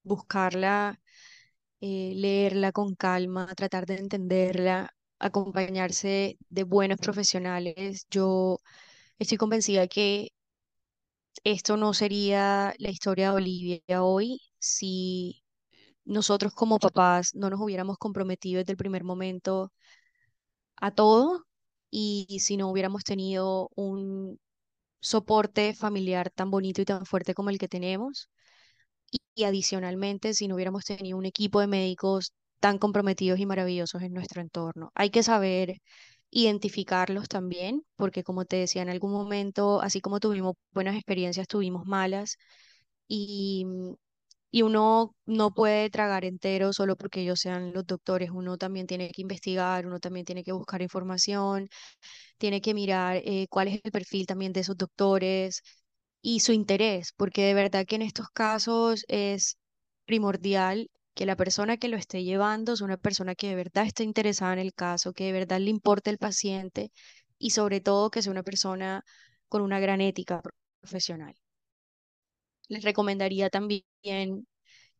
buscarla, 0.04 1.00
eh, 1.82 2.14
leerla 2.16 2.72
con 2.72 2.94
calma, 2.94 3.48
tratar 3.56 3.88
de 3.88 3.96
entenderla, 3.96 4.94
acompañarse 5.18 6.38
de 6.48 6.64
buenos 6.64 7.00
profesionales. 7.00 8.06
Yo 8.12 8.60
estoy 9.18 9.40
convencida 9.40 9.88
que 9.88 10.30
esto 11.44 11.76
no 11.76 11.96
sería 11.96 12.76
la 12.78 12.92
historia 12.92 13.32
de 13.32 13.36
Olivia 13.36 14.04
hoy 14.04 14.42
si 14.60 15.44
nosotros 16.06 16.54
como 16.54 16.78
papás 16.78 17.34
no 17.34 17.50
nos 17.50 17.60
hubiéramos 17.60 17.98
comprometido 17.98 18.60
desde 18.60 18.74
el 18.74 18.78
primer 18.78 19.04
momento 19.04 19.72
a 20.82 20.92
todo 20.92 21.46
y 21.92 22.40
si 22.42 22.58
no 22.58 22.70
hubiéramos 22.70 23.04
tenido 23.04 23.70
un 23.76 24.40
soporte 25.02 25.74
familiar 25.76 26.30
tan 26.32 26.52
bonito 26.52 26.82
y 26.82 26.86
tan 26.86 27.06
fuerte 27.06 27.34
como 27.36 27.50
el 27.52 27.60
que 27.60 27.68
tenemos. 27.70 28.30
Y, 29.12 29.20
y 29.36 29.44
adicionalmente, 29.46 30.34
si 30.34 30.48
no 30.48 30.56
hubiéramos 30.56 30.86
tenido 30.86 31.18
un 31.18 31.26
equipo 31.26 31.60
de 31.62 31.68
médicos 31.68 32.34
tan 32.60 32.78
comprometidos 32.78 33.40
y 33.40 33.46
maravillosos 33.46 34.02
en 34.04 34.14
nuestro 34.14 34.42
entorno. 34.42 34.92
Hay 34.96 35.10
que 35.12 35.24
saber 35.24 35.78
identificarlos 36.32 37.28
también, 37.30 37.84
porque 37.96 38.24
como 38.24 38.46
te 38.46 38.58
decía 38.58 38.82
en 38.84 38.90
algún 38.90 39.12
momento, 39.12 39.82
así 39.82 40.02
como 40.02 40.20
tuvimos 40.20 40.56
buenas 40.74 40.96
experiencias, 40.96 41.48
tuvimos 41.48 41.86
malas. 41.86 42.38
Y, 43.08 43.66
y 44.52 44.64
uno 44.64 45.16
no 45.26 45.54
puede 45.54 45.90
tragar 45.90 46.26
entero 46.26 46.74
solo 46.74 46.96
porque 46.98 47.22
ellos 47.22 47.40
sean 47.40 47.74
los 47.74 47.86
doctores. 47.86 48.32
Uno 48.32 48.58
también 48.58 48.88
tiene 48.88 49.12
que 49.12 49.22
investigar, 49.22 49.86
uno 49.88 50.00
también 50.00 50.26
tiene 50.26 50.44
que 50.44 50.52
buscar 50.54 50.82
información, 50.82 51.70
tiene 52.38 52.62
que 52.62 52.74
mirar 52.74 53.18
eh, 53.26 53.48
cuál 53.50 53.68
es 53.70 53.82
el 53.84 53.92
perfil 53.92 54.26
también 54.28 54.54
de 54.54 54.62
esos 54.62 54.78
doctores 54.78 55.62
y 56.22 56.42
su 56.42 56.52
interés, 56.54 57.14
porque 57.16 57.44
de 57.46 57.54
verdad 57.54 57.86
que 57.86 57.96
en 57.96 58.02
estos 58.04 58.28
casos 58.34 59.06
es 59.08 59.58
primordial 60.06 60.90
que 61.14 61.26
la 61.26 61.36
persona 61.36 61.78
que 61.78 61.88
lo 61.90 61.98
esté 61.98 62.24
llevando 62.24 62.74
es 62.74 62.82
una 62.82 62.98
persona 62.98 63.36
que 63.36 63.50
de 63.50 63.56
verdad 63.56 63.86
esté 63.86 64.04
interesada 64.04 64.54
en 64.54 64.60
el 64.60 64.74
caso, 64.74 65.14
que 65.14 65.26
de 65.26 65.32
verdad 65.34 65.60
le 65.60 65.70
importe 65.70 66.10
el 66.10 66.18
paciente 66.18 66.92
y 67.38 67.52
sobre 67.52 67.82
todo 67.82 68.10
que 68.12 68.22
sea 68.22 68.32
una 68.32 68.44
persona 68.44 69.04
con 69.50 69.62
una 69.62 69.80
gran 69.80 70.02
ética 70.02 70.42
profesional. 70.82 71.36
Les 72.70 72.84
recomendaría 72.84 73.50
también 73.50 73.84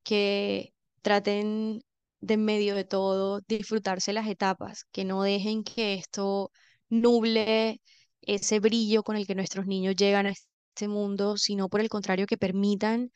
que 0.04 0.74
traten 1.02 1.82
de 2.22 2.34
en 2.36 2.46
medio 2.46 2.76
de 2.76 2.84
todo 2.86 3.42
disfrutarse 3.48 4.14
las 4.14 4.28
etapas, 4.28 4.86
que 4.92 5.06
no 5.06 5.24
dejen 5.24 5.64
que 5.64 5.94
esto 5.96 6.52
nuble 6.90 7.82
ese 8.22 8.60
brillo 8.60 9.04
con 9.04 9.16
el 9.16 9.26
que 9.28 9.36
nuestros 9.36 9.68
niños 9.68 9.96
llegan 9.96 10.26
a 10.28 10.32
este 10.32 10.88
mundo, 10.88 11.38
sino 11.38 11.70
por 11.70 11.82
el 11.82 11.90
contrario 11.90 12.28
que 12.28 12.38
permitan 12.38 13.12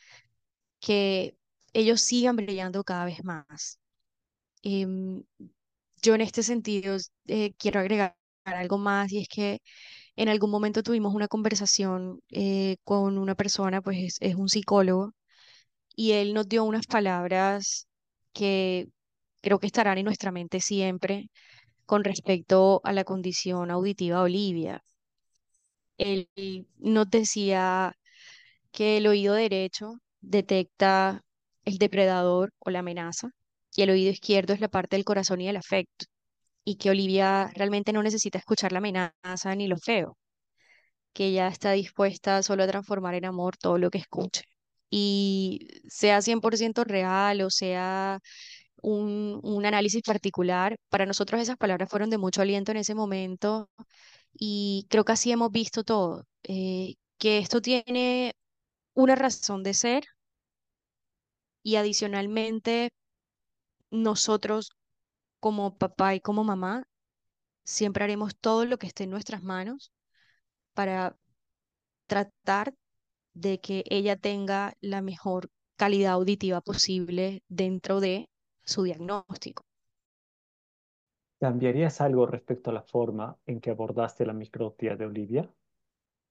que 0.82 1.38
ellos 1.74 2.02
sigan 2.02 2.36
brillando 2.38 2.84
cada 2.84 3.06
vez 3.06 3.24
más. 3.24 3.80
Em, 4.64 5.24
yo 6.02 6.16
en 6.16 6.22
este 6.22 6.44
sentido 6.44 6.98
eh, 7.28 7.54
quiero 7.58 7.80
agregar 7.80 8.16
algo 8.46 8.78
más 8.78 9.12
y 9.12 9.22
es 9.22 9.28
que 9.30 9.62
en 10.16 10.30
algún 10.30 10.52
momento 10.52 10.84
tuvimos 10.84 11.14
una 11.16 11.28
conversación 11.28 12.22
eh, 12.30 12.78
con 12.84 13.18
una 13.18 13.36
persona, 13.36 13.82
pues 13.82 13.98
es, 14.00 14.18
es 14.22 14.36
un 14.36 14.50
psicólogo, 14.50 15.14
y 15.96 16.14
él 16.14 16.34
nos 16.34 16.48
dio 16.50 16.64
unas 16.66 16.88
palabras 16.88 17.88
que 18.34 18.90
creo 19.42 19.60
que 19.60 19.68
estarán 19.68 19.98
en 20.00 20.06
nuestra 20.06 20.32
mente 20.32 20.60
siempre 20.62 21.30
con 21.86 22.04
respecto 22.04 22.82
a 22.86 22.94
la 22.94 23.04
condición 23.06 23.72
auditiva 23.72 24.18
de 24.20 24.24
Olivia. 24.24 24.84
Él 25.98 26.30
nos 26.78 27.10
decía 27.10 27.96
que 28.72 28.98
el 28.98 29.08
oído 29.08 29.36
derecho 29.36 29.96
detecta 30.22 31.24
el 31.66 31.78
depredador 31.80 32.54
o 32.60 32.70
la 32.72 32.80
amenaza 32.80 33.32
y 33.76 33.84
el 33.84 33.92
oído 33.92 34.12
izquierdo 34.12 34.54
es 34.54 34.62
la 34.62 34.70
parte 34.70 34.96
del 34.98 35.06
corazón 35.06 35.42
y 35.42 35.48
del 35.48 35.58
afecto 35.58 36.06
y 36.66 36.76
que 36.78 36.90
Olivia 36.92 37.52
realmente 37.56 37.94
no 37.94 38.04
necesita 38.04 38.38
escuchar 38.40 38.72
la 38.72 38.80
amenaza 38.80 39.56
ni 39.56 39.68
lo 39.68 39.78
feo, 39.78 40.18
que 41.14 41.28
ella 41.28 41.48
está 41.48 41.72
dispuesta 41.74 42.44
solo 42.44 42.64
a 42.64 42.68
transformar 42.68 43.16
en 43.16 43.26
amor 43.26 43.58
todo 43.58 43.78
lo 43.78 43.90
que 43.90 44.00
escuche. 44.00 44.44
Y 44.90 45.68
sea 45.90 46.22
100% 46.22 46.84
real 46.84 47.42
o 47.42 47.50
sea 47.50 48.20
un, 48.82 49.40
un 49.44 49.66
análisis 49.66 50.02
particular, 50.04 50.78
para 50.90 51.06
nosotros 51.06 51.42
esas 51.42 51.58
palabras 51.58 51.90
fueron 51.90 52.10
de 52.12 52.18
mucho 52.20 52.42
aliento 52.42 52.72
en 52.72 52.78
ese 52.80 52.96
momento 52.96 53.70
y 54.34 54.88
creo 54.90 55.06
que 55.06 55.14
así 55.14 55.32
hemos 55.32 55.52
visto 55.52 55.84
todo, 55.84 56.26
eh, 56.44 56.96
que 57.20 57.40
esto 57.40 57.62
tiene 57.62 58.36
una 58.96 59.16
razón 59.16 59.64
de 59.64 59.74
ser 59.76 60.06
y 61.64 61.76
adicionalmente 61.78 62.90
nosotros 63.92 64.72
como 65.46 65.78
papá 65.78 66.16
y 66.16 66.22
como 66.22 66.44
mamá 66.44 66.88
siempre 67.66 68.04
haremos 68.06 68.36
todo 68.38 68.66
lo 68.66 68.78
que 68.80 68.88
esté 68.88 69.04
en 69.06 69.12
nuestras 69.12 69.44
manos 69.44 69.92
para 70.74 71.18
tratar 72.08 72.74
de 73.36 73.62
que 73.62 73.84
ella 73.90 74.16
tenga 74.18 74.76
la 74.82 75.02
mejor 75.02 75.50
calidad 75.78 76.14
auditiva 76.14 76.62
posible 76.62 77.44
dentro 77.50 78.00
de 78.02 78.30
su 78.66 78.84
diagnóstico. 78.84 79.66
¿Cambiarías 81.40 82.02
algo 82.02 82.26
respecto 82.26 82.72
a 82.72 82.74
la 82.74 82.82
forma 82.82 83.38
en 83.46 83.62
que 83.62 83.70
abordaste 83.70 84.26
la 84.26 84.34
microtia 84.34 84.96
de 84.96 85.06
Olivia? 85.06 85.48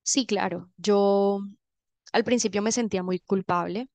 Sí, 0.05 0.27
claro, 0.27 0.71
yo 0.77 1.41
al 2.13 2.25
principio 2.25 2.63
me 2.63 2.73
sentía 2.73 3.03
muy 3.03 3.21
culpable. 3.21 3.89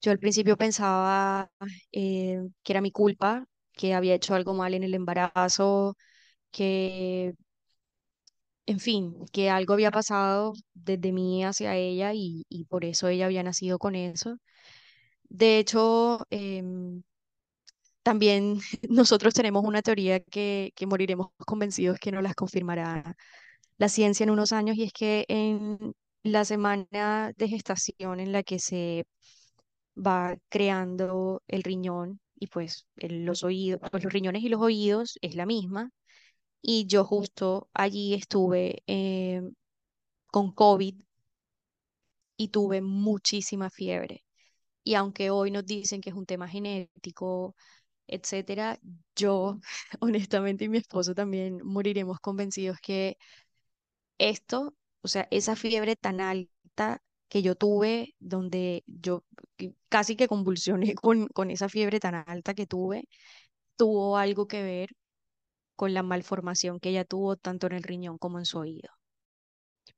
Yo 0.00 0.10
al 0.10 0.18
principio 0.18 0.56
pensaba 0.56 1.50
eh, 1.92 2.40
que 2.62 2.72
era 2.72 2.80
mi 2.80 2.90
culpa, 2.90 3.44
que 3.72 3.94
había 3.94 4.14
hecho 4.14 4.34
algo 4.34 4.54
mal 4.54 4.74
en 4.74 4.84
el 4.84 4.94
embarazo, 4.94 5.96
que, 6.52 7.34
en 8.66 8.80
fin, 8.80 9.24
que 9.32 9.50
algo 9.50 9.74
había 9.74 9.90
pasado 9.90 10.52
desde 10.74 11.12
mí 11.12 11.44
hacia 11.44 11.76
ella 11.76 12.12
y, 12.14 12.44
y 12.48 12.64
por 12.66 12.84
eso 12.84 13.08
ella 13.08 13.26
había 13.26 13.42
nacido 13.42 13.78
con 13.78 13.94
eso. 13.96 14.36
De 15.30 15.58
hecho, 15.60 16.26
em, 16.30 17.02
también 18.02 18.58
nosotros 18.88 19.34
tenemos 19.34 19.64
una 19.64 19.82
teoría 19.82 20.20
que, 20.20 20.72
que 20.76 20.86
moriremos 20.86 21.28
convencidos 21.46 21.98
que 21.98 22.12
nos 22.12 22.22
las 22.22 22.34
confirmará 22.34 23.16
la 23.78 23.88
ciencia 23.88 24.24
en 24.24 24.30
unos 24.30 24.52
años 24.52 24.76
y 24.76 24.84
es 24.84 24.92
que 24.92 25.26
en 25.28 25.94
la 26.24 26.44
semana 26.44 27.32
de 27.36 27.48
gestación 27.48 28.20
en 28.20 28.32
la 28.32 28.42
que 28.42 28.58
se 28.58 29.06
va 29.96 30.36
creando 30.48 31.42
el 31.48 31.62
riñón 31.62 32.20
y 32.42 32.48
pues 32.48 32.86
los 32.96 33.44
oídos, 33.44 33.80
pues 33.92 34.02
los 34.02 34.12
riñones 34.12 34.42
y 34.42 34.48
los 34.48 34.60
oídos 34.60 35.16
es 35.22 35.36
la 35.36 35.46
misma. 35.46 35.92
Y 36.62 36.86
yo 36.86 37.04
justo 37.04 37.70
allí 37.74 38.14
estuve 38.14 38.82
eh, 38.88 39.42
con 40.28 40.52
COVID 40.52 40.96
y 42.36 42.48
tuve 42.48 42.80
muchísima 42.80 43.70
fiebre. 43.70 44.24
Y 44.84 44.94
aunque 44.96 45.30
hoy 45.30 45.50
nos 45.52 45.66
dicen 45.66 46.00
que 46.00 46.10
es 46.10 46.16
un 46.16 46.26
tema 46.26 46.48
genético, 46.48 47.56
etcétera, 48.08 48.80
yo 49.16 49.60
honestamente 50.00 50.66
y 50.66 50.68
mi 50.70 50.78
esposo 50.78 51.14
también 51.14 51.60
moriremos 51.64 52.20
convencidos 52.20 52.78
que 52.82 53.18
esto, 54.18 54.74
o 55.02 55.08
sea, 55.08 55.28
esa 55.30 55.56
fiebre 55.56 55.96
tan 55.96 56.20
alta 56.20 57.02
que 57.32 57.42
yo 57.42 57.54
tuve, 57.56 58.14
donde 58.20 58.84
yo 58.86 59.24
casi 59.90 60.16
que 60.16 60.28
convulsioné 60.28 60.94
con, 61.04 61.28
con 61.28 61.50
esa 61.50 61.68
fiebre 61.70 62.00
tan 62.00 62.14
alta 62.26 62.54
que 62.54 62.66
tuve, 62.66 63.08
tuvo 63.76 64.16
algo 64.18 64.46
que 64.48 64.62
ver 64.64 64.90
con 65.76 65.94
la 65.94 66.02
malformación 66.04 66.80
que 66.80 66.90
ella 66.90 67.04
tuvo 67.06 67.36
tanto 67.36 67.66
en 67.68 67.74
el 67.74 67.84
riñón 67.84 68.18
como 68.18 68.38
en 68.40 68.46
su 68.46 68.58
oído. 68.60 68.90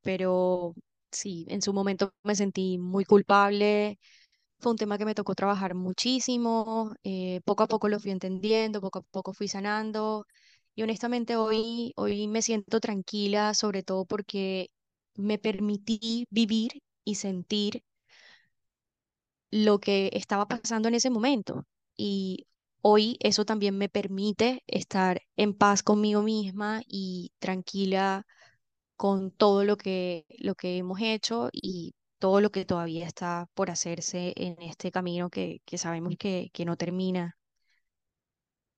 Pero 0.02 0.74
sí, 1.10 1.46
en 1.48 1.62
su 1.62 1.72
momento 1.72 2.12
me 2.22 2.34
sentí 2.36 2.78
muy 2.78 3.04
culpable. 3.04 3.98
Fue 4.60 4.72
un 4.72 4.78
tema 4.78 4.98
que 4.98 5.04
me 5.06 5.14
tocó 5.14 5.34
trabajar 5.34 5.74
muchísimo. 5.74 6.94
eh, 7.04 7.40
poco 7.44 7.64
a 7.64 7.68
poco 7.68 7.88
lo 7.88 8.00
fui 8.00 8.10
entendiendo, 8.12 8.80
poco 8.80 9.00
a 9.00 9.02
poco 9.02 9.32
fui 9.34 9.48
sanando. 9.48 10.26
Y 10.74 10.82
honestamente 10.82 11.36
hoy, 11.36 11.92
hoy 11.96 12.28
me 12.28 12.42
siento 12.42 12.80
tranquila, 12.80 13.54
sobre 13.54 13.82
todo 13.82 14.04
porque 14.06 14.70
me 15.16 15.38
permití 15.38 16.26
vivir 16.30 16.72
y 17.04 17.16
sentir 17.16 17.82
lo 19.50 19.78
que 19.80 20.10
estaba 20.14 20.46
pasando 20.48 20.88
en 20.88 20.94
ese 20.94 21.10
momento. 21.10 21.64
Y 21.96 22.46
hoy 22.82 23.16
eso 23.20 23.44
también 23.44 23.78
me 23.78 23.88
permite 23.88 24.62
estar 24.66 25.22
en 25.36 25.54
paz 25.54 25.82
conmigo 25.82 26.22
misma 26.22 26.82
y 26.86 27.32
tranquila 27.38 28.24
con 28.96 29.30
todo 29.32 29.64
lo 29.64 29.76
que, 29.76 30.26
lo 30.40 30.54
que 30.56 30.78
hemos 30.78 31.00
hecho 31.02 31.50
y 31.52 31.94
todo 32.20 32.40
lo 32.40 32.50
que 32.52 32.64
todavía 32.66 33.06
está 33.06 33.48
por 33.54 33.70
hacerse 33.70 34.32
en 34.36 34.60
este 34.62 34.92
camino 34.92 35.30
que, 35.30 35.60
que 35.66 35.78
sabemos 35.78 36.14
que, 36.18 36.50
que 36.52 36.64
no 36.64 36.76
termina 36.76 37.36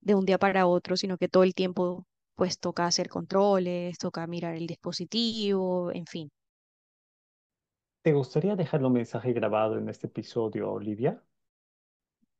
de 0.01 0.14
un 0.14 0.24
día 0.24 0.39
para 0.39 0.66
otro, 0.66 0.97
sino 0.97 1.18
que 1.18 1.29
todo 1.29 1.43
el 1.45 1.55
tiempo 1.55 2.07
pues 2.35 2.59
toca 2.59 2.87
hacer 2.87 3.09
controles, 3.11 3.99
toca 3.99 4.27
mirar 4.27 4.55
el 4.57 4.66
dispositivo, 4.66 5.91
en 5.93 6.07
fin. 6.07 6.31
¿Te 8.07 8.12
gustaría 8.12 8.54
dejar 8.54 8.84
un 8.84 8.92
mensaje 8.92 9.32
grabado 9.32 9.78
en 9.78 9.88
este 9.88 10.07
episodio, 10.07 10.70
Olivia? 10.70 11.20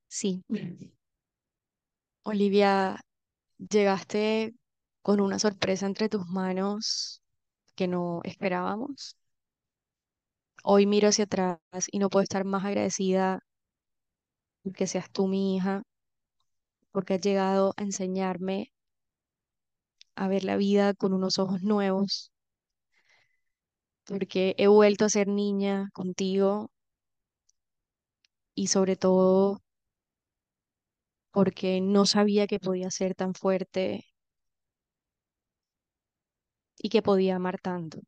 Sí. 0.09 0.45
Olivia, 2.25 3.01
llegaste 3.59 4.55
con 5.03 5.21
una 5.21 5.39
sorpresa 5.39 5.87
entre 5.87 6.09
tus 6.09 6.27
manos 6.29 7.23
que 7.77 7.89
no 7.89 8.21
esperábamos. 8.25 9.17
Hoy 10.63 10.85
miro 10.87 11.09
hacia 11.09 11.25
atrás 11.25 11.59
y 11.91 11.99
no 11.99 12.11
puedo 12.11 12.23
estar 12.23 12.45
más 12.45 12.65
agradecida 12.65 13.41
porque 14.63 14.87
seas 14.87 15.11
tú 15.11 15.27
mi 15.29 15.57
hija, 15.57 15.83
porque 16.91 17.15
has 17.15 17.21
llegado 17.21 17.73
a 17.77 17.83
enseñarme 17.85 18.73
a 20.17 20.29
ver 20.29 20.45
la 20.45 20.57
vida 20.57 20.95
con 20.95 21.13
unos 21.13 21.39
ojos 21.39 21.63
nuevos, 21.63 22.33
porque 24.07 24.55
he 24.59 24.67
vuelto 24.69 25.05
a 25.05 25.09
ser 25.11 25.29
niña 25.29 25.91
contigo 25.93 26.71
y 28.57 28.67
sobre 28.67 28.97
todo 28.97 29.61
porque 31.31 31.81
no 31.81 32.05
sabía 32.05 32.49
que 32.49 32.59
podía 32.59 32.91
ser 32.91 33.15
tan 33.15 33.33
fuerte 33.35 34.07
y 36.79 36.89
que 36.89 37.03
podía 37.03 37.37
amar 37.37 37.59
tanto. 37.61 38.01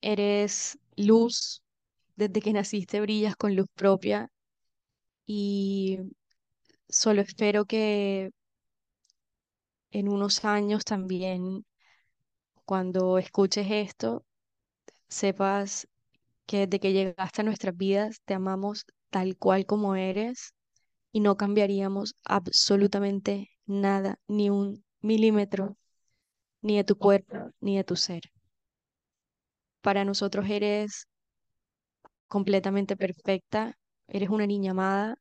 Eres 0.00 0.78
luz, 0.96 1.62
desde 2.16 2.40
que 2.42 2.52
naciste 2.52 3.00
brillas 3.00 3.36
con 3.36 3.56
luz 3.56 3.68
propia 3.74 4.30
y 5.26 5.98
solo 6.88 7.22
espero 7.22 7.66
que 7.66 8.30
en 9.90 10.08
unos 10.08 10.46
años 10.46 10.82
también, 10.84 11.64
cuando 12.68 13.16
escuches 13.16 13.66
esto, 13.70 14.26
sepas 15.08 15.88
que 16.46 16.66
desde 16.66 16.80
que 16.80 16.92
llegaste 16.92 17.40
a 17.40 17.44
nuestras 17.44 17.74
vidas 17.74 18.20
te 18.26 18.34
amamos 18.34 18.84
tal 19.08 19.38
cual 19.38 19.64
como 19.64 19.96
eres 19.96 20.52
y 21.10 21.20
no 21.20 21.38
cambiaríamos 21.38 22.14
absolutamente 22.24 23.48
nada, 23.64 24.18
ni 24.28 24.50
un 24.50 24.84
milímetro, 25.00 25.78
ni 26.60 26.76
de 26.76 26.84
tu 26.84 26.98
cuerpo, 26.98 27.52
ni 27.60 27.78
de 27.78 27.84
tu 27.84 27.96
ser. 27.96 28.24
Para 29.80 30.04
nosotros 30.04 30.44
eres 30.50 31.08
completamente 32.26 32.98
perfecta, 32.98 33.78
eres 34.08 34.28
una 34.28 34.46
niña 34.46 34.72
amada 34.72 35.16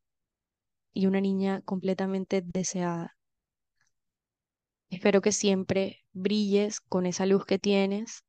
y 0.93 1.05
una 1.07 1.21
niña 1.21 1.61
completamente 1.61 2.41
deseada. 2.43 3.15
Espero 4.89 5.21
que 5.21 5.31
siempre 5.31 6.03
brilles 6.17 6.81
con 6.81 7.05
esa 7.05 7.25
luz 7.25 7.45
que 7.45 7.59
tienes 7.59 8.23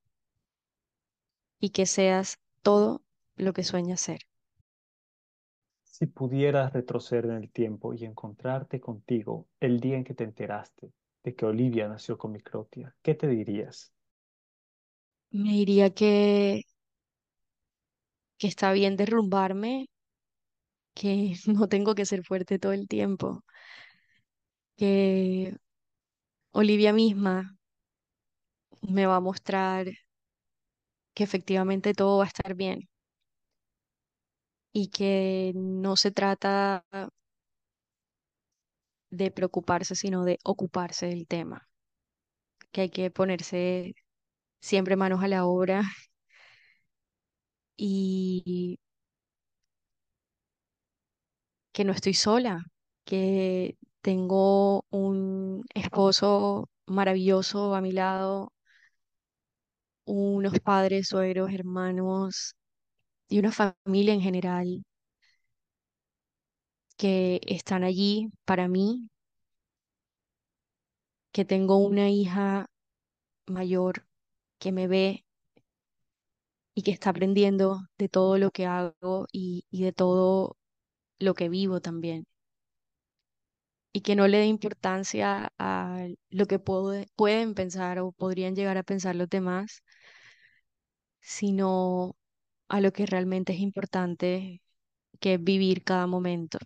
y 1.60 1.70
que 1.70 1.86
seas 1.86 2.40
todo 2.62 3.02
lo 3.36 3.52
que 3.52 3.62
sueñas 3.62 4.00
ser. 4.00 4.22
Si 5.82 6.06
pudieras 6.06 6.72
retroceder 6.72 7.24
en 7.24 7.32
el 7.32 7.50
tiempo 7.50 7.92
y 7.92 8.04
encontrarte 8.04 8.78
contigo 8.78 9.48
el 9.58 9.80
día 9.80 9.96
en 9.96 10.04
que 10.04 10.14
te 10.14 10.22
enteraste 10.22 10.92
de 11.24 11.34
que 11.34 11.46
Olivia 11.46 11.88
nació 11.88 12.16
con 12.16 12.30
microtia, 12.30 12.94
¿qué 13.02 13.16
te 13.16 13.26
dirías? 13.26 13.92
Me 15.32 15.52
diría 15.52 15.88
que, 15.94 16.64
que 18.38 18.48
está 18.48 18.72
bien 18.72 18.96
derrumbarme, 18.96 19.86
que 20.94 21.34
no 21.46 21.68
tengo 21.68 21.94
que 21.94 22.04
ser 22.06 22.24
fuerte 22.24 22.58
todo 22.58 22.72
el 22.72 22.88
tiempo, 22.88 23.42
que 24.76 25.56
Olivia 26.52 26.92
misma 26.94 27.57
me 28.82 29.06
va 29.06 29.16
a 29.16 29.20
mostrar 29.20 29.86
que 31.14 31.22
efectivamente 31.24 31.92
todo 31.94 32.16
va 32.18 32.24
a 32.24 32.28
estar 32.28 32.54
bien 32.54 32.88
y 34.72 34.88
que 34.88 35.52
no 35.54 35.96
se 35.96 36.10
trata 36.10 36.84
de 39.10 39.30
preocuparse, 39.30 39.94
sino 39.94 40.24
de 40.24 40.38
ocuparse 40.44 41.04
del 41.08 41.26
tema, 41.26 41.68
que 42.72 42.82
hay 42.82 42.90
que 42.90 43.10
ponerse 43.10 43.94
siempre 44.60 44.96
manos 44.96 45.22
a 45.24 45.28
la 45.28 45.46
obra 45.46 45.82
y 47.76 48.78
que 51.72 51.84
no 51.84 51.92
estoy 51.92 52.14
sola, 52.14 52.64
que 53.04 53.76
tengo 54.02 54.84
un 54.90 55.64
esposo 55.74 56.68
maravilloso 56.86 57.74
a 57.74 57.80
mi 57.80 57.92
lado, 57.92 58.52
unos 60.08 60.60
padres, 60.60 61.08
suegros, 61.08 61.52
hermanos 61.52 62.56
y 63.28 63.38
una 63.40 63.52
familia 63.52 64.14
en 64.14 64.22
general 64.22 64.84
que 66.98 67.40
están 67.46 67.82
allí 67.84 68.30
para 68.44 68.68
mí, 68.68 69.08
que 71.32 71.44
tengo 71.46 71.76
una 71.78 72.10
hija 72.10 72.66
mayor 73.46 74.06
que 74.60 74.72
me 74.72 74.88
ve 74.88 75.24
y 76.74 76.82
que 76.82 76.90
está 76.92 77.10
aprendiendo 77.10 77.80
de 77.98 78.08
todo 78.08 78.38
lo 78.38 78.50
que 78.50 78.64
hago 78.66 79.26
y, 79.32 79.64
y 79.70 79.82
de 79.84 79.92
todo 79.92 80.56
lo 81.20 81.34
que 81.34 81.48
vivo 81.50 81.80
también. 81.80 82.26
Y 83.92 84.00
que 84.02 84.16
no 84.16 84.28
le 84.28 84.38
dé 84.38 84.46
importancia 84.46 85.52
a 85.58 86.06
lo 86.30 86.46
que 86.46 86.58
puede- 86.58 87.08
pueden 87.16 87.54
pensar 87.54 87.98
o 88.00 88.12
podrían 88.12 88.54
llegar 88.54 88.76
a 88.78 88.82
pensar 88.82 89.16
los 89.16 89.28
demás, 89.28 89.82
sino 91.20 92.16
a 92.68 92.80
lo 92.80 92.92
que 92.92 93.06
realmente 93.06 93.52
es 93.52 93.60
importante, 93.60 94.62
que 95.20 95.34
es 95.34 95.42
vivir 95.42 95.84
cada 95.84 96.06
momento. 96.06 96.58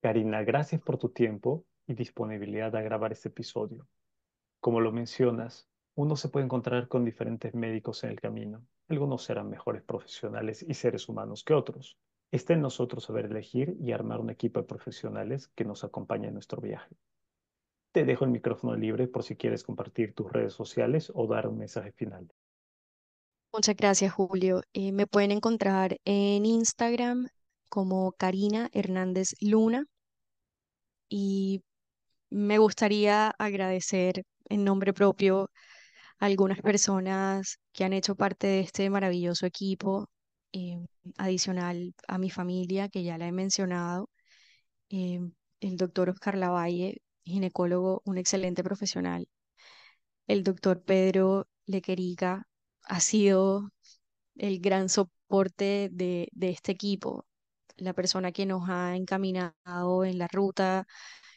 Karina, 0.00 0.42
gracias 0.42 0.80
por 0.80 0.96
tu 0.96 1.08
tiempo 1.08 1.64
y 1.86 1.94
disponibilidad 1.94 2.74
a 2.76 2.82
grabar 2.82 3.12
este 3.12 3.28
episodio. 3.28 3.88
Como 4.60 4.80
lo 4.80 4.92
mencionas, 4.92 5.68
uno 5.94 6.14
se 6.14 6.28
puede 6.28 6.44
encontrar 6.44 6.86
con 6.86 7.04
diferentes 7.04 7.54
médicos 7.54 8.04
en 8.04 8.10
el 8.10 8.20
camino. 8.20 8.64
Algunos 8.88 9.24
serán 9.24 9.50
mejores 9.50 9.82
profesionales 9.82 10.64
y 10.66 10.74
seres 10.74 11.08
humanos 11.08 11.42
que 11.42 11.54
otros. 11.54 11.98
Está 12.30 12.52
en 12.52 12.60
nosotros 12.60 13.04
saber 13.04 13.26
elegir 13.26 13.76
y 13.80 13.92
armar 13.92 14.20
un 14.20 14.30
equipo 14.30 14.60
de 14.60 14.66
profesionales 14.66 15.48
que 15.48 15.64
nos 15.64 15.82
acompañe 15.82 16.28
en 16.28 16.34
nuestro 16.34 16.60
viaje. 16.60 16.94
Te 17.92 18.04
dejo 18.04 18.24
el 18.24 18.30
micrófono 18.30 18.76
libre 18.76 19.08
por 19.08 19.24
si 19.24 19.34
quieres 19.34 19.64
compartir 19.64 20.14
tus 20.14 20.30
redes 20.30 20.52
sociales 20.52 21.10
o 21.14 21.26
dar 21.26 21.48
un 21.48 21.58
mensaje 21.58 21.90
final. 21.92 22.30
Muchas 23.52 23.76
gracias, 23.76 24.12
Julio. 24.12 24.62
Eh, 24.72 24.90
me 24.92 25.06
pueden 25.06 25.32
encontrar 25.32 25.98
en 26.06 26.46
Instagram 26.46 27.28
como 27.68 28.12
Karina 28.12 28.70
Hernández 28.72 29.34
Luna 29.40 29.84
y 31.08 31.62
me 32.30 32.58
gustaría 32.58 33.30
agradecer 33.38 34.24
en 34.46 34.64
nombre 34.64 34.92
propio 34.94 35.50
a 36.20 36.26
algunas 36.26 36.60
personas 36.62 37.58
que 37.72 37.84
han 37.84 37.92
hecho 37.94 38.16
parte 38.16 38.46
de 38.48 38.60
este 38.60 38.90
maravilloso 38.90 39.46
equipo, 39.46 40.08
eh, 40.52 40.78
adicional 41.18 41.94
a 42.08 42.18
mi 42.18 42.30
familia, 42.30 42.88
que 42.88 43.04
ya 43.04 43.18
la 43.18 43.28
he 43.28 43.32
mencionado, 43.32 44.10
eh, 44.90 45.20
el 45.60 45.76
doctor 45.76 46.10
Oscar 46.10 46.36
Lavalle, 46.38 47.02
ginecólogo, 47.24 48.02
un 48.04 48.18
excelente 48.18 48.64
profesional. 48.64 49.28
El 50.28 50.44
doctor 50.44 50.82
Pedro 50.84 51.48
Lequerica 51.66 52.46
ha 52.88 53.00
sido 53.00 53.70
el 54.36 54.60
gran 54.60 54.88
soporte 54.88 55.90
de, 55.92 56.28
de 56.32 56.50
este 56.50 56.72
equipo, 56.72 57.26
la 57.76 57.94
persona 57.94 58.32
que 58.32 58.46
nos 58.46 58.68
ha 58.70 58.96
encaminado 58.96 60.04
en 60.04 60.18
la 60.18 60.28
ruta, 60.28 60.86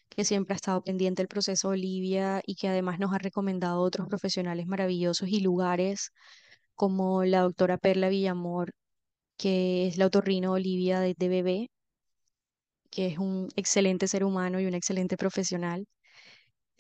que 0.10 0.26
siempre 0.26 0.54
ha 0.56 0.58
estado 0.58 0.84
pendiente 0.84 1.22
del 1.24 1.28
proceso 1.30 1.70
Olivia 1.70 2.42
y 2.46 2.56
que 2.56 2.68
además 2.70 3.00
nos 3.00 3.14
ha 3.14 3.20
recomendado 3.20 3.82
otros 3.82 4.08
profesionales 4.10 4.68
maravillosos 4.68 5.30
y 5.30 5.42
lugares 5.42 6.12
como 6.76 7.26
la 7.26 7.42
doctora 7.42 7.78
Perla 7.80 8.10
Villamor, 8.10 8.74
que 9.38 9.88
es 9.88 9.98
la 9.98 10.08
otorrino 10.08 10.54
Olivia 10.54 11.00
de, 11.02 11.16
de 11.18 11.30
bebé, 11.30 11.72
que 12.92 13.08
es 13.08 13.18
un 13.20 13.50
excelente 13.56 14.08
ser 14.08 14.24
humano 14.24 14.60
y 14.60 14.66
un 14.66 14.74
excelente 14.74 15.18
profesional. 15.18 15.88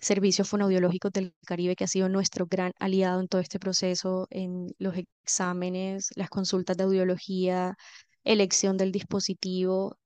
Servicios 0.01 0.49
Fonoaudiológicos 0.49 1.11
del 1.11 1.35
Caribe, 1.45 1.75
que 1.75 1.83
ha 1.85 1.87
sido 1.87 2.09
nuestro 2.09 2.47
gran 2.47 2.73
aliado 2.79 3.21
en 3.21 3.27
todo 3.27 3.41
este 3.41 3.59
proceso, 3.59 4.27
en 4.31 4.67
los 4.79 4.95
exámenes, 4.97 6.09
las 6.15 6.29
consultas 6.29 6.77
de 6.77 6.83
audiología, 6.85 7.75
elección 8.23 8.77
del 8.77 8.91
dispositivo. 8.91 9.97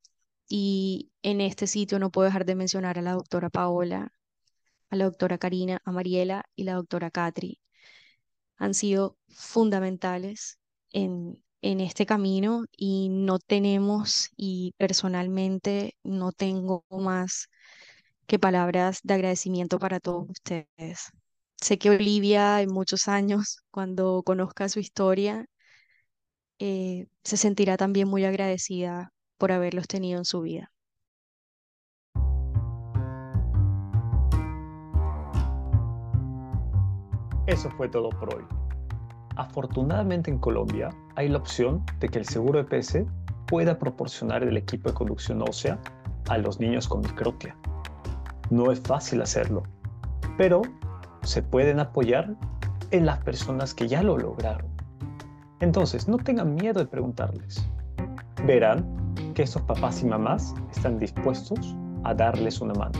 Y 0.50 1.12
en 1.24 1.42
este 1.42 1.68
sitio 1.68 2.00
no 2.00 2.12
puedo 2.12 2.26
dejar 2.26 2.46
de 2.46 2.56
mencionar 2.56 3.00
a 3.00 3.02
la 3.02 3.14
doctora 3.14 3.50
Paola, 3.50 4.12
a 4.90 4.96
la 4.96 5.06
doctora 5.06 5.38
Karina, 5.38 5.82
a 5.86 5.92
Mariela 5.92 6.46
y 6.56 6.64
la 6.66 6.74
doctora 6.76 7.12
Catri. 7.12 7.60
Han 8.58 8.74
sido 8.74 9.18
fundamentales 9.30 10.60
en, 10.92 11.44
en 11.62 11.82
este 11.82 12.06
camino 12.06 12.66
y 12.78 13.10
no 13.10 13.40
tenemos, 13.40 14.30
y 14.38 14.74
personalmente 14.78 15.96
no 16.04 16.32
tengo 16.32 16.86
más 16.90 17.50
que 18.28 18.40
palabras 18.40 19.00
de 19.04 19.14
agradecimiento 19.14 19.80
para 19.80 20.00
todos 20.00 20.30
ustedes. 20.30 21.12
Sé 21.58 21.78
que 21.78 21.90
Olivia 21.90 22.62
en 22.62 22.72
muchos 22.72 23.08
años, 23.08 23.60
cuando 23.72 24.24
conozca 24.24 24.70
su 24.70 24.80
historia, 24.80 25.46
eh, 26.60 27.08
se 27.24 27.38
sentirá 27.38 27.78
también 27.78 28.08
muy 28.08 28.26
agradecida 28.26 29.12
por 29.38 29.52
haberlos 29.52 29.88
tenido 29.88 30.20
en 30.20 30.26
su 30.26 30.42
vida. 30.42 30.72
Eso 37.48 37.70
fue 37.78 37.88
todo 37.90 38.10
por 38.10 38.34
hoy. 38.34 38.44
Afortunadamente 39.36 40.32
en 40.32 40.40
Colombia 40.40 40.90
hay 41.16 41.30
la 41.30 41.38
opción 41.38 41.86
de 42.00 42.10
que 42.10 42.20
el 42.20 42.26
seguro 42.26 42.60
EPS 42.60 43.04
pueda 43.48 43.78
proporcionar 43.78 44.44
el 44.44 44.58
equipo 44.58 44.90
de 44.90 44.96
conducción 44.96 45.42
ósea 45.42 45.80
a 46.30 46.38
los 46.38 46.60
niños 46.60 46.88
con 46.88 47.02
microtia. 47.02 47.56
No 48.50 48.72
es 48.72 48.80
fácil 48.80 49.22
hacerlo, 49.22 49.64
pero 50.38 50.62
se 51.24 51.42
pueden 51.42 51.80
apoyar 51.80 52.36
en 52.92 53.06
las 53.06 53.20
personas 53.20 53.74
que 53.74 53.88
ya 53.88 54.04
lo 54.04 54.18
lograron. 54.18 54.68
Entonces, 55.60 56.08
no 56.08 56.18
tengan 56.18 56.56
miedo 56.56 56.80
de 56.80 56.86
preguntarles. 56.86 57.66
Verán 58.46 58.86
que 59.34 59.44
esos 59.44 59.62
papás 59.64 60.02
y 60.02 60.06
mamás 60.06 60.54
están 60.72 61.00
dispuestos 61.00 61.76
a 62.04 62.14
darles 62.14 62.62
una 62.62 62.74
mano. 62.74 63.00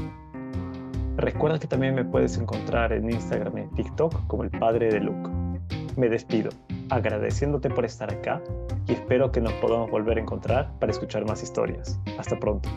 Recuerda 1.18 1.60
que 1.60 1.68
también 1.68 1.96
me 1.96 2.04
puedes 2.04 2.38
encontrar 2.38 2.92
en 2.92 3.10
Instagram 3.10 3.58
y 3.58 3.76
TikTok 3.76 4.28
como 4.28 4.44
el 4.44 4.50
padre 4.50 4.90
de 4.90 5.00
Luke. 5.00 5.30
Me 5.96 6.10
despido, 6.10 6.50
agradeciéndote 6.90 7.70
por 7.70 7.86
estar 7.86 8.12
acá 8.12 8.42
y 8.88 8.94
espero 8.94 9.32
que 9.32 9.42
nos 9.42 9.54
podamos 9.54 9.90
volver 9.92 10.18
a 10.18 10.22
encontrar 10.22 10.72
para 10.80 10.92
escuchar 10.92 11.26
más 11.26 11.42
historias. 11.42 12.00
Hasta 12.18 12.38
pronto. 12.38 12.70